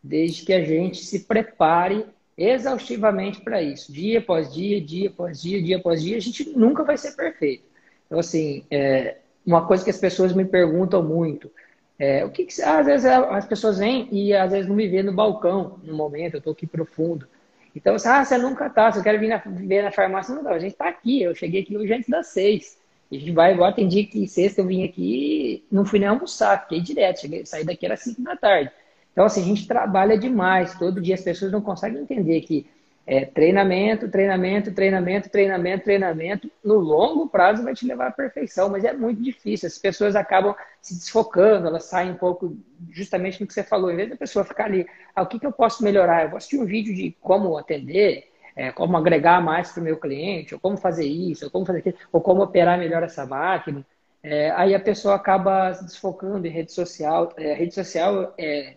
desde 0.00 0.44
que 0.44 0.52
a 0.52 0.64
gente 0.64 1.04
se 1.04 1.24
prepare 1.24 2.06
exaustivamente 2.38 3.40
para 3.40 3.60
isso. 3.60 3.92
Dia 3.92 4.20
após 4.20 4.54
dia, 4.54 4.80
dia 4.80 5.08
após 5.08 5.42
dia, 5.42 5.60
dia 5.60 5.76
após 5.76 6.00
dia, 6.00 6.16
a 6.16 6.20
gente 6.20 6.50
nunca 6.50 6.84
vai 6.84 6.96
ser 6.96 7.16
perfeito. 7.16 7.73
Então, 8.14 8.20
assim, 8.20 8.62
é, 8.70 9.16
uma 9.44 9.66
coisa 9.66 9.82
que 9.82 9.90
as 9.90 9.98
pessoas 9.98 10.32
me 10.32 10.44
perguntam 10.44 11.02
muito, 11.02 11.50
é, 11.98 12.24
o 12.24 12.30
que, 12.30 12.44
que 12.44 12.62
às 12.62 12.86
vezes 12.86 13.04
as 13.04 13.44
pessoas 13.44 13.78
vêm 13.78 14.08
e 14.12 14.32
às 14.32 14.52
vezes 14.52 14.68
não 14.68 14.76
me 14.76 14.86
vê 14.86 15.02
no 15.02 15.12
balcão 15.12 15.80
no 15.82 15.96
momento, 15.96 16.34
eu 16.34 16.38
estou 16.38 16.52
aqui 16.52 16.64
profundo. 16.64 17.26
Então, 17.74 17.96
assim, 17.96 18.06
ah, 18.06 18.24
você 18.24 18.38
nunca 18.38 18.70
tá, 18.70 18.92
você 18.92 19.02
quer 19.02 19.18
vir 19.18 19.26
na, 19.26 19.38
ver 19.44 19.82
na 19.82 19.90
farmácia, 19.90 20.32
não, 20.32 20.44
não, 20.44 20.52
a 20.52 20.60
gente 20.60 20.74
está 20.74 20.88
aqui, 20.88 21.22
eu 21.22 21.34
cheguei 21.34 21.62
aqui 21.62 21.76
hoje 21.76 21.92
antes 21.92 22.08
das 22.08 22.28
seis. 22.28 22.78
A 23.10 23.16
gente 23.16 23.32
vai 23.32 23.52
igual, 23.52 23.72
tem 23.72 23.88
dia 23.88 24.06
que 24.06 24.28
sexta 24.28 24.60
eu 24.60 24.66
vim 24.66 24.84
aqui 24.84 25.64
não 25.72 25.84
fui 25.84 25.98
nem 25.98 26.08
almoçar, 26.08 26.62
fiquei 26.62 26.80
direto, 26.80 27.22
cheguei, 27.22 27.44
saí 27.44 27.64
daqui 27.64 27.84
era 27.84 27.96
cinco 27.96 28.22
da 28.22 28.36
tarde. 28.36 28.70
Então, 29.12 29.24
assim, 29.24 29.42
a 29.42 29.44
gente 29.44 29.66
trabalha 29.66 30.16
demais, 30.16 30.78
todo 30.78 31.00
dia 31.00 31.16
as 31.16 31.20
pessoas 31.20 31.50
não 31.50 31.60
conseguem 31.60 32.00
entender 32.00 32.42
que 32.42 32.64
é, 33.06 33.24
treinamento, 33.24 34.08
treinamento, 34.08 34.72
treinamento, 34.72 35.28
treinamento, 35.28 35.84
treinamento, 35.84 36.50
no 36.64 36.76
longo 36.76 37.28
prazo 37.28 37.62
vai 37.62 37.74
te 37.74 37.86
levar 37.86 38.08
à 38.08 38.10
perfeição, 38.10 38.70
mas 38.70 38.82
é 38.84 38.92
muito 38.94 39.22
difícil. 39.22 39.66
As 39.66 39.78
pessoas 39.78 40.16
acabam 40.16 40.54
se 40.80 40.94
desfocando, 40.94 41.66
elas 41.66 41.84
saem 41.84 42.12
um 42.12 42.16
pouco 42.16 42.56
justamente 42.90 43.40
no 43.40 43.46
que 43.46 43.52
você 43.52 43.62
falou. 43.62 43.90
Em 43.90 43.96
vez 43.96 44.08
da 44.08 44.16
pessoa 44.16 44.44
ficar 44.44 44.64
ali, 44.64 44.86
ah, 45.14 45.22
o 45.22 45.26
que, 45.26 45.38
que 45.38 45.46
eu 45.46 45.52
posso 45.52 45.84
melhorar? 45.84 46.22
Eu 46.24 46.30
vou 46.30 46.38
assistir 46.38 46.58
um 46.58 46.64
vídeo 46.64 46.94
de 46.94 47.14
como 47.20 47.58
atender, 47.58 48.30
é, 48.56 48.72
como 48.72 48.96
agregar 48.96 49.42
mais 49.42 49.70
para 49.70 49.82
o 49.82 49.84
meu 49.84 49.98
cliente, 49.98 50.54
ou 50.54 50.60
como 50.60 50.78
fazer 50.78 51.06
isso, 51.06 51.44
ou 51.44 51.50
como 51.50 51.66
fazer 51.66 51.80
aquilo, 51.80 51.96
ou 52.10 52.22
como 52.22 52.42
operar 52.42 52.78
melhor 52.78 53.02
essa 53.02 53.26
máquina. 53.26 53.84
É, 54.22 54.50
aí 54.52 54.74
a 54.74 54.80
pessoa 54.80 55.14
acaba 55.14 55.74
se 55.74 55.84
desfocando 55.84 56.46
em 56.46 56.50
rede 56.50 56.72
social. 56.72 57.34
É, 57.36 57.52
rede 57.52 57.74
social 57.74 58.32
é 58.38 58.76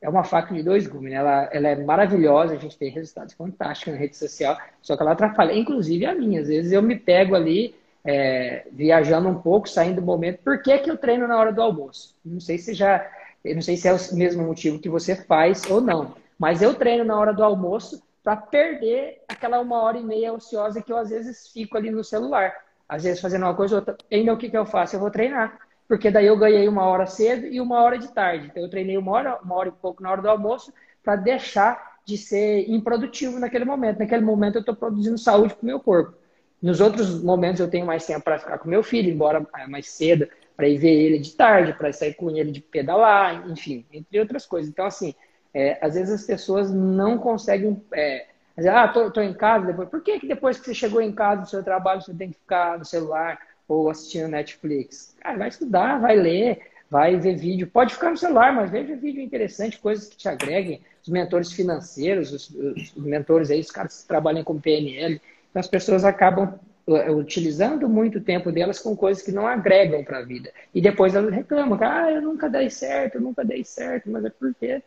é 0.00 0.08
uma 0.08 0.24
faca 0.24 0.54
de 0.54 0.62
dois 0.62 0.86
gumes. 0.86 1.10
Né? 1.10 1.16
Ela, 1.16 1.48
ela 1.52 1.68
é 1.68 1.76
maravilhosa, 1.76 2.54
a 2.54 2.58
gente 2.58 2.76
tem 2.76 2.90
resultados 2.90 3.34
fantásticos 3.34 3.94
na 3.94 3.98
rede 3.98 4.16
social, 4.16 4.56
só 4.82 4.96
que 4.96 5.02
ela 5.02 5.12
atrapalha, 5.12 5.52
inclusive 5.52 6.04
a 6.06 6.14
minha. 6.14 6.40
Às 6.40 6.48
vezes 6.48 6.72
eu 6.72 6.82
me 6.82 6.96
pego 6.96 7.34
ali 7.34 7.74
é, 8.04 8.66
viajando 8.70 9.28
um 9.28 9.40
pouco, 9.40 9.68
saindo 9.68 10.00
do 10.00 10.06
momento. 10.06 10.40
Por 10.42 10.62
que, 10.62 10.78
que 10.78 10.90
eu 10.90 10.96
treino 10.96 11.26
na 11.26 11.38
hora 11.38 11.52
do 11.52 11.62
almoço? 11.62 12.14
Não 12.24 12.38
sei 12.38 12.58
se 12.58 12.74
já, 12.74 13.10
não 13.44 13.62
sei 13.62 13.76
se 13.76 13.88
é 13.88 13.92
o 13.92 13.98
mesmo 14.14 14.44
motivo 14.44 14.78
que 14.78 14.88
você 14.88 15.16
faz 15.16 15.68
ou 15.70 15.80
não, 15.80 16.14
mas 16.38 16.60
eu 16.60 16.74
treino 16.74 17.04
na 17.04 17.18
hora 17.18 17.32
do 17.32 17.42
almoço 17.42 18.02
para 18.22 18.36
perder 18.36 19.22
aquela 19.28 19.60
uma 19.60 19.82
hora 19.82 19.98
e 19.98 20.02
meia 20.02 20.32
ociosa 20.32 20.82
que 20.82 20.92
eu 20.92 20.96
às 20.96 21.10
vezes 21.10 21.48
fico 21.48 21.76
ali 21.76 21.90
no 21.90 22.02
celular. 22.02 22.54
Às 22.88 23.04
vezes 23.04 23.20
fazendo 23.20 23.42
uma 23.42 23.54
coisa 23.54 23.76
ou 23.76 23.80
outra. 23.80 23.96
Ainda 24.10 24.32
o 24.32 24.36
que, 24.36 24.50
que 24.50 24.56
eu 24.56 24.66
faço? 24.66 24.96
Eu 24.96 25.00
vou 25.00 25.10
treinar. 25.10 25.58
Porque 25.86 26.10
daí 26.10 26.26
eu 26.26 26.36
ganhei 26.36 26.66
uma 26.68 26.84
hora 26.84 27.06
cedo 27.06 27.46
e 27.46 27.60
uma 27.60 27.82
hora 27.82 27.98
de 27.98 28.08
tarde. 28.08 28.46
Então 28.46 28.62
eu 28.62 28.70
treinei 28.70 28.96
uma 28.96 29.12
hora, 29.12 29.38
uma 29.42 29.54
hora 29.54 29.68
e 29.68 29.72
pouco 29.72 30.02
na 30.02 30.10
hora 30.10 30.22
do 30.22 30.28
almoço 30.28 30.72
para 31.02 31.16
deixar 31.16 31.94
de 32.06 32.16
ser 32.16 32.68
improdutivo 32.68 33.38
naquele 33.38 33.64
momento. 33.64 33.98
Naquele 33.98 34.24
momento 34.24 34.56
eu 34.56 34.60
estou 34.60 34.74
produzindo 34.74 35.18
saúde 35.18 35.54
para 35.54 35.62
o 35.62 35.66
meu 35.66 35.80
corpo. 35.80 36.16
Nos 36.60 36.80
outros 36.80 37.22
momentos 37.22 37.60
eu 37.60 37.68
tenho 37.68 37.84
mais 37.84 38.06
tempo 38.06 38.24
para 38.24 38.38
ficar 38.38 38.58
com 38.58 38.68
meu 38.68 38.82
filho, 38.82 39.10
embora 39.10 39.46
mais 39.68 39.88
cedo, 39.88 40.26
para 40.56 40.66
ir 40.66 40.78
ver 40.78 40.92
ele 40.92 41.18
de 41.18 41.32
tarde, 41.32 41.74
para 41.74 41.92
sair 41.92 42.14
com 42.14 42.30
ele 42.30 42.50
de 42.50 42.60
pedalar, 42.60 43.48
enfim, 43.50 43.84
entre 43.92 44.18
outras 44.18 44.46
coisas. 44.46 44.70
Então, 44.70 44.86
assim, 44.86 45.14
é, 45.52 45.78
às 45.84 45.94
vezes 45.94 46.14
as 46.14 46.26
pessoas 46.26 46.72
não 46.72 47.18
conseguem. 47.18 47.82
É, 47.92 48.26
dizer, 48.56 48.70
ah, 48.70 48.88
tô, 48.88 49.10
tô, 49.10 49.20
em 49.20 49.34
casa 49.34 49.66
depois. 49.66 49.88
Por 49.88 50.02
que, 50.02 50.20
que 50.20 50.28
depois 50.28 50.58
que 50.58 50.66
você 50.66 50.74
chegou 50.74 51.02
em 51.02 51.12
casa 51.12 51.42
do 51.42 51.48
seu 51.48 51.62
trabalho 51.62 52.00
você 52.00 52.14
tem 52.14 52.30
que 52.30 52.38
ficar 52.38 52.78
no 52.78 52.84
celular 52.84 53.38
ou 53.68 53.90
assistindo 53.90 54.28
Netflix? 54.28 55.14
Cara, 55.20 55.38
vai 55.38 55.48
estudar, 55.48 55.98
vai 55.98 56.16
ler, 56.16 56.60
vai 56.90 57.16
ver 57.16 57.36
vídeo. 57.36 57.66
Pode 57.66 57.94
ficar 57.94 58.10
no 58.10 58.16
celular, 58.16 58.52
mas 58.54 58.70
veja 58.70 58.94
vídeo 58.96 59.22
interessante, 59.22 59.78
coisas 59.78 60.08
que 60.08 60.16
te 60.16 60.28
agreguem. 60.28 60.80
Os 61.02 61.08
mentores 61.08 61.52
financeiros, 61.52 62.32
os, 62.32 62.50
os 62.96 63.04
mentores 63.04 63.50
aí, 63.50 63.60
os 63.60 63.70
caras 63.70 64.02
que 64.02 64.08
trabalham 64.08 64.44
com 64.44 64.60
PNL. 64.60 65.20
Então 65.50 65.60
as 65.60 65.68
pessoas 65.68 66.04
acabam 66.04 66.58
eh, 66.86 67.10
utilizando 67.10 67.88
muito 67.88 68.20
tempo 68.20 68.52
delas 68.52 68.78
com 68.78 68.94
coisas 68.94 69.22
que 69.22 69.32
não 69.32 69.46
agregam 69.46 70.04
para 70.04 70.18
a 70.18 70.22
vida. 70.22 70.52
E 70.74 70.82
depois 70.82 71.14
elas 71.14 71.32
reclamam, 71.32 71.78
ah, 71.80 72.10
eu 72.10 72.20
nunca 72.20 72.48
dei 72.48 72.68
certo, 72.68 73.16
eu 73.16 73.22
nunca 73.22 73.44
dei 73.44 73.64
certo, 73.64 74.10
mas 74.10 74.24
é 74.24 74.30
porque 74.30 74.82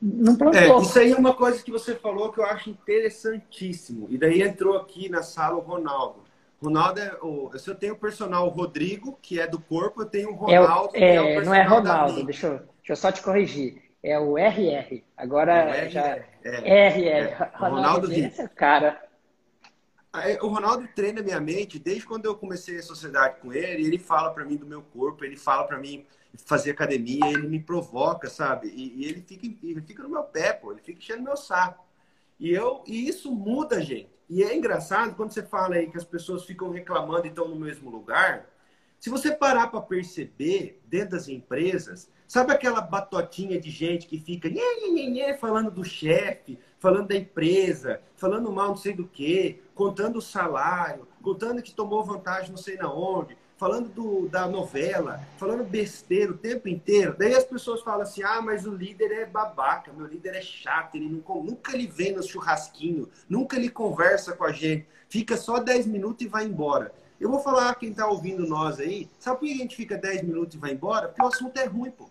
não 0.00 0.36
plantou. 0.36 0.78
É, 0.78 0.82
isso 0.82 0.98
aí 0.98 1.12
é 1.12 1.16
uma 1.16 1.34
coisa 1.34 1.62
que 1.62 1.70
você 1.70 1.94
falou 1.94 2.32
que 2.32 2.40
eu 2.40 2.44
acho 2.46 2.70
interessantíssimo. 2.70 4.06
E 4.10 4.16
daí 4.16 4.42
entrou 4.42 4.76
aqui 4.76 5.08
na 5.08 5.22
sala 5.22 5.56
o 5.56 5.60
Ronaldo. 5.60 6.23
Ronaldo 6.64 7.00
é 7.00 7.18
o. 7.22 7.58
Se 7.58 7.70
eu 7.70 7.74
tenho 7.74 7.94
o 7.94 7.98
personal 7.98 8.48
Rodrigo, 8.48 9.18
que 9.20 9.40
é 9.40 9.46
do 9.46 9.60
corpo, 9.60 10.02
eu 10.02 10.06
tenho 10.06 10.30
o 10.30 10.50
é 10.50 10.58
Ronaldo. 10.58 10.90
É, 10.94 11.00
é, 11.00 11.34
é 11.34 11.38
o 11.38 11.44
não 11.44 11.54
é 11.54 11.62
Ronaldo, 11.62 12.24
deixa 12.24 12.46
eu, 12.46 12.58
deixa 12.58 12.92
eu 12.92 12.96
só 12.96 13.12
te 13.12 13.22
corrigir. 13.22 13.82
É 14.02 14.18
o 14.18 14.36
RR. 14.36 15.02
Agora 15.16 15.52
é 15.52 15.88
já. 15.88 16.18
É, 16.42 16.88
RR. 16.88 17.08
É. 17.08 17.34
Ronaldo, 17.54 18.08
Ronaldo 18.08 18.50
cara. 18.54 19.02
O 20.42 20.46
Ronaldo 20.46 20.86
treina 20.94 21.22
minha 21.22 21.40
mente 21.40 21.78
desde 21.78 22.06
quando 22.06 22.26
eu 22.26 22.36
comecei 22.36 22.78
a 22.78 22.82
sociedade 22.82 23.40
com 23.40 23.52
ele. 23.52 23.84
Ele 23.84 23.98
fala 23.98 24.30
para 24.30 24.44
mim 24.44 24.56
do 24.56 24.66
meu 24.66 24.82
corpo, 24.82 25.24
ele 25.24 25.36
fala 25.36 25.64
para 25.64 25.78
mim 25.78 26.06
fazer 26.44 26.70
academia, 26.70 27.26
ele 27.26 27.48
me 27.48 27.60
provoca, 27.60 28.28
sabe? 28.28 28.68
E, 28.68 29.02
e, 29.02 29.04
ele, 29.06 29.22
fica, 29.22 29.46
ele 29.46 29.80
fica 29.80 30.02
no 30.02 30.08
meu 30.08 30.22
pé, 30.22 30.52
pô, 30.52 30.72
ele 30.72 30.80
fica 30.80 30.98
enchendo 30.98 31.22
meu 31.22 31.36
saco. 31.36 31.84
E, 32.38 32.50
eu, 32.50 32.82
e 32.86 33.08
isso 33.08 33.32
muda, 33.32 33.80
gente. 33.80 34.13
E 34.28 34.42
é 34.42 34.56
engraçado 34.56 35.14
quando 35.14 35.32
você 35.32 35.42
fala 35.42 35.76
aí 35.76 35.90
que 35.90 35.98
as 35.98 36.04
pessoas 36.04 36.44
ficam 36.44 36.70
reclamando 36.70 37.26
e 37.26 37.28
estão 37.28 37.48
no 37.48 37.56
mesmo 37.56 37.90
lugar. 37.90 38.46
Se 38.98 39.10
você 39.10 39.32
parar 39.32 39.66
para 39.66 39.82
perceber 39.82 40.80
dentro 40.86 41.10
das 41.10 41.28
empresas, 41.28 42.10
sabe 42.26 42.52
aquela 42.52 42.80
batotinha 42.80 43.60
de 43.60 43.70
gente 43.70 44.06
que 44.06 44.18
fica 44.18 44.48
nhê, 44.48 44.90
nhê, 44.90 45.06
nhê, 45.10 45.34
falando 45.36 45.70
do 45.70 45.84
chefe, 45.84 46.58
falando 46.78 47.08
da 47.08 47.16
empresa, 47.16 48.00
falando 48.16 48.50
mal 48.50 48.68
não 48.68 48.76
sei 48.76 48.94
do 48.94 49.06
que, 49.06 49.62
contando 49.74 50.16
o 50.16 50.22
salário, 50.22 51.06
contando 51.22 51.60
que 51.62 51.74
tomou 51.74 52.02
vantagem 52.02 52.50
não 52.50 52.56
sei 52.56 52.76
na 52.76 52.90
onde, 52.90 53.36
falando 53.56 53.88
do, 53.88 54.28
da 54.28 54.46
novela, 54.46 55.20
falando 55.36 55.64
besteira 55.64 56.32
o 56.32 56.36
tempo 56.36 56.68
inteiro. 56.68 57.14
Daí 57.18 57.34
as 57.34 57.44
pessoas 57.44 57.82
falam 57.82 58.02
assim: 58.02 58.22
ah, 58.22 58.40
mas 58.40 58.66
o 58.66 58.74
líder 58.74 59.12
é 59.12 59.26
babaca, 59.26 59.92
meu 59.92 60.06
líder 60.06 60.34
é 60.34 60.42
chato, 60.42 60.96
ele 60.96 61.08
não, 61.08 61.42
nunca 61.42 61.74
ele 61.74 61.86
vem 61.86 62.12
no 62.12 62.22
churrasquinho, 62.22 63.08
nunca 63.28 63.56
ele 63.56 63.68
conversa 63.68 64.32
com 64.32 64.44
a 64.44 64.52
gente, 64.52 64.86
fica 65.08 65.36
só 65.36 65.58
10 65.58 65.86
minutos 65.86 66.24
e 66.24 66.28
vai 66.28 66.44
embora. 66.44 66.92
Eu 67.20 67.30
vou 67.30 67.40
falar 67.40 67.74
quem 67.76 67.90
está 67.90 68.06
ouvindo 68.06 68.46
nós 68.46 68.80
aí, 68.80 69.08
sabe 69.18 69.38
por 69.38 69.46
que 69.46 69.52
a 69.52 69.56
gente 69.56 69.76
fica 69.76 69.96
10 69.96 70.22
minutos 70.22 70.56
e 70.56 70.58
vai 70.58 70.72
embora? 70.72 71.08
Porque 71.08 71.22
o 71.22 71.28
assunto 71.28 71.56
é 71.58 71.64
ruim, 71.64 71.90
pô. 71.90 72.08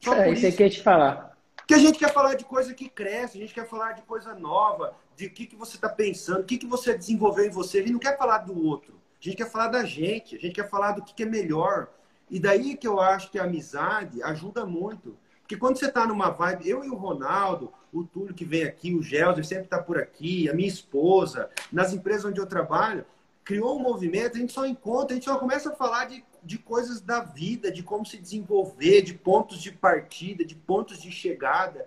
Só 0.00 0.14
é, 0.14 0.32
isso 0.32 0.46
aí 0.46 0.52
que 0.52 0.62
eu 0.62 0.70
te 0.70 0.82
falar. 0.82 1.36
Porque 1.56 1.74
a 1.74 1.78
gente 1.78 1.98
quer 1.98 2.12
falar 2.12 2.34
de 2.34 2.44
coisa 2.44 2.74
que 2.74 2.88
cresce, 2.88 3.38
a 3.38 3.40
gente 3.40 3.54
quer 3.54 3.66
falar 3.66 3.92
de 3.92 4.02
coisa 4.02 4.34
nova, 4.34 4.94
de 5.16 5.26
o 5.26 5.30
que, 5.30 5.46
que 5.46 5.56
você 5.56 5.76
está 5.76 5.88
pensando, 5.88 6.40
o 6.40 6.44
que, 6.44 6.58
que 6.58 6.66
você 6.66 6.96
desenvolveu 6.96 7.46
em 7.46 7.50
você. 7.50 7.78
A 7.78 7.80
gente 7.80 7.92
não 7.92 7.98
quer 7.98 8.16
falar 8.18 8.38
do 8.38 8.66
outro. 8.66 8.94
A 9.24 9.30
gente 9.30 9.38
quer 9.38 9.50
falar 9.50 9.68
da 9.68 9.84
gente, 9.84 10.36
a 10.36 10.38
gente 10.38 10.52
quer 10.52 10.68
falar 10.68 10.92
do 10.92 11.02
que, 11.02 11.14
que 11.14 11.22
é 11.22 11.26
melhor. 11.26 11.88
E 12.28 12.38
daí 12.38 12.76
que 12.76 12.86
eu 12.86 13.00
acho 13.00 13.30
que 13.30 13.38
a 13.38 13.44
amizade 13.44 14.22
ajuda 14.22 14.66
muito. 14.66 15.16
Porque 15.40 15.56
quando 15.56 15.78
você 15.78 15.86
está 15.86 16.06
numa 16.06 16.28
vibe, 16.28 16.68
eu 16.68 16.84
e 16.84 16.90
o 16.90 16.94
Ronaldo, 16.94 17.72
o 17.90 18.04
Túlio 18.04 18.34
que 18.34 18.44
vem 18.44 18.64
aqui, 18.64 18.94
o 18.94 19.02
Gelder 19.02 19.44
sempre 19.44 19.64
está 19.64 19.78
por 19.82 19.98
aqui, 19.98 20.48
a 20.48 20.52
minha 20.52 20.68
esposa, 20.68 21.48
nas 21.72 21.94
empresas 21.94 22.26
onde 22.26 22.38
eu 22.38 22.46
trabalho, 22.46 23.06
criou 23.42 23.78
um 23.78 23.82
movimento, 23.82 24.36
a 24.36 24.40
gente 24.40 24.52
só 24.52 24.66
encontra, 24.66 25.12
a 25.12 25.14
gente 25.14 25.24
só 25.24 25.38
começa 25.38 25.70
a 25.70 25.76
falar 25.76 26.04
de, 26.04 26.22
de 26.42 26.58
coisas 26.58 27.00
da 27.00 27.20
vida, 27.20 27.72
de 27.72 27.82
como 27.82 28.04
se 28.04 28.18
desenvolver, 28.18 29.02
de 29.02 29.14
pontos 29.14 29.62
de 29.62 29.72
partida, 29.72 30.44
de 30.44 30.54
pontos 30.54 31.00
de 31.00 31.10
chegada. 31.10 31.86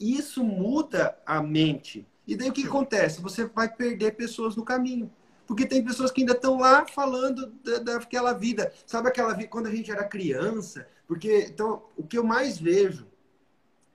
Isso 0.00 0.42
muda 0.42 1.16
a 1.24 1.40
mente. 1.40 2.04
E 2.26 2.34
daí 2.34 2.48
o 2.48 2.52
que 2.52 2.66
acontece? 2.66 3.20
Você 3.20 3.44
vai 3.44 3.68
perder 3.68 4.16
pessoas 4.16 4.56
no 4.56 4.64
caminho. 4.64 5.10
Porque 5.50 5.66
tem 5.66 5.84
pessoas 5.84 6.12
que 6.12 6.20
ainda 6.20 6.32
estão 6.32 6.60
lá 6.60 6.86
falando 6.86 7.48
da, 7.64 7.78
daquela 7.78 8.32
vida. 8.32 8.72
Sabe 8.86 9.08
aquela 9.08 9.34
vida 9.34 9.48
quando 9.48 9.66
a 9.66 9.74
gente 9.74 9.90
era 9.90 10.04
criança? 10.04 10.86
Porque, 11.08 11.46
então, 11.48 11.86
o 11.96 12.06
que 12.06 12.16
eu 12.16 12.22
mais 12.22 12.56
vejo 12.56 13.08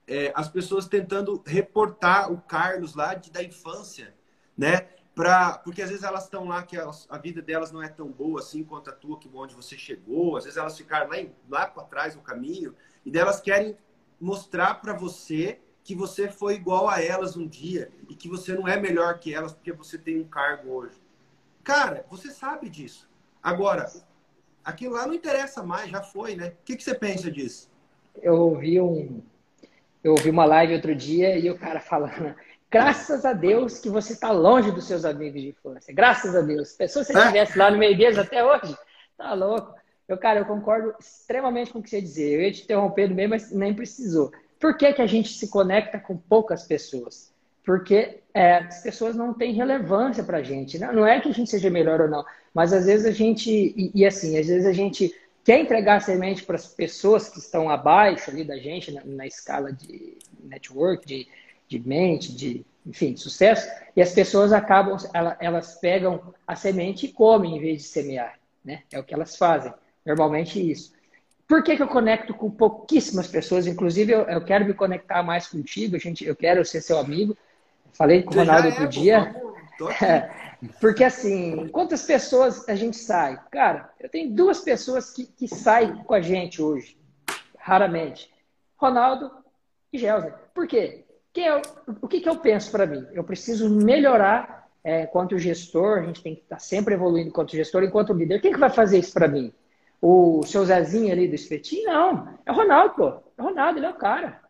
é 0.05 0.33
as 0.35 0.49
pessoas 0.49 0.85
tentando 0.85 1.41
reportar 1.45 2.29
o 2.29 2.41
Carlos 2.41 2.93
lá 2.93 3.13
de, 3.13 3.31
da 3.31 3.41
infância, 3.41 4.13
né? 4.57 4.89
Pra, 5.15 5.57
porque 5.59 5.81
às 5.81 5.87
vezes 5.87 6.03
elas 6.03 6.25
estão 6.25 6.43
lá 6.43 6.61
que 6.61 6.75
elas, 6.75 7.07
a 7.09 7.17
vida 7.17 7.41
delas 7.41 7.71
não 7.71 7.81
é 7.81 7.87
tão 7.87 8.11
boa 8.11 8.41
assim 8.41 8.61
quanto 8.61 8.89
a 8.89 8.93
tua, 8.93 9.17
que 9.17 9.29
onde 9.33 9.55
você 9.55 9.77
chegou. 9.77 10.35
Às 10.35 10.43
vezes 10.43 10.57
elas 10.57 10.77
ficaram 10.77 11.09
lá, 11.09 11.15
lá 11.49 11.67
para 11.67 11.83
trás 11.83 12.17
no 12.17 12.21
caminho 12.21 12.75
e 13.05 13.09
delas 13.09 13.39
querem 13.39 13.77
mostrar 14.19 14.81
para 14.81 14.91
você 14.91 15.61
que 15.85 15.95
você 15.95 16.27
foi 16.27 16.55
igual 16.55 16.89
a 16.89 17.01
elas 17.01 17.37
um 17.37 17.47
dia 17.47 17.93
e 18.09 18.13
que 18.13 18.27
você 18.27 18.53
não 18.53 18.67
é 18.67 18.77
melhor 18.77 19.19
que 19.19 19.33
elas 19.33 19.53
porque 19.53 19.71
você 19.71 19.97
tem 19.97 20.19
um 20.19 20.27
cargo 20.27 20.69
hoje. 20.69 21.04
Cara, 21.65 22.05
você 22.11 22.29
sabe 22.29 22.69
disso. 22.69 23.09
Agora, 23.41 23.91
aquilo 24.63 24.93
lá 24.93 25.07
não 25.07 25.15
interessa 25.15 25.63
mais, 25.63 25.89
já 25.89 26.01
foi, 26.01 26.35
né? 26.35 26.49
O 26.49 26.53
que, 26.63 26.77
que 26.77 26.83
você 26.83 26.93
pensa 26.93 27.29
disso? 27.31 27.71
Eu 28.21 28.35
ouvi 28.35 28.79
um. 28.79 29.21
Eu 30.03 30.11
ouvi 30.11 30.29
uma 30.29 30.45
live 30.45 30.75
outro 30.75 30.95
dia 30.95 31.35
e 31.35 31.49
o 31.49 31.57
cara 31.57 31.79
falando. 31.79 32.35
Graças 32.69 33.25
a 33.25 33.33
Deus 33.33 33.79
que 33.79 33.89
você 33.89 34.13
está 34.13 34.31
longe 34.31 34.71
dos 34.71 34.85
seus 34.85 35.05
amigos 35.05 35.41
de 35.41 35.49
infância. 35.49 35.91
Graças 35.91 36.35
a 36.35 36.41
Deus. 36.41 36.73
Pessoa 36.73 37.03
se 37.03 37.11
você 37.11 37.19
estivesse 37.19 37.57
é? 37.57 37.63
lá 37.63 37.71
no 37.71 37.79
meio 37.79 37.97
deles 37.97 38.19
até 38.19 38.45
hoje, 38.45 38.77
tá 39.17 39.33
louco. 39.33 39.73
Eu, 40.07 40.19
cara, 40.19 40.41
eu 40.41 40.45
concordo 40.45 40.93
extremamente 40.99 41.73
com 41.73 41.79
o 41.79 41.81
que 41.83 41.89
você 41.89 41.99
dizer. 41.99 42.35
Eu 42.35 42.41
ia 42.41 42.51
te 42.51 42.63
interromper 42.63 43.09
no 43.09 43.15
meio, 43.15 43.29
mas 43.29 43.51
nem 43.51 43.73
precisou. 43.73 44.31
Por 44.59 44.77
que, 44.77 44.93
que 44.93 45.01
a 45.01 45.07
gente 45.07 45.29
se 45.29 45.49
conecta 45.49 45.99
com 45.99 46.15
poucas 46.15 46.67
pessoas? 46.67 47.34
Porque 47.65 48.19
é, 48.33 48.57
as 48.57 48.81
pessoas 48.83 49.15
não 49.15 49.33
têm 49.33 49.53
relevância 49.53 50.23
para 50.23 50.37
a 50.37 50.43
gente. 50.43 50.77
Não, 50.77 50.93
não 50.93 51.07
é 51.07 51.19
que 51.19 51.29
a 51.29 51.33
gente 51.33 51.49
seja 51.49 51.69
melhor 51.69 51.99
ou 52.01 52.07
não, 52.07 52.23
mas 52.53 52.71
às 52.71 52.85
vezes 52.85 53.05
a 53.05 53.11
gente, 53.11 53.49
e, 53.49 53.91
e 53.93 54.05
assim, 54.05 54.37
às 54.37 54.47
vezes 54.47 54.65
a 54.65 54.73
gente 54.73 55.13
quer 55.43 55.59
entregar 55.59 56.01
semente 56.01 56.43
para 56.43 56.55
as 56.55 56.67
pessoas 56.67 57.27
que 57.29 57.39
estão 57.39 57.69
abaixo 57.69 58.29
ali 58.29 58.43
da 58.43 58.57
gente, 58.57 58.91
na, 58.91 59.03
na 59.03 59.27
escala 59.27 59.73
de 59.73 60.17
network, 60.43 61.05
de, 61.05 61.27
de 61.67 61.87
mente, 61.87 62.35
de, 62.35 62.65
enfim, 62.85 63.13
de 63.13 63.19
sucesso, 63.19 63.67
e 63.95 64.01
as 64.01 64.11
pessoas 64.11 64.53
acabam, 64.53 64.97
elas 65.39 65.75
pegam 65.79 66.33
a 66.45 66.55
semente 66.55 67.07
e 67.07 67.11
comem 67.11 67.57
em 67.57 67.59
vez 67.59 67.81
de 67.81 67.87
semear, 67.87 68.39
né? 68.63 68.83
É 68.91 68.99
o 68.99 69.03
que 69.03 69.13
elas 69.13 69.35
fazem, 69.35 69.73
normalmente 70.05 70.59
isso. 70.59 70.93
Por 71.47 71.63
que, 71.63 71.75
que 71.75 71.83
eu 71.83 71.87
conecto 71.87 72.33
com 72.33 72.49
pouquíssimas 72.49 73.27
pessoas? 73.27 73.67
Inclusive, 73.67 74.11
eu, 74.11 74.21
eu 74.21 74.43
quero 74.43 74.65
me 74.65 74.73
conectar 74.73 75.21
mais 75.21 75.47
contigo, 75.47 75.97
gente, 75.99 76.25
eu 76.25 76.35
quero 76.35 76.65
ser 76.65 76.81
seu 76.81 76.97
amigo, 76.97 77.37
Falei 77.97 78.23
com 78.23 78.33
o 78.33 78.37
Ronaldo 78.37 78.67
outro 78.67 78.83
é, 78.83 78.87
dia. 78.87 79.35
porque 80.79 81.03
assim, 81.03 81.67
quantas 81.69 82.03
pessoas 82.03 82.67
a 82.67 82.75
gente 82.75 82.97
sai? 82.97 83.39
Cara, 83.51 83.89
eu 83.99 84.09
tenho 84.09 84.33
duas 84.33 84.59
pessoas 84.59 85.11
que, 85.11 85.25
que 85.25 85.47
saem 85.47 86.03
com 86.03 86.13
a 86.13 86.21
gente 86.21 86.61
hoje, 86.61 86.97
raramente. 87.57 88.33
Ronaldo 88.77 89.31
e 89.91 89.97
Gelser. 89.97 90.33
Por 90.53 90.67
quê? 90.67 91.05
Que 91.33 91.41
eu, 91.41 91.61
o 92.01 92.07
que, 92.07 92.21
que 92.21 92.29
eu 92.29 92.37
penso 92.37 92.71
para 92.71 92.85
mim? 92.85 93.05
Eu 93.13 93.23
preciso 93.23 93.69
melhorar 93.69 94.67
é, 94.83 95.03
enquanto 95.03 95.39
gestor, 95.39 95.99
a 95.99 96.03
gente 96.03 96.21
tem 96.21 96.35
que 96.35 96.41
estar 96.41 96.57
tá 96.57 96.59
sempre 96.59 96.93
evoluindo 96.93 97.29
enquanto 97.29 97.55
gestor, 97.55 97.83
enquanto 97.83 98.13
líder. 98.13 98.39
Quem 98.39 98.53
que 98.53 98.59
vai 98.59 98.69
fazer 98.69 98.99
isso 98.99 99.13
para 99.13 99.27
mim? 99.27 99.51
O 100.01 100.43
seu 100.45 100.63
Zezinho 100.63 101.11
ali 101.11 101.27
do 101.27 101.33
espetinho? 101.33 101.85
Não, 101.85 102.37
é 102.45 102.51
o 102.51 102.55
Ronaldo, 102.55 102.93
pô. 102.93 103.07
É 103.37 103.41
o 103.41 103.45
Ronaldo, 103.45 103.79
ele 103.79 103.87
é 103.87 103.89
o 103.89 103.95
cara. 103.95 104.44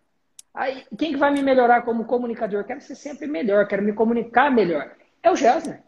Aí, 0.55 0.85
quem 0.97 1.11
que 1.11 1.17
vai 1.17 1.31
me 1.31 1.43
melhorar 1.43 1.81
como 1.81 2.05
comunicador? 2.05 2.63
quero 2.63 2.79
ser 2.79 2.95
sempre 2.95 3.27
melhor, 3.27 3.67
quero 3.67 3.83
me 3.83 3.91
comunicar 3.91 4.49
melhor. 4.49 4.95
É 5.21 5.29
o 5.29 5.35
Gessner. 5.35 5.83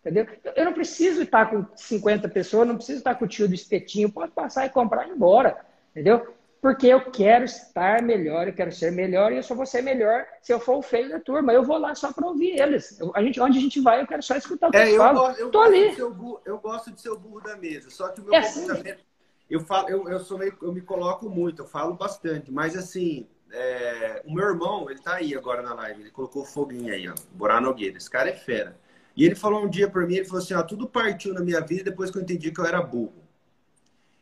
Entendeu? 0.00 0.26
Eu 0.56 0.64
não 0.64 0.72
preciso 0.72 1.22
estar 1.22 1.50
com 1.50 1.66
50 1.76 2.28
pessoas, 2.28 2.66
não 2.66 2.76
preciso 2.76 2.98
estar 2.98 3.16
com 3.16 3.24
o 3.24 3.28
tio 3.28 3.48
do 3.48 3.54
espetinho, 3.54 4.12
pode 4.12 4.32
passar 4.32 4.66
e 4.66 4.70
comprar 4.70 5.06
e 5.06 5.10
ir 5.10 5.14
embora. 5.14 5.64
Entendeu? 5.90 6.34
Porque 6.60 6.86
eu 6.86 7.10
quero 7.10 7.44
estar 7.44 8.00
melhor, 8.02 8.46
eu 8.46 8.54
quero 8.54 8.70
ser 8.70 8.92
melhor 8.92 9.32
e 9.32 9.36
eu 9.36 9.42
só 9.42 9.52
vou 9.52 9.66
ser 9.66 9.82
melhor 9.82 10.24
se 10.40 10.52
eu 10.52 10.60
for 10.60 10.76
o 10.76 10.82
feio 10.82 11.08
da 11.08 11.18
turma. 11.18 11.52
Eu 11.52 11.64
vou 11.64 11.76
lá 11.76 11.92
só 11.92 12.12
para 12.12 12.26
ouvir 12.26 12.60
eles. 12.60 13.00
Eu, 13.00 13.10
a 13.16 13.22
gente, 13.22 13.40
onde 13.40 13.58
a 13.58 13.60
gente 13.60 13.80
vai, 13.80 14.00
eu 14.00 14.06
quero 14.06 14.22
só 14.22 14.36
escutar 14.36 14.68
o 14.68 14.70
que 14.70 14.76
é, 14.76 14.82
eles 14.82 14.96
falam. 14.96 15.14
Gosto, 15.22 15.40
eu, 15.40 15.50
Tô 15.50 15.58
gosto 15.58 15.74
ali. 15.74 15.88
De 15.88 15.96
ser 15.96 16.04
o 16.04 16.14
burro, 16.14 16.40
eu 16.44 16.58
gosto 16.58 16.92
de 16.92 17.00
ser 17.00 17.10
o 17.10 17.18
burro 17.18 17.40
da 17.40 17.56
mesa, 17.56 17.90
só 17.90 18.08
que 18.08 18.20
o 18.20 18.24
meu 18.24 18.34
é 18.34 18.38
assim. 18.38 18.60
comportamento. 18.60 18.94
Assim. 18.94 19.04
eu 19.50 19.60
falo, 19.60 19.88
eu, 19.88 20.08
eu 20.08 20.20
sou 20.20 20.38
meio, 20.38 20.56
eu 20.62 20.72
me 20.72 20.80
coloco 20.80 21.28
muito, 21.28 21.62
eu 21.62 21.66
falo 21.66 21.94
bastante, 21.94 22.52
mas 22.52 22.76
assim, 22.76 23.26
é, 23.52 24.22
o 24.24 24.32
meu 24.32 24.48
irmão, 24.48 24.90
ele 24.90 25.00
tá 25.00 25.14
aí 25.14 25.34
agora 25.36 25.62
na 25.62 25.74
live, 25.74 26.00
ele 26.00 26.10
colocou 26.10 26.44
foguinho 26.44 26.92
aí, 26.92 27.08
ó, 27.08 27.14
Borá 27.32 27.60
Nogueira, 27.60 27.98
esse 27.98 28.10
cara 28.10 28.30
é 28.30 28.32
fera. 28.32 28.80
E 29.14 29.24
ele 29.24 29.34
falou 29.34 29.64
um 29.64 29.68
dia 29.68 29.88
para 29.90 30.06
mim, 30.06 30.14
ele 30.14 30.24
falou 30.24 30.42
assim, 30.42 30.54
ó, 30.54 30.62
tudo 30.62 30.88
partiu 30.88 31.34
na 31.34 31.40
minha 31.40 31.60
vida 31.60 31.84
depois 31.84 32.10
que 32.10 32.16
eu 32.16 32.22
entendi 32.22 32.50
que 32.50 32.58
eu 32.58 32.64
era 32.64 32.80
burro. 32.80 33.22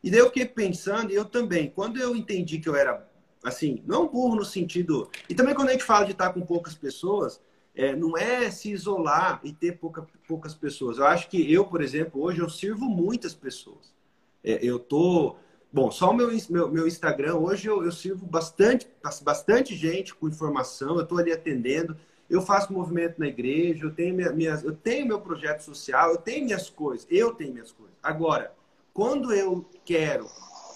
E 0.02 0.10
daí 0.10 0.18
eu 0.18 0.26
fiquei 0.26 0.46
pensando, 0.46 1.12
e 1.12 1.14
eu 1.14 1.24
também, 1.24 1.70
quando 1.70 2.00
eu 2.00 2.16
entendi 2.16 2.58
que 2.58 2.68
eu 2.68 2.74
era, 2.74 3.08
assim, 3.44 3.82
não 3.86 4.08
burro 4.08 4.34
no 4.34 4.44
sentido... 4.44 5.08
E 5.28 5.34
também 5.34 5.54
quando 5.54 5.68
a 5.68 5.72
gente 5.72 5.84
fala 5.84 6.06
de 6.06 6.12
estar 6.12 6.32
com 6.32 6.40
poucas 6.40 6.74
pessoas, 6.74 7.40
é, 7.74 7.94
não 7.94 8.18
é 8.18 8.50
se 8.50 8.72
isolar 8.72 9.40
e 9.44 9.52
ter 9.52 9.78
pouca, 9.78 10.06
poucas 10.26 10.54
pessoas. 10.54 10.98
Eu 10.98 11.06
acho 11.06 11.28
que 11.28 11.52
eu, 11.52 11.64
por 11.64 11.82
exemplo, 11.82 12.20
hoje 12.20 12.40
eu 12.40 12.48
sirvo 12.48 12.86
muitas 12.86 13.34
pessoas. 13.34 13.94
É, 14.42 14.58
eu 14.60 14.78
tô... 14.78 15.36
Bom, 15.72 15.90
só 15.90 16.10
o 16.10 16.14
meu, 16.14 16.30
meu, 16.48 16.68
meu 16.68 16.86
Instagram, 16.86 17.36
hoje 17.36 17.68
eu, 17.68 17.84
eu 17.84 17.92
sirvo 17.92 18.26
bastante, 18.26 18.88
bastante 19.22 19.76
gente 19.76 20.14
com 20.14 20.28
informação, 20.28 20.96
eu 20.96 21.02
estou 21.02 21.18
ali 21.18 21.32
atendendo 21.32 21.96
eu 22.30 22.40
faço 22.40 22.72
movimento 22.72 23.18
na 23.18 23.26
igreja, 23.26 23.84
eu 23.84 23.90
tenho, 23.90 24.14
minha, 24.14 24.30
minhas, 24.30 24.62
eu 24.62 24.72
tenho 24.72 25.04
meu 25.04 25.20
projeto 25.20 25.62
social, 25.62 26.12
eu 26.12 26.16
tenho 26.16 26.44
minhas 26.44 26.70
coisas, 26.70 27.04
eu 27.10 27.34
tenho 27.34 27.52
minhas 27.52 27.72
coisas. 27.72 27.96
Agora, 28.00 28.54
quando 28.94 29.34
eu 29.34 29.68
quero 29.84 30.26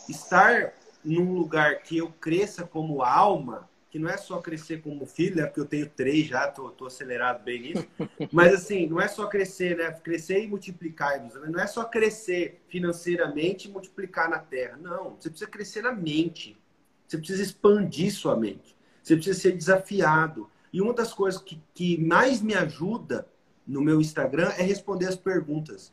estar 0.08 0.74
num 1.04 1.32
lugar 1.32 1.80
que 1.82 1.98
eu 1.98 2.12
cresça 2.20 2.64
como 2.66 3.02
alma, 3.02 3.70
que 3.94 3.98
não 4.00 4.10
é 4.10 4.16
só 4.16 4.40
crescer 4.40 4.82
como 4.82 5.06
filho, 5.06 5.36
né? 5.36 5.46
Porque 5.46 5.60
eu 5.60 5.64
tenho 5.64 5.88
três 5.88 6.26
já, 6.26 6.48
tô, 6.48 6.68
tô 6.68 6.86
acelerado 6.86 7.44
bem 7.44 7.60
nisso. 7.60 7.86
Mas 8.32 8.52
assim, 8.52 8.88
não 8.88 9.00
é 9.00 9.06
só 9.06 9.28
crescer, 9.28 9.76
né? 9.76 9.88
Crescer 9.92 10.42
e 10.42 10.48
multiplicar, 10.48 11.24
não 11.46 11.60
é 11.60 11.66
só 11.68 11.84
crescer 11.84 12.60
financeiramente 12.66 13.68
e 13.68 13.70
multiplicar 13.70 14.28
na 14.28 14.40
terra. 14.40 14.76
Não, 14.82 15.14
você 15.14 15.30
precisa 15.30 15.48
crescer 15.48 15.82
na 15.82 15.92
mente. 15.92 16.60
Você 17.06 17.18
precisa 17.18 17.40
expandir 17.40 18.12
sua 18.12 18.34
mente. 18.34 18.76
Você 19.00 19.14
precisa 19.14 19.38
ser 19.38 19.52
desafiado. 19.52 20.50
E 20.72 20.80
uma 20.80 20.92
das 20.92 21.14
coisas 21.14 21.40
que, 21.40 21.62
que 21.72 21.96
mais 21.96 22.42
me 22.42 22.54
ajuda 22.54 23.28
no 23.64 23.80
meu 23.80 24.00
Instagram 24.00 24.48
é 24.58 24.64
responder 24.64 25.06
as 25.06 25.14
perguntas. 25.14 25.92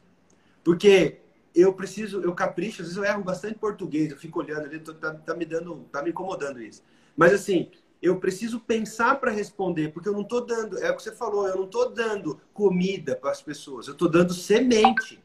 Porque 0.64 1.20
eu 1.54 1.72
preciso, 1.72 2.20
eu 2.22 2.34
capricho, 2.34 2.82
às 2.82 2.88
vezes 2.88 2.98
eu 2.98 3.06
erro 3.06 3.24
bastante 3.24 3.60
português, 3.60 4.10
eu 4.10 4.18
fico 4.18 4.40
olhando 4.40 4.66
ali, 4.66 4.80
tô, 4.80 4.92
tá, 4.92 5.14
tá, 5.14 5.36
me 5.36 5.46
dando, 5.46 5.86
tá 5.92 6.02
me 6.02 6.10
incomodando 6.10 6.60
isso. 6.60 6.82
Mas 7.16 7.32
assim, 7.32 7.70
eu 8.02 8.20
preciso 8.20 8.60
pensar 8.60 9.20
para 9.20 9.32
responder, 9.32 9.94
porque 9.94 10.10
eu 10.10 10.14
não 10.14 10.24
tô 10.24 10.42
dando, 10.42 10.78
é 10.80 10.90
o 10.90 10.96
que 10.96 11.04
você 11.04 11.12
falou, 11.12 11.48
eu 11.48 11.56
não 11.56 11.68
tô 11.68 11.86
dando 11.86 12.42
comida 12.54 13.16
para 13.16 13.32
as 13.32 13.42
pessoas, 13.42 13.88
eu 13.88 13.96
tô 13.96 14.08
dando 14.08 14.34
semente. 14.34 15.24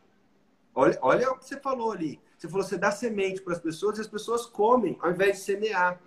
Olha, 0.74 0.98
olha 1.00 1.30
o 1.32 1.38
que 1.38 1.46
você 1.46 1.58
falou 1.58 1.92
ali. 1.92 2.20
Você 2.36 2.48
falou, 2.48 2.62
você 2.62 2.76
dá 2.76 2.90
semente 2.90 3.40
para 3.40 3.54
as 3.54 3.58
pessoas 3.58 3.96
e 3.96 4.02
as 4.02 4.06
pessoas 4.06 4.44
comem 4.44 4.98
ao 5.00 5.10
invés 5.10 5.38
de 5.38 5.42
semear. 5.42 5.98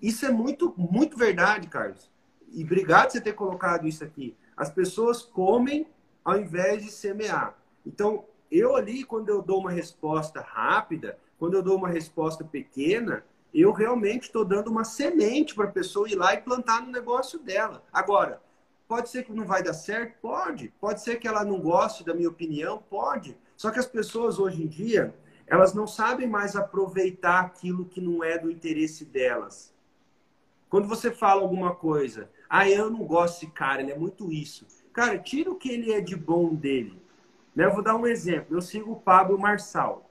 Isso 0.00 0.24
é 0.24 0.30
muito, 0.30 0.72
muito 0.78 1.16
verdade, 1.16 1.66
Carlos. 1.66 2.08
E 2.52 2.62
obrigado 2.62 3.06
por 3.06 3.12
você 3.12 3.20
ter 3.20 3.32
colocado 3.32 3.88
isso 3.88 4.04
aqui. 4.04 4.36
As 4.56 4.70
pessoas 4.70 5.22
comem 5.22 5.88
ao 6.24 6.38
invés 6.38 6.84
de 6.84 6.90
semear. 6.90 7.58
Então, 7.84 8.24
eu 8.48 8.76
ali, 8.76 9.02
quando 9.02 9.28
eu 9.28 9.42
dou 9.42 9.58
uma 9.58 9.72
resposta 9.72 10.40
rápida, 10.40 11.18
quando 11.36 11.54
eu 11.54 11.62
dou 11.62 11.76
uma 11.76 11.88
resposta 11.88 12.44
pequena, 12.44 13.24
eu 13.60 13.72
realmente 13.72 14.24
estou 14.24 14.44
dando 14.44 14.70
uma 14.70 14.84
semente 14.84 15.54
para 15.54 15.64
a 15.64 15.72
pessoa 15.72 16.08
ir 16.08 16.14
lá 16.14 16.34
e 16.34 16.42
plantar 16.42 16.82
no 16.82 16.92
negócio 16.92 17.38
dela. 17.38 17.82
Agora, 17.92 18.42
pode 18.86 19.08
ser 19.08 19.24
que 19.24 19.32
não 19.32 19.44
vai 19.44 19.62
dar 19.62 19.74
certo? 19.74 20.18
Pode. 20.20 20.72
Pode 20.80 21.00
ser 21.00 21.16
que 21.16 21.26
ela 21.26 21.44
não 21.44 21.60
goste 21.60 22.04
da 22.04 22.14
minha 22.14 22.28
opinião? 22.28 22.82
Pode. 22.90 23.36
Só 23.56 23.70
que 23.70 23.78
as 23.78 23.86
pessoas 23.86 24.38
hoje 24.38 24.62
em 24.62 24.66
dia, 24.66 25.14
elas 25.46 25.72
não 25.72 25.86
sabem 25.86 26.28
mais 26.28 26.54
aproveitar 26.56 27.40
aquilo 27.40 27.86
que 27.86 28.00
não 28.00 28.22
é 28.22 28.38
do 28.38 28.50
interesse 28.50 29.04
delas. 29.04 29.74
Quando 30.68 30.88
você 30.88 31.10
fala 31.10 31.42
alguma 31.42 31.74
coisa, 31.74 32.28
ah, 32.48 32.68
eu 32.68 32.90
não 32.90 33.04
gosto 33.04 33.40
desse 33.40 33.52
cara, 33.52 33.80
ele 33.80 33.92
é 33.92 33.98
muito 33.98 34.32
isso. 34.32 34.66
Cara, 34.92 35.18
tira 35.18 35.50
o 35.50 35.56
que 35.56 35.70
ele 35.70 35.92
é 35.92 36.00
de 36.00 36.16
bom 36.16 36.54
dele. 36.54 37.00
Né? 37.54 37.64
Eu 37.64 37.72
vou 37.72 37.82
dar 37.82 37.96
um 37.96 38.06
exemplo. 38.06 38.56
Eu 38.56 38.60
sigo 38.60 38.92
o 38.92 39.00
Pablo 39.00 39.38
Marçal. 39.38 40.05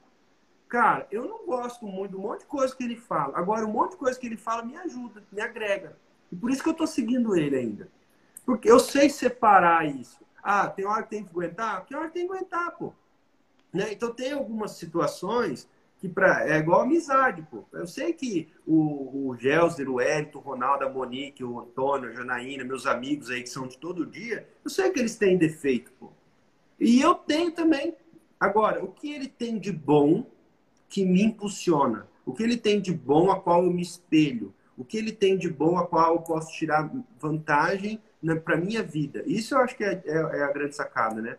Cara, 0.67 1.07
eu 1.11 1.25
não 1.27 1.45
gosto 1.45 1.85
muito 1.85 2.11
de 2.11 2.17
um 2.17 2.21
monte 2.21 2.39
de 2.41 2.45
coisa 2.47 2.75
que 2.75 2.83
ele 2.83 2.95
fala. 2.95 3.37
Agora, 3.37 3.65
um 3.65 3.71
monte 3.71 3.91
de 3.91 3.97
coisa 3.97 4.19
que 4.19 4.25
ele 4.25 4.37
fala 4.37 4.63
me 4.63 4.75
ajuda, 4.77 5.23
me 5.31 5.41
agrega. 5.41 5.97
E 6.31 6.35
por 6.35 6.49
isso 6.49 6.63
que 6.63 6.69
eu 6.69 6.73
tô 6.73 6.87
seguindo 6.87 7.35
ele 7.35 7.55
ainda. 7.55 7.87
Porque 8.45 8.69
eu 8.69 8.79
sei 8.79 9.09
separar 9.09 9.85
isso. 9.85 10.19
Ah, 10.41 10.67
tem 10.67 10.85
hora 10.85 11.03
que 11.03 11.09
tem 11.09 11.23
que 11.23 11.29
aguentar? 11.29 11.85
Tem 11.85 11.97
hora 11.97 12.07
que 12.07 12.13
tem 12.13 12.27
que 12.27 12.33
aguentar, 12.33 12.71
pô. 12.77 12.93
Né? 13.73 13.91
Então, 13.91 14.13
tem 14.13 14.31
algumas 14.31 14.71
situações 14.71 15.67
que 15.99 16.09
pra, 16.09 16.47
é 16.47 16.57
igual 16.57 16.81
amizade, 16.81 17.41
pô. 17.49 17.63
Eu 17.73 17.87
sei 17.87 18.13
que 18.13 18.51
o, 18.65 19.29
o 19.29 19.37
Gelser, 19.37 19.89
o 19.89 19.99
Hélito, 19.99 20.37
o 20.37 20.41
Ronaldo, 20.41 20.85
a 20.85 20.89
Monique, 20.89 21.43
o 21.43 21.59
Antônio, 21.59 22.09
a 22.09 22.13
Janaína, 22.13 22.63
meus 22.63 22.85
amigos 22.85 23.29
aí 23.29 23.41
que 23.41 23.49
são 23.49 23.67
de 23.67 23.77
todo 23.77 24.05
dia, 24.05 24.47
eu 24.63 24.69
sei 24.69 24.89
que 24.91 24.99
eles 24.99 25.15
têm 25.15 25.37
defeito, 25.37 25.91
pô. 25.99 26.11
E 26.79 27.01
eu 27.01 27.15
tenho 27.15 27.51
também. 27.51 27.95
Agora, 28.39 28.83
o 28.83 28.91
que 28.91 29.13
ele 29.13 29.27
tem 29.27 29.57
de 29.57 29.71
bom 29.71 30.25
que 30.89 31.05
me 31.05 31.23
impulsiona? 31.23 32.07
O 32.25 32.33
que 32.33 32.43
ele 32.43 32.57
tem 32.57 32.79
de 32.79 32.93
bom 32.93 33.31
a 33.31 33.39
qual 33.39 33.63
eu 33.63 33.71
me 33.71 33.81
espelho? 33.81 34.53
O 34.77 34.83
que 34.83 34.97
ele 34.97 35.11
tem 35.11 35.37
de 35.37 35.49
bom 35.49 35.77
a 35.77 35.87
qual 35.87 36.15
eu 36.15 36.21
posso 36.21 36.51
tirar 36.53 36.91
vantagem 37.19 37.99
para 38.43 38.57
minha 38.57 38.83
vida? 38.83 39.23
Isso 39.25 39.53
eu 39.53 39.59
acho 39.59 39.75
que 39.75 39.83
é, 39.83 40.01
é, 40.05 40.13
é 40.13 40.43
a 40.43 40.51
grande 40.51 40.75
sacada, 40.75 41.21
né? 41.21 41.37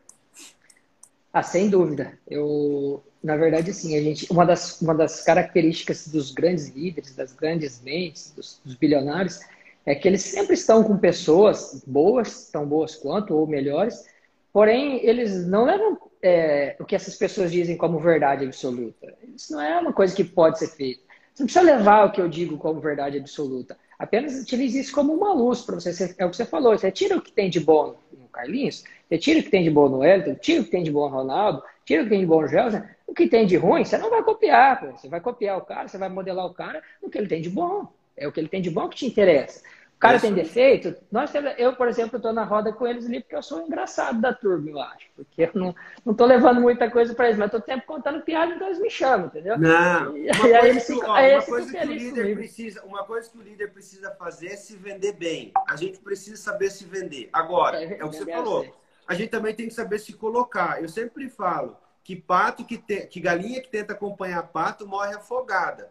Ah, 1.33 1.43
sem 1.43 1.69
dúvida. 1.69 2.19
Eu, 2.27 3.05
na 3.23 3.37
verdade, 3.37 3.71
assim, 3.71 3.95
a 3.95 4.03
gente, 4.03 4.27
uma 4.33 4.47
das, 4.47 4.81
uma 4.81 4.95
das 4.95 5.23
características 5.23 6.09
dos 6.09 6.31
grandes 6.31 6.69
líderes, 6.69 7.15
das 7.15 7.35
grandes 7.35 7.83
mentes, 7.83 8.33
dos, 8.35 8.61
dos 8.65 8.75
bilionários, 8.75 9.41
é 9.85 9.95
que 9.95 10.09
eles 10.09 10.23
sempre 10.23 10.55
estão 10.55 10.83
com 10.83 10.97
pessoas 10.97 11.85
boas, 11.87 12.51
tão 12.51 12.67
boas 12.67 12.97
quanto 12.97 13.35
ou 13.35 13.47
melhores, 13.47 14.05
porém 14.53 15.05
eles 15.05 15.47
não 15.47 15.65
levam 15.65 15.99
é, 16.27 16.77
o 16.81 16.85
que 16.85 16.97
essas 16.97 17.15
pessoas 17.15 17.53
dizem 17.53 17.77
como 17.77 17.99
verdade 17.99 18.45
absoluta. 18.45 19.15
Isso 19.35 19.53
não 19.53 19.61
é 19.61 19.79
uma 19.79 19.93
coisa 19.93 20.15
que 20.15 20.25
pode 20.25 20.59
ser 20.59 20.69
feita. 20.69 21.03
Você 21.33 21.43
não 21.43 21.47
precisa 21.47 21.65
levar 21.65 22.07
o 22.07 22.13
que 22.13 22.21
eu 22.21 22.29
digo 22.29 22.57
como 22.59 22.81
verdade 22.81 23.19
absoluta. 23.19 23.77
Apenas 23.99 24.35
utilize 24.41 24.79
isso 24.79 24.93
como 24.93 25.13
uma 25.13 25.33
luz 25.33 25.63
para 25.63 25.77
você. 25.77 26.15
É 26.19 26.27
o 26.27 26.31
que 26.31 26.37
você 26.37 26.45
falou. 26.45 26.77
Você 26.77 26.91
tira 26.91 27.17
o 27.17 27.21
que 27.21 27.33
tem 27.33 27.49
de 27.49 27.61
bom 27.61 27.95
no 28.13 28.29
Carlinhos, 28.29 28.85
você 29.09 29.19
tira 29.19 29.41
o 29.41 29.43
que 29.43 29.51
tem 29.51 29.63
de 29.63 29.71
bom 29.71 29.89
no 29.89 30.05
Elton, 30.05 30.35
tira 30.35 30.61
o 30.61 30.65
que 30.65 30.71
tem 30.71 30.83
de 30.83 30.91
bom 30.91 31.09
no 31.09 31.17
Ronaldo, 31.17 31.63
tira 31.85 32.03
o 32.03 32.05
que 32.05 32.11
tem 32.11 32.21
de 32.21 32.27
bom 32.27 32.43
no 32.43 32.49
Gelson. 32.49 32.83
O 33.07 33.15
que 33.15 33.29
tem 33.29 33.47
de 33.47 33.57
ruim, 33.57 33.85
você 33.85 33.97
não 33.97 34.11
vai 34.11 34.23
copiar. 34.23 34.81
Pô. 34.81 34.91
Você 34.93 35.09
vai 35.09 35.21
copiar 35.21 35.57
o 35.59 35.63
cara, 35.63 35.89
você 35.89 35.97
vai 35.97 36.09
modelar 36.09 36.45
o 36.45 36.55
cara 36.55 36.83
no 37.03 37.09
que 37.09 37.17
ele 37.17 37.29
tem 37.29 37.41
de 37.41 37.49
bom. 37.49 37.87
É 38.17 38.27
o 38.27 38.33
que 38.33 38.41
ele 38.41 38.49
tem 38.49 38.61
de 38.61 38.71
bom 38.71 38.89
que 38.89 38.97
te 38.97 39.07
interessa. 39.07 39.63
O 39.97 39.99
cara 39.99 40.21
tem 40.21 40.35
defeito. 40.35 40.95
Nós, 41.11 41.33
eu, 41.57 41.75
por 41.75 41.89
exemplo, 41.89 42.19
estou 42.19 42.31
na 42.31 42.45
roda 42.45 42.71
com 42.71 42.87
eles 42.87 43.07
ali 43.07 43.21
porque 43.21 43.35
eu 43.35 43.43
sou 43.43 43.63
engraçado 43.63 44.21
da 44.21 44.33
turma, 44.33 44.71
eu 44.71 44.79
acho. 44.79 45.07
Porque 45.17 45.45
eu 45.45 45.51
não, 45.55 45.75
não 46.05 46.13
tô 46.13 46.27
levando 46.27 46.61
muita 46.61 46.91
coisa 46.91 47.15
para 47.15 47.27
eles, 47.29 47.39
mas 47.39 47.47
estou 47.47 47.63
tempo 47.63 47.87
contando 47.87 48.21
piada, 48.21 48.55
então 48.55 48.67
eles 48.67 48.79
me 48.79 48.91
chamam, 48.91 49.29
entendeu? 49.29 49.59
Não. 49.59 50.15
E, 50.15 50.31
uma, 50.31 50.37
coisa, 50.61 50.81
que, 50.81 51.03
ó, 51.03 51.19
uma 51.19 51.43
coisa 51.43 51.73
que 51.73 51.87
o 51.87 51.93
líder 51.93 52.37
precisa, 52.37 52.85
uma 52.85 53.05
coisa 53.05 53.31
que 53.31 53.39
o 53.39 53.43
líder 53.43 53.73
precisa 53.73 54.11
fazer 54.11 54.49
é 54.49 54.57
se 54.57 54.77
vender 54.77 55.13
bem. 55.13 55.51
A 55.67 55.77
gente 55.77 55.99
precisa 55.99 56.37
saber 56.37 56.71
se 56.71 56.85
vender. 56.85 57.31
Agora, 57.33 57.83
é, 57.83 57.99
é 57.99 58.05
o 58.05 58.11
que 58.11 58.17
você 58.17 58.31
falou. 58.31 58.67
A 59.09 59.15
gente 59.15 59.31
também 59.31 59.55
tem 59.55 59.67
que 59.67 59.75
saber 59.75 59.99
se 59.99 60.13
colocar. 60.13 60.83
Eu 60.83 60.91
sempre 60.91 61.31
falo 61.31 61.75
que 62.05 62.15
pato 62.15 62.67
que, 62.67 62.77
te, 62.77 63.07
que 63.07 63.19
galinha 63.19 63.63
que 63.63 63.71
tenta 63.71 63.95
acompanhar 63.95 64.43
pato 64.43 64.87
morre 64.87 65.15
afogada. 65.15 65.91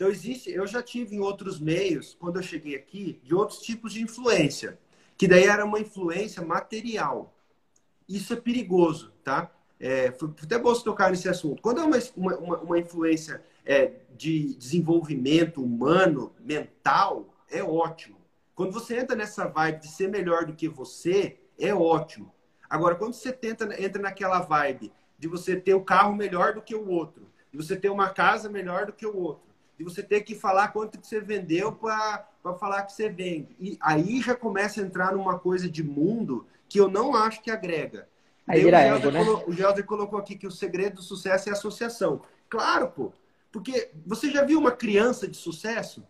Então, 0.00 0.10
existe, 0.10 0.50
eu 0.50 0.66
já 0.66 0.82
tive 0.82 1.14
em 1.14 1.20
outros 1.20 1.60
meios, 1.60 2.16
quando 2.18 2.36
eu 2.36 2.42
cheguei 2.42 2.74
aqui, 2.74 3.20
de 3.22 3.34
outros 3.34 3.58
tipos 3.58 3.92
de 3.92 4.00
influência, 4.00 4.78
que 5.14 5.28
daí 5.28 5.44
era 5.44 5.62
uma 5.62 5.78
influência 5.78 6.42
material. 6.42 7.36
Isso 8.08 8.32
é 8.32 8.36
perigoso, 8.36 9.12
tá? 9.22 9.54
É, 9.78 10.10
foi 10.12 10.30
até 10.42 10.58
bom 10.58 10.74
você 10.74 10.82
tocar 10.82 11.10
nesse 11.10 11.28
assunto. 11.28 11.60
Quando 11.60 11.82
é 11.82 11.84
uma, 11.84 11.98
uma, 12.16 12.56
uma 12.60 12.78
influência 12.78 13.44
é, 13.62 13.92
de 14.16 14.54
desenvolvimento 14.54 15.62
humano, 15.62 16.32
mental, 16.40 17.34
é 17.50 17.62
ótimo. 17.62 18.16
Quando 18.54 18.72
você 18.72 19.00
entra 19.00 19.14
nessa 19.14 19.48
vibe 19.48 19.82
de 19.82 19.88
ser 19.88 20.08
melhor 20.08 20.46
do 20.46 20.54
que 20.54 20.66
você, 20.66 21.38
é 21.58 21.74
ótimo. 21.74 22.32
Agora, 22.70 22.94
quando 22.94 23.12
você 23.12 23.34
tenta, 23.34 23.68
entra 23.78 24.00
naquela 24.00 24.40
vibe 24.40 24.94
de 25.18 25.28
você 25.28 25.56
ter 25.56 25.74
o 25.74 25.84
carro 25.84 26.16
melhor 26.16 26.54
do 26.54 26.62
que 26.62 26.74
o 26.74 26.88
outro, 26.88 27.28
de 27.52 27.58
você 27.58 27.76
ter 27.76 27.90
uma 27.90 28.08
casa 28.08 28.48
melhor 28.48 28.86
do 28.86 28.94
que 28.94 29.04
o 29.04 29.14
outro, 29.14 29.49
de 29.80 29.84
você 29.84 30.02
ter 30.02 30.20
que 30.20 30.34
falar 30.34 30.68
quanto 30.68 30.98
que 30.98 31.06
você 31.06 31.20
vendeu 31.20 31.72
para 31.72 32.26
falar 32.58 32.82
que 32.82 32.92
você 32.92 33.08
vende. 33.08 33.56
E 33.58 33.78
aí 33.80 34.20
já 34.20 34.34
começa 34.36 34.78
a 34.78 34.84
entrar 34.84 35.14
numa 35.14 35.38
coisa 35.38 35.70
de 35.70 35.82
mundo 35.82 36.46
que 36.68 36.78
eu 36.78 36.86
não 36.86 37.14
acho 37.14 37.42
que 37.42 37.50
agrega. 37.50 38.06
Aí 38.46 38.62
vira 38.62 38.76
o, 38.76 38.82
Gelder 38.82 39.12
né? 39.12 39.24
colocou, 39.24 39.48
o 39.48 39.52
Gelder 39.54 39.86
colocou 39.86 40.18
aqui 40.18 40.36
que 40.36 40.46
o 40.46 40.50
segredo 40.50 40.96
do 40.96 41.02
sucesso 41.02 41.48
é 41.48 41.52
associação. 41.52 42.20
Claro, 42.46 42.88
pô. 42.88 43.10
Porque 43.50 43.90
você 44.04 44.30
já 44.30 44.44
viu 44.44 44.58
uma 44.58 44.70
criança 44.70 45.26
de 45.26 45.38
sucesso? 45.38 46.06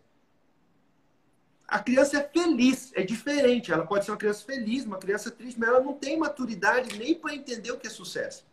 A 1.68 1.78
criança 1.78 2.18
é 2.18 2.28
feliz, 2.28 2.90
é 2.96 3.04
diferente. 3.04 3.70
Ela 3.70 3.86
pode 3.86 4.04
ser 4.04 4.10
uma 4.10 4.16
criança 4.16 4.44
feliz, 4.44 4.84
uma 4.84 4.98
criança 4.98 5.30
triste, 5.30 5.60
mas 5.60 5.68
ela 5.68 5.80
não 5.80 5.94
tem 5.94 6.18
maturidade 6.18 6.98
nem 6.98 7.14
para 7.14 7.36
entender 7.36 7.70
o 7.70 7.78
que 7.78 7.86
é 7.86 7.90
sucesso. 7.90 8.44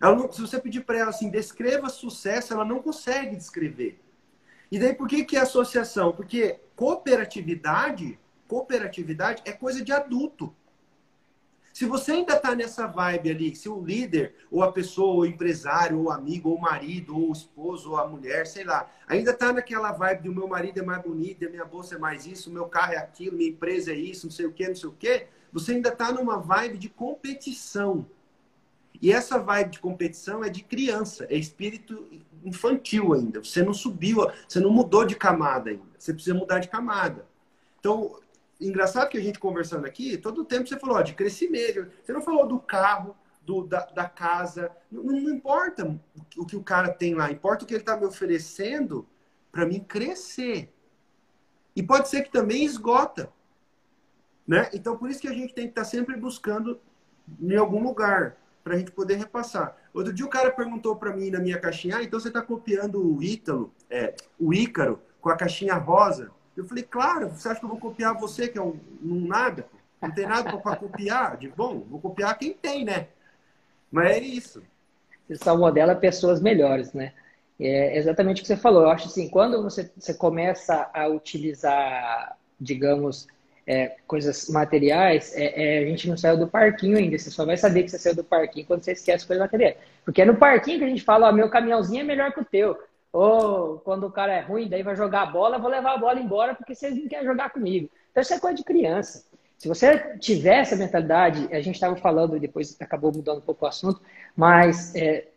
Ela 0.00 0.32
se 0.32 0.40
você 0.40 0.58
pedir 0.58 0.80
para 0.80 0.98
ela 0.98 1.10
assim, 1.10 1.28
descreva 1.28 1.90
sucesso, 1.90 2.54
ela 2.54 2.64
não 2.64 2.80
consegue 2.80 3.36
descrever. 3.36 4.00
E 4.72 4.78
daí 4.78 4.94
por 4.94 5.06
que, 5.06 5.22
que 5.22 5.36
é 5.36 5.40
associação? 5.40 6.12
Porque 6.12 6.58
cooperatividade, 6.74 8.18
cooperatividade 8.48 9.42
é 9.44 9.52
coisa 9.52 9.84
de 9.84 9.92
adulto. 9.92 10.50
Se 11.74 11.84
você 11.84 12.12
ainda 12.12 12.36
está 12.36 12.54
nessa 12.54 12.86
vibe 12.86 13.30
ali, 13.30 13.54
se 13.54 13.68
o 13.68 13.84
líder, 13.84 14.34
ou 14.50 14.62
a 14.62 14.72
pessoa, 14.72 15.12
ou 15.12 15.20
o 15.20 15.26
empresário, 15.26 15.98
ou 15.98 16.04
o 16.04 16.10
amigo, 16.10 16.48
ou 16.48 16.56
o 16.56 16.60
marido, 16.60 17.14
ou 17.14 17.28
o 17.28 17.32
esposo, 17.32 17.90
ou 17.90 17.98
a 17.98 18.08
mulher, 18.08 18.46
sei 18.46 18.64
lá, 18.64 18.90
ainda 19.06 19.32
está 19.32 19.52
naquela 19.52 19.92
vibe 19.92 20.22
do 20.22 20.34
meu 20.34 20.48
marido 20.48 20.80
é 20.80 20.82
mais 20.82 21.02
bonito, 21.02 21.46
a 21.46 21.50
minha 21.50 21.66
bolsa 21.66 21.96
é 21.96 21.98
mais 21.98 22.24
isso, 22.24 22.48
o 22.48 22.52
meu 22.52 22.64
carro 22.64 22.94
é 22.94 22.96
aquilo, 22.96 23.36
minha 23.36 23.50
empresa 23.50 23.92
é 23.92 23.96
isso, 23.96 24.26
não 24.26 24.32
sei 24.32 24.46
o 24.46 24.52
que, 24.52 24.66
não 24.66 24.74
sei 24.74 24.88
o 24.88 24.92
que, 24.92 25.26
você 25.52 25.72
ainda 25.72 25.90
está 25.90 26.10
numa 26.10 26.38
vibe 26.38 26.78
de 26.78 26.88
competição. 26.88 28.06
E 29.02 29.12
essa 29.12 29.36
vibe 29.36 29.70
de 29.72 29.80
competição 29.80 30.44
é 30.44 30.48
de 30.48 30.62
criança, 30.62 31.26
é 31.28 31.34
espírito 31.36 32.08
infantil 32.44 33.12
ainda. 33.12 33.40
Você 33.40 33.60
não 33.60 33.74
subiu, 33.74 34.30
você 34.46 34.60
não 34.60 34.70
mudou 34.70 35.04
de 35.04 35.16
camada 35.16 35.70
ainda. 35.70 35.82
Você 35.98 36.14
precisa 36.14 36.36
mudar 36.36 36.60
de 36.60 36.68
camada. 36.68 37.26
Então, 37.80 38.20
engraçado 38.60 39.08
que 39.08 39.18
a 39.18 39.20
gente 39.20 39.40
conversando 39.40 39.86
aqui, 39.86 40.16
todo 40.16 40.44
tempo 40.44 40.68
você 40.68 40.78
falou 40.78 40.96
ó, 40.96 41.02
de 41.02 41.14
crescimento. 41.14 41.90
Você 42.00 42.12
não 42.12 42.22
falou 42.22 42.46
do 42.46 42.60
carro, 42.60 43.16
do, 43.44 43.64
da, 43.66 43.86
da 43.86 44.08
casa. 44.08 44.70
Não, 44.88 45.02
não, 45.02 45.34
importa 45.34 45.98
o 46.36 46.46
que 46.46 46.54
o 46.54 46.62
cara 46.62 46.88
tem 46.92 47.12
lá, 47.14 47.28
importa 47.28 47.64
o 47.64 47.66
que 47.66 47.74
ele 47.74 47.82
está 47.82 47.96
me 47.96 48.06
oferecendo 48.06 49.04
para 49.50 49.66
mim 49.66 49.80
crescer. 49.80 50.72
E 51.74 51.82
pode 51.82 52.08
ser 52.08 52.22
que 52.22 52.30
também 52.30 52.64
esgota. 52.64 53.32
Né? 54.46 54.70
Então, 54.72 54.96
por 54.96 55.10
isso 55.10 55.20
que 55.20 55.28
a 55.28 55.34
gente 55.34 55.54
tem 55.54 55.64
que 55.64 55.72
estar 55.72 55.82
tá 55.82 55.88
sempre 55.88 56.16
buscando 56.16 56.80
em 57.40 57.56
algum 57.56 57.82
lugar 57.82 58.36
para 58.62 58.74
a 58.74 58.78
gente 58.78 58.90
poder 58.90 59.16
repassar. 59.16 59.76
Outro 59.92 60.12
dia 60.12 60.24
o 60.24 60.30
cara 60.30 60.50
perguntou 60.50 60.96
para 60.96 61.14
mim 61.14 61.30
na 61.30 61.38
minha 61.38 61.58
caixinha, 61.58 61.98
ah, 61.98 62.02
então 62.02 62.18
você 62.18 62.28
está 62.28 62.40
copiando 62.40 63.04
o 63.04 63.22
Ítalo, 63.22 63.72
é, 63.90 64.14
o 64.38 64.54
Ícaro, 64.54 65.00
com 65.20 65.28
a 65.28 65.36
caixinha 65.36 65.74
rosa? 65.74 66.30
Eu 66.56 66.64
falei, 66.64 66.84
claro, 66.84 67.30
você 67.30 67.48
acha 67.48 67.58
que 67.58 67.64
eu 67.64 67.70
vou 67.70 67.78
copiar 67.78 68.14
você, 68.14 68.48
que 68.48 68.58
é 68.58 68.62
um, 68.62 68.78
um 69.02 69.26
nada? 69.26 69.66
Não 70.00 70.10
tem 70.10 70.26
nada 70.26 70.56
para 70.56 70.76
copiar? 70.76 71.36
De 71.36 71.48
bom, 71.48 71.86
vou 71.88 72.00
copiar 72.00 72.36
quem 72.36 72.52
tem, 72.52 72.84
né? 72.84 73.08
Mas 73.90 74.10
é 74.10 74.18
isso. 74.18 74.62
Você 75.26 75.36
só 75.36 75.56
modela 75.56 75.94
pessoas 75.94 76.40
melhores, 76.40 76.92
né? 76.92 77.12
É 77.60 77.96
exatamente 77.96 78.38
o 78.38 78.42
que 78.42 78.48
você 78.48 78.56
falou. 78.56 78.82
Eu 78.82 78.90
acho 78.90 79.06
assim, 79.06 79.28
quando 79.28 79.62
você, 79.62 79.90
você 79.96 80.12
começa 80.12 80.90
a 80.92 81.06
utilizar, 81.06 82.36
digamos, 82.60 83.28
é, 83.66 83.96
coisas 84.06 84.48
materiais, 84.48 85.34
é, 85.36 85.78
é, 85.80 85.84
a 85.84 85.86
gente 85.86 86.08
não 86.08 86.16
saiu 86.16 86.36
do 86.36 86.48
parquinho 86.48 86.98
ainda. 86.98 87.16
Você 87.18 87.30
só 87.30 87.44
vai 87.44 87.56
saber 87.56 87.84
que 87.84 87.90
você 87.90 87.98
saiu 87.98 88.16
do 88.16 88.24
parquinho 88.24 88.66
quando 88.66 88.82
você 88.82 88.92
esquece 88.92 89.26
coisas 89.26 89.42
materiais. 89.42 89.76
Porque 90.04 90.22
é 90.22 90.24
no 90.24 90.36
parquinho 90.36 90.78
que 90.78 90.84
a 90.84 90.88
gente 90.88 91.02
fala, 91.02 91.28
ó, 91.28 91.32
meu 91.32 91.48
caminhãozinho 91.48 92.00
é 92.00 92.04
melhor 92.04 92.32
que 92.32 92.40
o 92.40 92.44
teu. 92.44 92.76
Ou 93.12 93.78
quando 93.80 94.06
o 94.06 94.10
cara 94.10 94.32
é 94.32 94.40
ruim, 94.40 94.68
daí 94.68 94.82
vai 94.82 94.96
jogar 94.96 95.22
a 95.22 95.26
bola, 95.26 95.58
vou 95.58 95.70
levar 95.70 95.94
a 95.94 95.98
bola 95.98 96.18
embora 96.18 96.54
porque 96.54 96.74
vocês 96.74 96.96
não 96.96 97.06
querem 97.06 97.26
jogar 97.26 97.50
comigo. 97.50 97.90
Então 98.10 98.22
isso 98.22 98.34
é 98.34 98.40
coisa 98.40 98.56
de 98.56 98.64
criança. 98.64 99.24
Se 99.58 99.68
você 99.68 100.16
tiver 100.18 100.56
essa 100.56 100.74
mentalidade, 100.74 101.48
a 101.52 101.60
gente 101.60 101.76
estava 101.76 101.94
falando, 101.94 102.40
depois 102.40 102.76
acabou 102.80 103.12
mudando 103.14 103.38
um 103.38 103.42
pouco 103.42 103.64
o 103.64 103.68
assunto, 103.68 104.00
mas 104.34 104.92
é, 104.96 105.28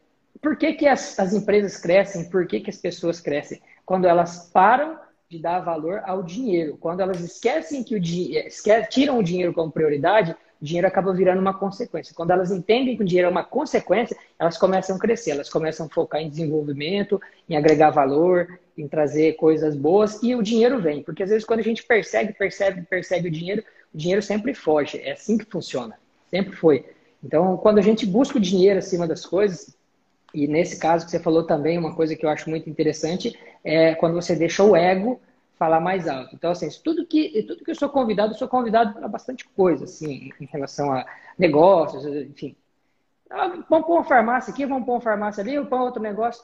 por 0.42 0.58
que, 0.58 0.74
que 0.74 0.88
as, 0.88 1.20
as 1.20 1.34
empresas 1.34 1.78
crescem? 1.78 2.30
Por 2.30 2.48
que, 2.48 2.60
que 2.60 2.70
as 2.70 2.78
pessoas 2.78 3.22
crescem? 3.22 3.62
Quando 3.86 4.06
elas 4.06 4.50
param 4.52 4.98
de 5.36 5.42
dar 5.42 5.60
valor 5.60 6.02
ao 6.06 6.24
dinheiro. 6.24 6.78
Quando 6.80 7.02
elas 7.02 7.20
esquecem 7.20 7.84
que 7.84 7.96
o 7.96 8.00
dinheiro, 8.00 8.48
tiram 8.90 9.20
o 9.20 9.24
dinheiro 9.24 9.54
como 9.54 9.72
prioridade, 9.72 10.36
o 10.62 10.66
dinheiro 10.66 10.88
acaba 10.88 11.14
virando 11.14 11.42
uma 11.42 11.54
consequência. 11.54 12.16
Quando 12.16 12.32
elas 12.32 12.52
entendem 12.52 12.96
que 12.96 13.04
o 13.04 13.06
dinheiro 13.06 13.28
é 13.28 13.32
uma 13.32 13.44
consequência, 13.44 14.18
elas 14.40 14.58
começam 14.58 14.96
a 14.96 15.00
crescer, 15.00 15.32
elas 15.32 15.50
começam 15.50 15.86
a 15.86 15.90
focar 15.90 16.22
em 16.22 16.30
desenvolvimento, 16.30 17.22
em 17.50 17.56
agregar 17.56 17.90
valor, 17.90 18.60
em 18.78 18.88
trazer 18.88 19.34
coisas 19.34 19.76
boas 19.76 20.22
e 20.24 20.34
o 20.36 20.42
dinheiro 20.42 20.82
vem. 20.82 21.04
Porque 21.04 21.24
às 21.24 21.30
vezes 21.30 21.46
quando 21.46 21.60
a 21.60 21.64
gente 21.64 21.84
persegue, 21.84 22.34
percebe, 22.34 22.82
persegue 22.84 23.28
o 23.28 23.32
dinheiro, 23.32 23.64
o 23.94 23.98
dinheiro 23.98 24.22
sempre 24.22 24.54
foge. 24.54 25.00
É 25.00 25.12
assim 25.12 25.38
que 25.38 25.46
funciona. 25.46 25.98
Sempre 26.30 26.56
foi. 26.56 26.86
Então, 27.24 27.58
quando 27.58 27.80
a 27.80 27.82
gente 27.82 28.06
busca 28.06 28.38
o 28.38 28.42
dinheiro 28.42 28.80
acima 28.80 29.08
das 29.08 29.26
coisas, 29.26 29.76
e 30.34 30.48
nesse 30.48 30.80
caso 30.80 31.06
que 31.06 31.12
você 31.12 31.20
falou 31.20 31.46
também, 31.46 31.78
uma 31.78 31.96
coisa 31.96 32.16
que 32.16 32.26
eu 32.26 32.30
acho 32.30 32.50
muito 32.50 32.70
interessante 32.70 33.38
é 33.64 33.96
quando 33.96 34.14
você 34.14 34.36
deixa 34.36 34.64
o 34.64 34.76
ego 34.76 35.20
falar 35.58 35.80
mais 35.80 36.08
alto. 36.08 36.36
Então, 36.36 36.52
assim, 36.52 36.68
tudo 36.84 37.06
que, 37.06 37.44
tudo 37.44 37.64
que 37.64 37.72
eu 37.72 37.76
sou 37.76 37.90
convidado, 37.90 38.34
eu 38.34 38.38
sou 38.38 38.48
convidado 38.48 38.94
para 38.94 39.08
bastante 39.08 39.48
coisa, 39.50 39.86
assim, 39.86 40.32
em 40.40 40.46
relação 40.46 40.92
a 40.92 41.06
negócios, 41.38 42.06
enfim. 42.06 42.56
Ah, 43.30 43.48
vamos 43.70 43.88
pôr 43.88 43.96
uma 43.96 44.04
farmácia 44.04 44.52
aqui, 44.52 44.66
vamos 44.66 44.86
pôr 44.86 44.94
uma 44.94 45.02
farmácia 45.02 45.42
ali, 45.42 45.56
vamos 45.56 45.70
pôr 45.70 45.80
outro 45.80 46.02
negócio. 46.02 46.44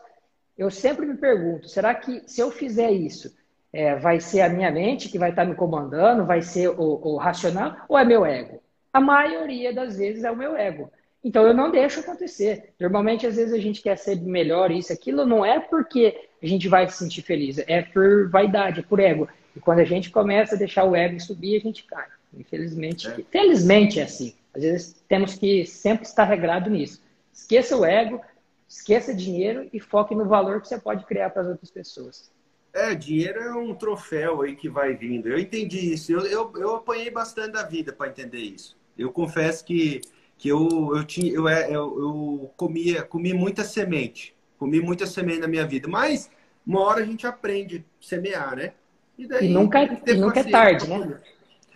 Eu 0.57 0.71
sempre 0.71 1.05
me 1.05 1.17
pergunto, 1.17 1.67
será 1.67 1.93
que 1.93 2.23
se 2.27 2.41
eu 2.41 2.51
fizer 2.51 2.91
isso, 2.91 3.35
é, 3.73 3.95
vai 3.95 4.19
ser 4.19 4.41
a 4.41 4.49
minha 4.49 4.71
mente 4.71 5.09
que 5.09 5.19
vai 5.19 5.29
estar 5.29 5.45
me 5.45 5.55
comandando, 5.55 6.25
vai 6.25 6.41
ser 6.41 6.69
o, 6.69 6.99
o 7.03 7.17
racional, 7.17 7.75
ou 7.87 7.97
é 7.97 8.05
meu 8.05 8.25
ego? 8.25 8.61
A 8.93 8.99
maioria 8.99 9.73
das 9.73 9.97
vezes 9.97 10.23
é 10.23 10.31
o 10.31 10.35
meu 10.35 10.55
ego. 10.55 10.91
Então 11.23 11.45
eu 11.45 11.53
não 11.53 11.71
deixo 11.71 11.99
acontecer. 11.99 12.73
Normalmente, 12.79 13.27
às 13.27 13.35
vezes, 13.35 13.53
a 13.53 13.59
gente 13.59 13.81
quer 13.81 13.97
ser 13.97 14.19
melhor, 14.21 14.71
isso, 14.71 14.91
aquilo, 14.91 15.25
não 15.25 15.45
é 15.45 15.59
porque 15.59 16.29
a 16.41 16.47
gente 16.47 16.67
vai 16.67 16.87
se 16.87 16.97
sentir 16.97 17.21
feliz, 17.21 17.59
é 17.59 17.81
por 17.81 18.29
vaidade, 18.29 18.79
é 18.79 18.83
por 18.83 18.99
ego. 18.99 19.27
E 19.55 19.59
quando 19.59 19.79
a 19.79 19.85
gente 19.85 20.09
começa 20.09 20.55
a 20.55 20.57
deixar 20.57 20.83
o 20.85 20.95
ego 20.95 21.19
subir, 21.19 21.57
a 21.57 21.59
gente 21.59 21.83
cai. 21.83 22.07
Infelizmente, 22.33 23.07
é. 23.07 23.19
felizmente 23.29 23.99
é 23.99 24.03
assim. 24.03 24.33
Às 24.53 24.63
vezes 24.63 25.03
temos 25.07 25.35
que 25.35 25.65
sempre 25.65 26.05
estar 26.05 26.23
regrado 26.23 26.69
nisso. 26.69 27.01
Esqueça 27.33 27.77
o 27.77 27.85
ego, 27.85 28.21
esqueça 28.67 29.13
dinheiro 29.13 29.69
e 29.71 29.79
foque 29.79 30.15
no 30.15 30.25
valor 30.25 30.61
que 30.61 30.67
você 30.67 30.79
pode 30.79 31.05
criar 31.05 31.29
para 31.29 31.43
as 31.43 31.47
outras 31.49 31.69
pessoas. 31.69 32.31
É, 32.73 32.95
dinheiro 32.95 33.39
é 33.39 33.53
um 33.53 33.75
troféu 33.75 34.41
aí 34.41 34.55
que 34.55 34.69
vai 34.69 34.95
vindo. 34.95 35.27
Eu 35.27 35.37
entendi 35.37 35.93
isso. 35.93 36.11
Eu, 36.11 36.25
eu, 36.25 36.53
eu 36.55 36.75
apanhei 36.75 37.11
bastante 37.11 37.51
da 37.51 37.63
vida 37.63 37.91
para 37.91 38.09
entender 38.09 38.39
isso. 38.39 38.77
Eu 38.97 39.11
confesso 39.11 39.65
que 39.65 39.99
que 40.41 40.49
eu, 40.49 40.95
eu, 40.95 41.03
tinha, 41.03 41.31
eu, 41.31 41.47
é, 41.47 41.67
eu, 41.67 41.99
eu 41.99 42.51
comia, 42.57 43.03
comi 43.03 43.31
muita 43.31 43.63
semente. 43.63 44.35
Comi 44.57 44.81
muita 44.81 45.05
semente 45.05 45.39
na 45.39 45.47
minha 45.47 45.67
vida. 45.67 45.87
Mas 45.87 46.31
uma 46.65 46.81
hora 46.81 47.03
a 47.03 47.05
gente 47.05 47.27
aprende 47.27 47.85
a 48.01 48.03
semear, 48.03 48.55
né? 48.55 48.73
E, 49.19 49.27
daí, 49.27 49.45
e 49.45 49.53
nunca, 49.53 49.79
é, 49.79 50.01
e 50.07 50.13
nunca 50.15 50.39
é 50.39 50.43
tarde, 50.43 50.89
né? 50.89 51.21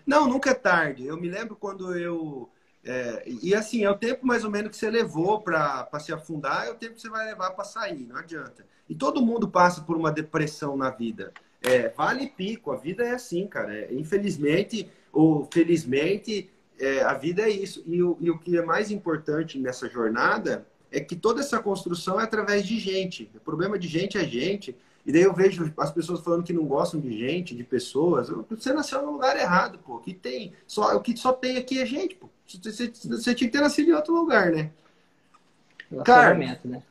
Não, 0.03 0.27
nunca 0.27 0.49
é 0.49 0.55
tarde. 0.55 1.05
Eu 1.05 1.15
me 1.15 1.29
lembro 1.29 1.55
quando 1.55 1.95
eu. 1.95 2.49
É, 2.83 3.23
e 3.27 3.53
assim, 3.53 3.83
é 3.83 3.89
o 3.89 3.97
tempo 3.97 4.25
mais 4.25 4.43
ou 4.43 4.49
menos 4.49 4.71
que 4.71 4.77
você 4.77 4.89
levou 4.89 5.41
para 5.41 5.87
se 5.99 6.11
afundar, 6.11 6.65
é 6.65 6.71
o 6.71 6.75
tempo 6.75 6.95
que 6.95 7.01
você 7.01 7.09
vai 7.09 7.23
levar 7.23 7.51
para 7.51 7.65
sair, 7.65 8.07
não 8.07 8.17
adianta. 8.17 8.65
E 8.89 8.95
todo 8.95 9.23
mundo 9.23 9.47
passa 9.47 9.81
por 9.81 9.95
uma 9.95 10.11
depressão 10.11 10.75
na 10.75 10.89
vida. 10.89 11.31
É, 11.61 11.89
vale 11.89 12.29
pico, 12.29 12.71
a 12.71 12.77
vida 12.77 13.03
é 13.03 13.11
assim, 13.11 13.45
cara. 13.45 13.75
É, 13.75 13.93
infelizmente 13.93 14.89
ou 15.13 15.47
felizmente, 15.53 16.49
é, 16.79 17.01
a 17.03 17.13
vida 17.13 17.43
é 17.43 17.49
isso. 17.49 17.83
E 17.85 18.01
o, 18.01 18.17
e 18.19 18.29
o 18.29 18.37
que 18.37 18.57
é 18.57 18.61
mais 18.61 18.91
importante 18.91 19.59
nessa 19.59 19.89
jornada 19.89 20.65
é 20.91 20.99
que 20.99 21.15
toda 21.15 21.41
essa 21.41 21.59
construção 21.59 22.19
é 22.19 22.23
através 22.23 22.65
de 22.65 22.79
gente. 22.79 23.29
O 23.35 23.39
problema 23.39 23.77
de 23.77 23.87
gente 23.87 24.17
é 24.17 24.23
gente. 24.23 24.75
E 25.05 25.11
daí 25.11 25.21
eu 25.21 25.33
vejo 25.33 25.71
as 25.77 25.91
pessoas 25.91 26.21
falando 26.21 26.43
que 26.43 26.53
não 26.53 26.65
gostam 26.65 26.99
de 26.99 27.15
gente, 27.17 27.55
de 27.55 27.63
pessoas. 27.63 28.29
Você 28.49 28.73
nasceu 28.73 29.01
no 29.03 29.11
lugar 29.11 29.37
errado, 29.37 29.77
pô. 29.79 29.99
Que 29.99 30.13
tem 30.13 30.53
só 30.65 30.95
o 30.95 31.01
que 31.01 31.15
só 31.15 31.31
tem 31.31 31.57
aqui 31.57 31.79
é 31.79 31.85
gente, 31.85 32.15
pô. 32.15 32.29
Você, 32.47 32.71
você, 32.71 32.91
você 33.07 33.35
tinha 33.35 33.49
que 33.49 33.57
ter 33.57 33.61
nascido 33.61 33.89
em 33.89 33.93
outro 33.93 34.13
lugar, 34.13 34.51
né? 34.51 34.71
Cara, 36.03 36.33
né? 36.33 36.81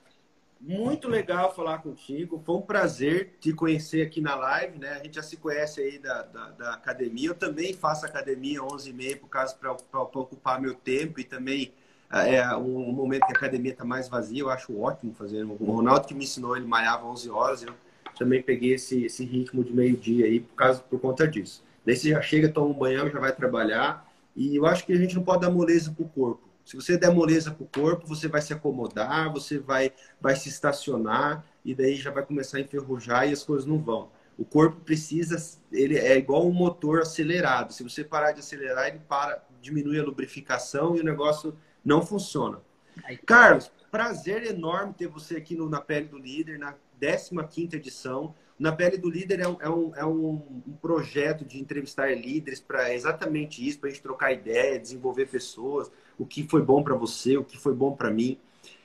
Muito 0.66 1.08
legal 1.08 1.54
falar 1.54 1.78
contigo. 1.78 2.42
Foi 2.44 2.54
um 2.54 2.62
prazer 2.62 3.36
te 3.38 3.52
conhecer 3.52 4.00
aqui 4.00 4.22
na 4.22 4.34
live, 4.34 4.78
né? 4.78 4.92
A 4.92 5.04
gente 5.04 5.16
já 5.16 5.22
se 5.22 5.36
conhece 5.36 5.78
aí 5.82 5.98
da, 5.98 6.22
da, 6.22 6.50
da 6.52 6.72
academia. 6.72 7.28
Eu 7.28 7.34
também 7.34 7.74
faço 7.74 8.06
academia 8.06 8.60
11h30 8.60 9.18
por 9.18 9.28
causa 9.28 9.54
para 9.54 10.00
ocupar 10.00 10.58
meu 10.58 10.74
tempo 10.74 11.20
e 11.20 11.24
também 11.24 11.70
é, 12.10 12.36
é 12.36 12.56
um 12.56 12.90
momento 12.92 13.26
que 13.26 13.34
a 13.34 13.36
academia 13.36 13.72
está 13.72 13.84
mais 13.84 14.08
vazia. 14.08 14.40
Eu 14.40 14.48
acho 14.48 14.80
ótimo 14.80 15.12
fazer. 15.12 15.44
O 15.44 15.54
Ronaldo 15.54 16.08
que 16.08 16.14
me 16.14 16.24
ensinou, 16.24 16.56
ele 16.56 16.66
malhava 16.66 17.04
11 17.08 17.28
horas. 17.28 17.62
Eu 17.62 17.74
também 18.18 18.42
peguei 18.42 18.72
esse, 18.72 19.04
esse 19.04 19.22
ritmo 19.22 19.62
de 19.62 19.72
meio-dia 19.72 20.24
aí 20.24 20.40
por, 20.40 20.54
causa, 20.54 20.80
por 20.80 20.98
conta 20.98 21.28
disso. 21.28 21.62
Daí 21.84 21.94
você 21.94 22.08
já 22.08 22.22
chega, 22.22 22.48
toma 22.48 22.68
um 22.68 22.72
banho, 22.72 23.10
já 23.10 23.20
vai 23.20 23.32
trabalhar. 23.32 24.10
E 24.34 24.56
eu 24.56 24.64
acho 24.64 24.86
que 24.86 24.94
a 24.94 24.96
gente 24.96 25.14
não 25.14 25.22
pode 25.22 25.42
dar 25.42 25.50
moleza 25.50 25.92
para 25.92 26.06
o 26.06 26.08
corpo. 26.08 26.43
Se 26.64 26.76
você 26.76 26.96
der 26.96 27.12
moleza 27.12 27.50
para 27.50 27.64
o 27.64 27.68
corpo, 27.68 28.06
você 28.06 28.26
vai 28.26 28.40
se 28.40 28.52
acomodar, 28.52 29.30
você 29.30 29.58
vai, 29.58 29.92
vai 30.20 30.34
se 30.34 30.48
estacionar 30.48 31.44
e 31.64 31.74
daí 31.74 31.96
já 31.96 32.10
vai 32.10 32.24
começar 32.24 32.58
a 32.58 32.60
enferrujar 32.60 33.28
e 33.28 33.32
as 33.32 33.42
coisas 33.42 33.66
não 33.66 33.78
vão. 33.78 34.10
O 34.38 34.44
corpo 34.44 34.80
precisa, 34.80 35.36
ele 35.70 35.96
é 35.96 36.16
igual 36.16 36.46
um 36.46 36.52
motor 36.52 37.02
acelerado. 37.02 37.72
Se 37.72 37.82
você 37.82 38.02
parar 38.02 38.32
de 38.32 38.40
acelerar, 38.40 38.88
ele 38.88 39.00
para, 39.06 39.44
diminui 39.60 40.00
a 40.00 40.02
lubrificação 40.02 40.96
e 40.96 41.00
o 41.00 41.04
negócio 41.04 41.56
não 41.84 42.04
funciona. 42.04 42.60
Carlos, 43.26 43.70
prazer 43.90 44.44
enorme 44.44 44.94
ter 44.94 45.06
você 45.06 45.36
aqui 45.36 45.54
no, 45.54 45.68
na 45.68 45.80
Pele 45.80 46.08
do 46.08 46.18
Líder, 46.18 46.58
na 46.58 46.74
15 47.44 47.76
edição. 47.76 48.34
Na 48.58 48.72
Pele 48.72 48.96
do 48.96 49.10
Líder 49.10 49.40
é 49.40 49.48
um, 49.48 49.56
é 49.60 49.68
um, 49.68 49.96
é 49.96 50.04
um, 50.04 50.62
um 50.66 50.76
projeto 50.80 51.44
de 51.44 51.60
entrevistar 51.60 52.16
líderes 52.16 52.60
para 52.60 52.94
exatamente 52.94 53.66
isso, 53.66 53.78
para 53.78 53.88
a 53.88 53.92
gente 53.92 54.02
trocar 54.02 54.32
ideia, 54.32 54.78
desenvolver 54.78 55.26
pessoas, 55.26 55.90
o 56.18 56.26
que 56.26 56.46
foi 56.46 56.62
bom 56.62 56.82
para 56.82 56.94
você, 56.94 57.36
o 57.36 57.44
que 57.44 57.58
foi 57.58 57.74
bom 57.74 57.94
para 57.94 58.10
mim. 58.10 58.38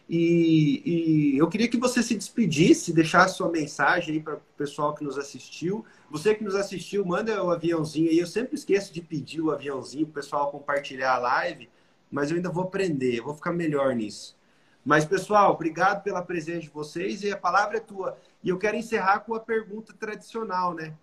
E, 0.10 0.82
e, 0.86 1.38
eu 1.38 1.48
queria 1.48 1.68
que 1.68 1.78
você 1.78 2.02
se 2.02 2.16
despedisse, 2.16 2.92
deixasse 2.92 3.38
sua 3.38 3.48
mensagem 3.48 4.16
aí 4.16 4.20
para 4.20 4.38
o 4.38 4.42
pessoal 4.58 4.96
que 4.96 5.04
nos 5.04 5.20
assistiu. 5.20 5.86
Você 6.10 6.34
que 6.34 6.44
nos 6.44 6.56
assistiu, 6.56 7.06
manda 7.06 7.44
o 7.44 7.52
aviãozinho 7.52 8.10
aí. 8.10 8.18
Eu 8.18 8.26
sempre 8.26 8.56
esqueço 8.56 8.92
de 8.92 9.02
pedir 9.02 9.40
o 9.40 9.52
aviãozinho 9.52 10.08
para 10.08 10.20
o 10.20 10.24
pessoal 10.24 10.52
compartilhar 10.52 11.14
a 11.14 11.20
live, 11.20 11.70
mas 12.10 12.32
eu 12.32 12.38
ainda 12.38 12.50
vou 12.50 12.64
aprender, 12.64 13.22
vou 13.22 13.36
ficar 13.36 13.54
melhor 13.54 13.94
nisso. 13.94 14.36
Mas, 14.84 15.06
pessoal, 15.06 15.54
obrigado 15.54 16.02
pela 16.02 16.24
presença 16.24 16.62
de 16.62 16.70
vocês 16.70 17.22
e 17.22 17.32
a 17.32 17.38
palavra 17.38 17.78
é 17.78 17.80
tua. 17.80 18.18
E 18.44 18.50
eu 18.50 18.58
quero 18.58 18.78
encerrar 18.78 19.20
com 19.20 19.36
a 19.36 19.40
pergunta 19.40 19.94
tradicional, 19.94 20.74
né? 20.74 20.96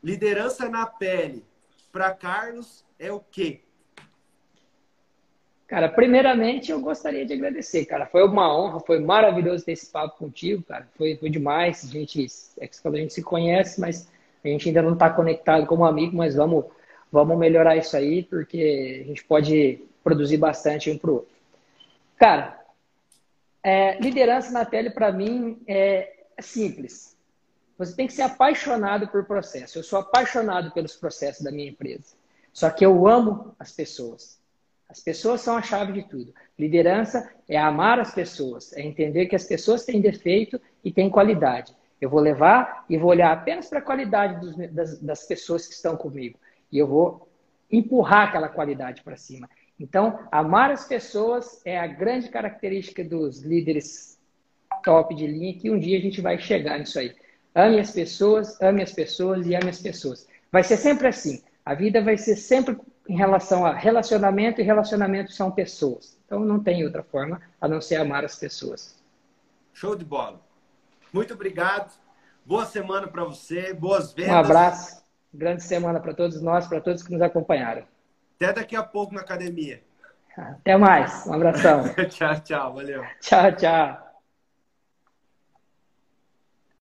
Liderança 0.00 0.68
na 0.68 0.86
pele, 0.86 1.44
para 1.90 2.14
Carlos, 2.14 2.84
é 2.96 3.10
o 3.10 3.18
quê? 3.18 3.62
Cara, 5.68 5.86
primeiramente 5.86 6.72
eu 6.72 6.80
gostaria 6.80 7.26
de 7.26 7.34
agradecer, 7.34 7.84
cara. 7.84 8.06
Foi 8.06 8.24
uma 8.24 8.56
honra, 8.56 8.80
foi 8.80 8.98
maravilhoso 8.98 9.66
ter 9.66 9.72
esse 9.72 9.84
papo 9.84 10.16
contigo, 10.16 10.62
cara. 10.62 10.88
Foi, 10.96 11.14
foi 11.16 11.28
demais. 11.28 11.84
A 11.84 11.88
gente, 11.88 12.26
é 12.58 12.66
que 12.66 12.88
a 12.88 12.90
gente 12.92 13.12
se 13.12 13.22
conhece, 13.22 13.78
mas 13.78 14.08
a 14.42 14.48
gente 14.48 14.66
ainda 14.66 14.80
não 14.80 14.94
está 14.94 15.10
conectado 15.10 15.66
como 15.66 15.84
amigo, 15.84 16.16
mas 16.16 16.34
vamos, 16.34 16.64
vamos 17.12 17.36
melhorar 17.36 17.76
isso 17.76 17.94
aí, 17.98 18.22
porque 18.22 19.02
a 19.04 19.08
gente 19.08 19.22
pode 19.24 19.84
produzir 20.02 20.38
bastante 20.38 20.90
um 20.90 20.96
para 20.96 21.10
o 21.10 21.14
outro. 21.16 21.28
Cara, 22.16 22.58
é, 23.62 24.00
liderança 24.00 24.50
na 24.50 24.64
pele 24.64 24.88
para 24.88 25.12
mim 25.12 25.60
é, 25.66 26.14
é 26.34 26.40
simples. 26.40 27.14
Você 27.76 27.94
tem 27.94 28.06
que 28.06 28.14
ser 28.14 28.22
apaixonado 28.22 29.06
por 29.08 29.26
processo. 29.26 29.78
Eu 29.78 29.82
sou 29.82 29.98
apaixonado 29.98 30.70
pelos 30.70 30.96
processos 30.96 31.44
da 31.44 31.52
minha 31.52 31.68
empresa. 31.68 32.16
Só 32.54 32.70
que 32.70 32.86
eu 32.86 33.06
amo 33.06 33.54
as 33.58 33.70
pessoas. 33.70 34.37
As 34.88 35.00
pessoas 35.00 35.42
são 35.42 35.56
a 35.56 35.62
chave 35.62 35.92
de 35.92 36.02
tudo. 36.08 36.34
Liderança 36.58 37.30
é 37.48 37.58
amar 37.58 38.00
as 38.00 38.14
pessoas, 38.14 38.72
é 38.72 38.80
entender 38.80 39.26
que 39.26 39.36
as 39.36 39.44
pessoas 39.44 39.84
têm 39.84 40.00
defeito 40.00 40.60
e 40.82 40.90
têm 40.90 41.10
qualidade. 41.10 41.74
Eu 42.00 42.08
vou 42.08 42.20
levar 42.20 42.84
e 42.88 42.96
vou 42.96 43.10
olhar 43.10 43.32
apenas 43.32 43.68
para 43.68 43.80
a 43.80 43.82
qualidade 43.82 44.40
dos, 44.40 44.56
das, 44.72 44.98
das 45.00 45.26
pessoas 45.26 45.66
que 45.66 45.74
estão 45.74 45.96
comigo. 45.96 46.38
E 46.72 46.78
eu 46.78 46.86
vou 46.86 47.28
empurrar 47.70 48.28
aquela 48.28 48.48
qualidade 48.48 49.02
para 49.02 49.16
cima. 49.16 49.48
Então, 49.78 50.20
amar 50.32 50.70
as 50.70 50.86
pessoas 50.86 51.60
é 51.64 51.78
a 51.78 51.86
grande 51.86 52.28
característica 52.28 53.04
dos 53.04 53.40
líderes 53.42 54.18
top 54.82 55.14
de 55.14 55.26
linha, 55.26 55.54
que 55.54 55.70
um 55.70 55.78
dia 55.78 55.98
a 55.98 56.00
gente 56.00 56.20
vai 56.20 56.38
chegar 56.38 56.78
nisso 56.78 56.98
aí. 56.98 57.14
Ame 57.54 57.80
as 57.80 57.90
pessoas, 57.90 58.60
ame 58.60 58.82
as 58.82 58.92
pessoas 58.92 59.46
e 59.46 59.54
ame 59.54 59.68
as 59.68 59.80
pessoas. 59.80 60.26
Vai 60.50 60.64
ser 60.64 60.76
sempre 60.76 61.08
assim. 61.08 61.42
A 61.64 61.74
vida 61.74 62.00
vai 62.02 62.16
ser 62.16 62.36
sempre 62.36 62.76
em 63.08 63.16
relação 63.16 63.64
a 63.64 63.72
relacionamento, 63.74 64.60
e 64.60 64.64
relacionamento 64.64 65.32
são 65.32 65.50
pessoas. 65.50 66.18
Então 66.26 66.40
não 66.40 66.60
tem 66.62 66.84
outra 66.84 67.02
forma 67.02 67.40
a 67.60 67.66
não 67.66 67.80
ser 67.80 67.96
amar 67.96 68.24
as 68.24 68.36
pessoas. 68.36 68.96
Show 69.72 69.96
de 69.96 70.04
bola. 70.04 70.40
Muito 71.12 71.32
obrigado. 71.32 71.90
Boa 72.44 72.66
semana 72.66 73.08
para 73.08 73.24
você, 73.24 73.72
boas 73.72 74.12
vendas. 74.12 74.34
Um 74.34 74.38
abraço. 74.38 75.02
Grande 75.32 75.62
semana 75.62 76.00
para 76.00 76.14
todos 76.14 76.40
nós, 76.42 76.66
para 76.66 76.80
todos 76.80 77.02
que 77.02 77.12
nos 77.12 77.22
acompanharam. 77.22 77.84
Até 78.36 78.52
daqui 78.52 78.76
a 78.76 78.82
pouco 78.82 79.14
na 79.14 79.20
academia. 79.20 79.82
Até 80.36 80.76
mais. 80.76 81.26
Um 81.26 81.32
abração. 81.32 81.84
tchau, 82.08 82.40
tchau. 82.40 82.74
Valeu. 82.74 83.04
Tchau, 83.20 83.52
tchau. 83.52 84.07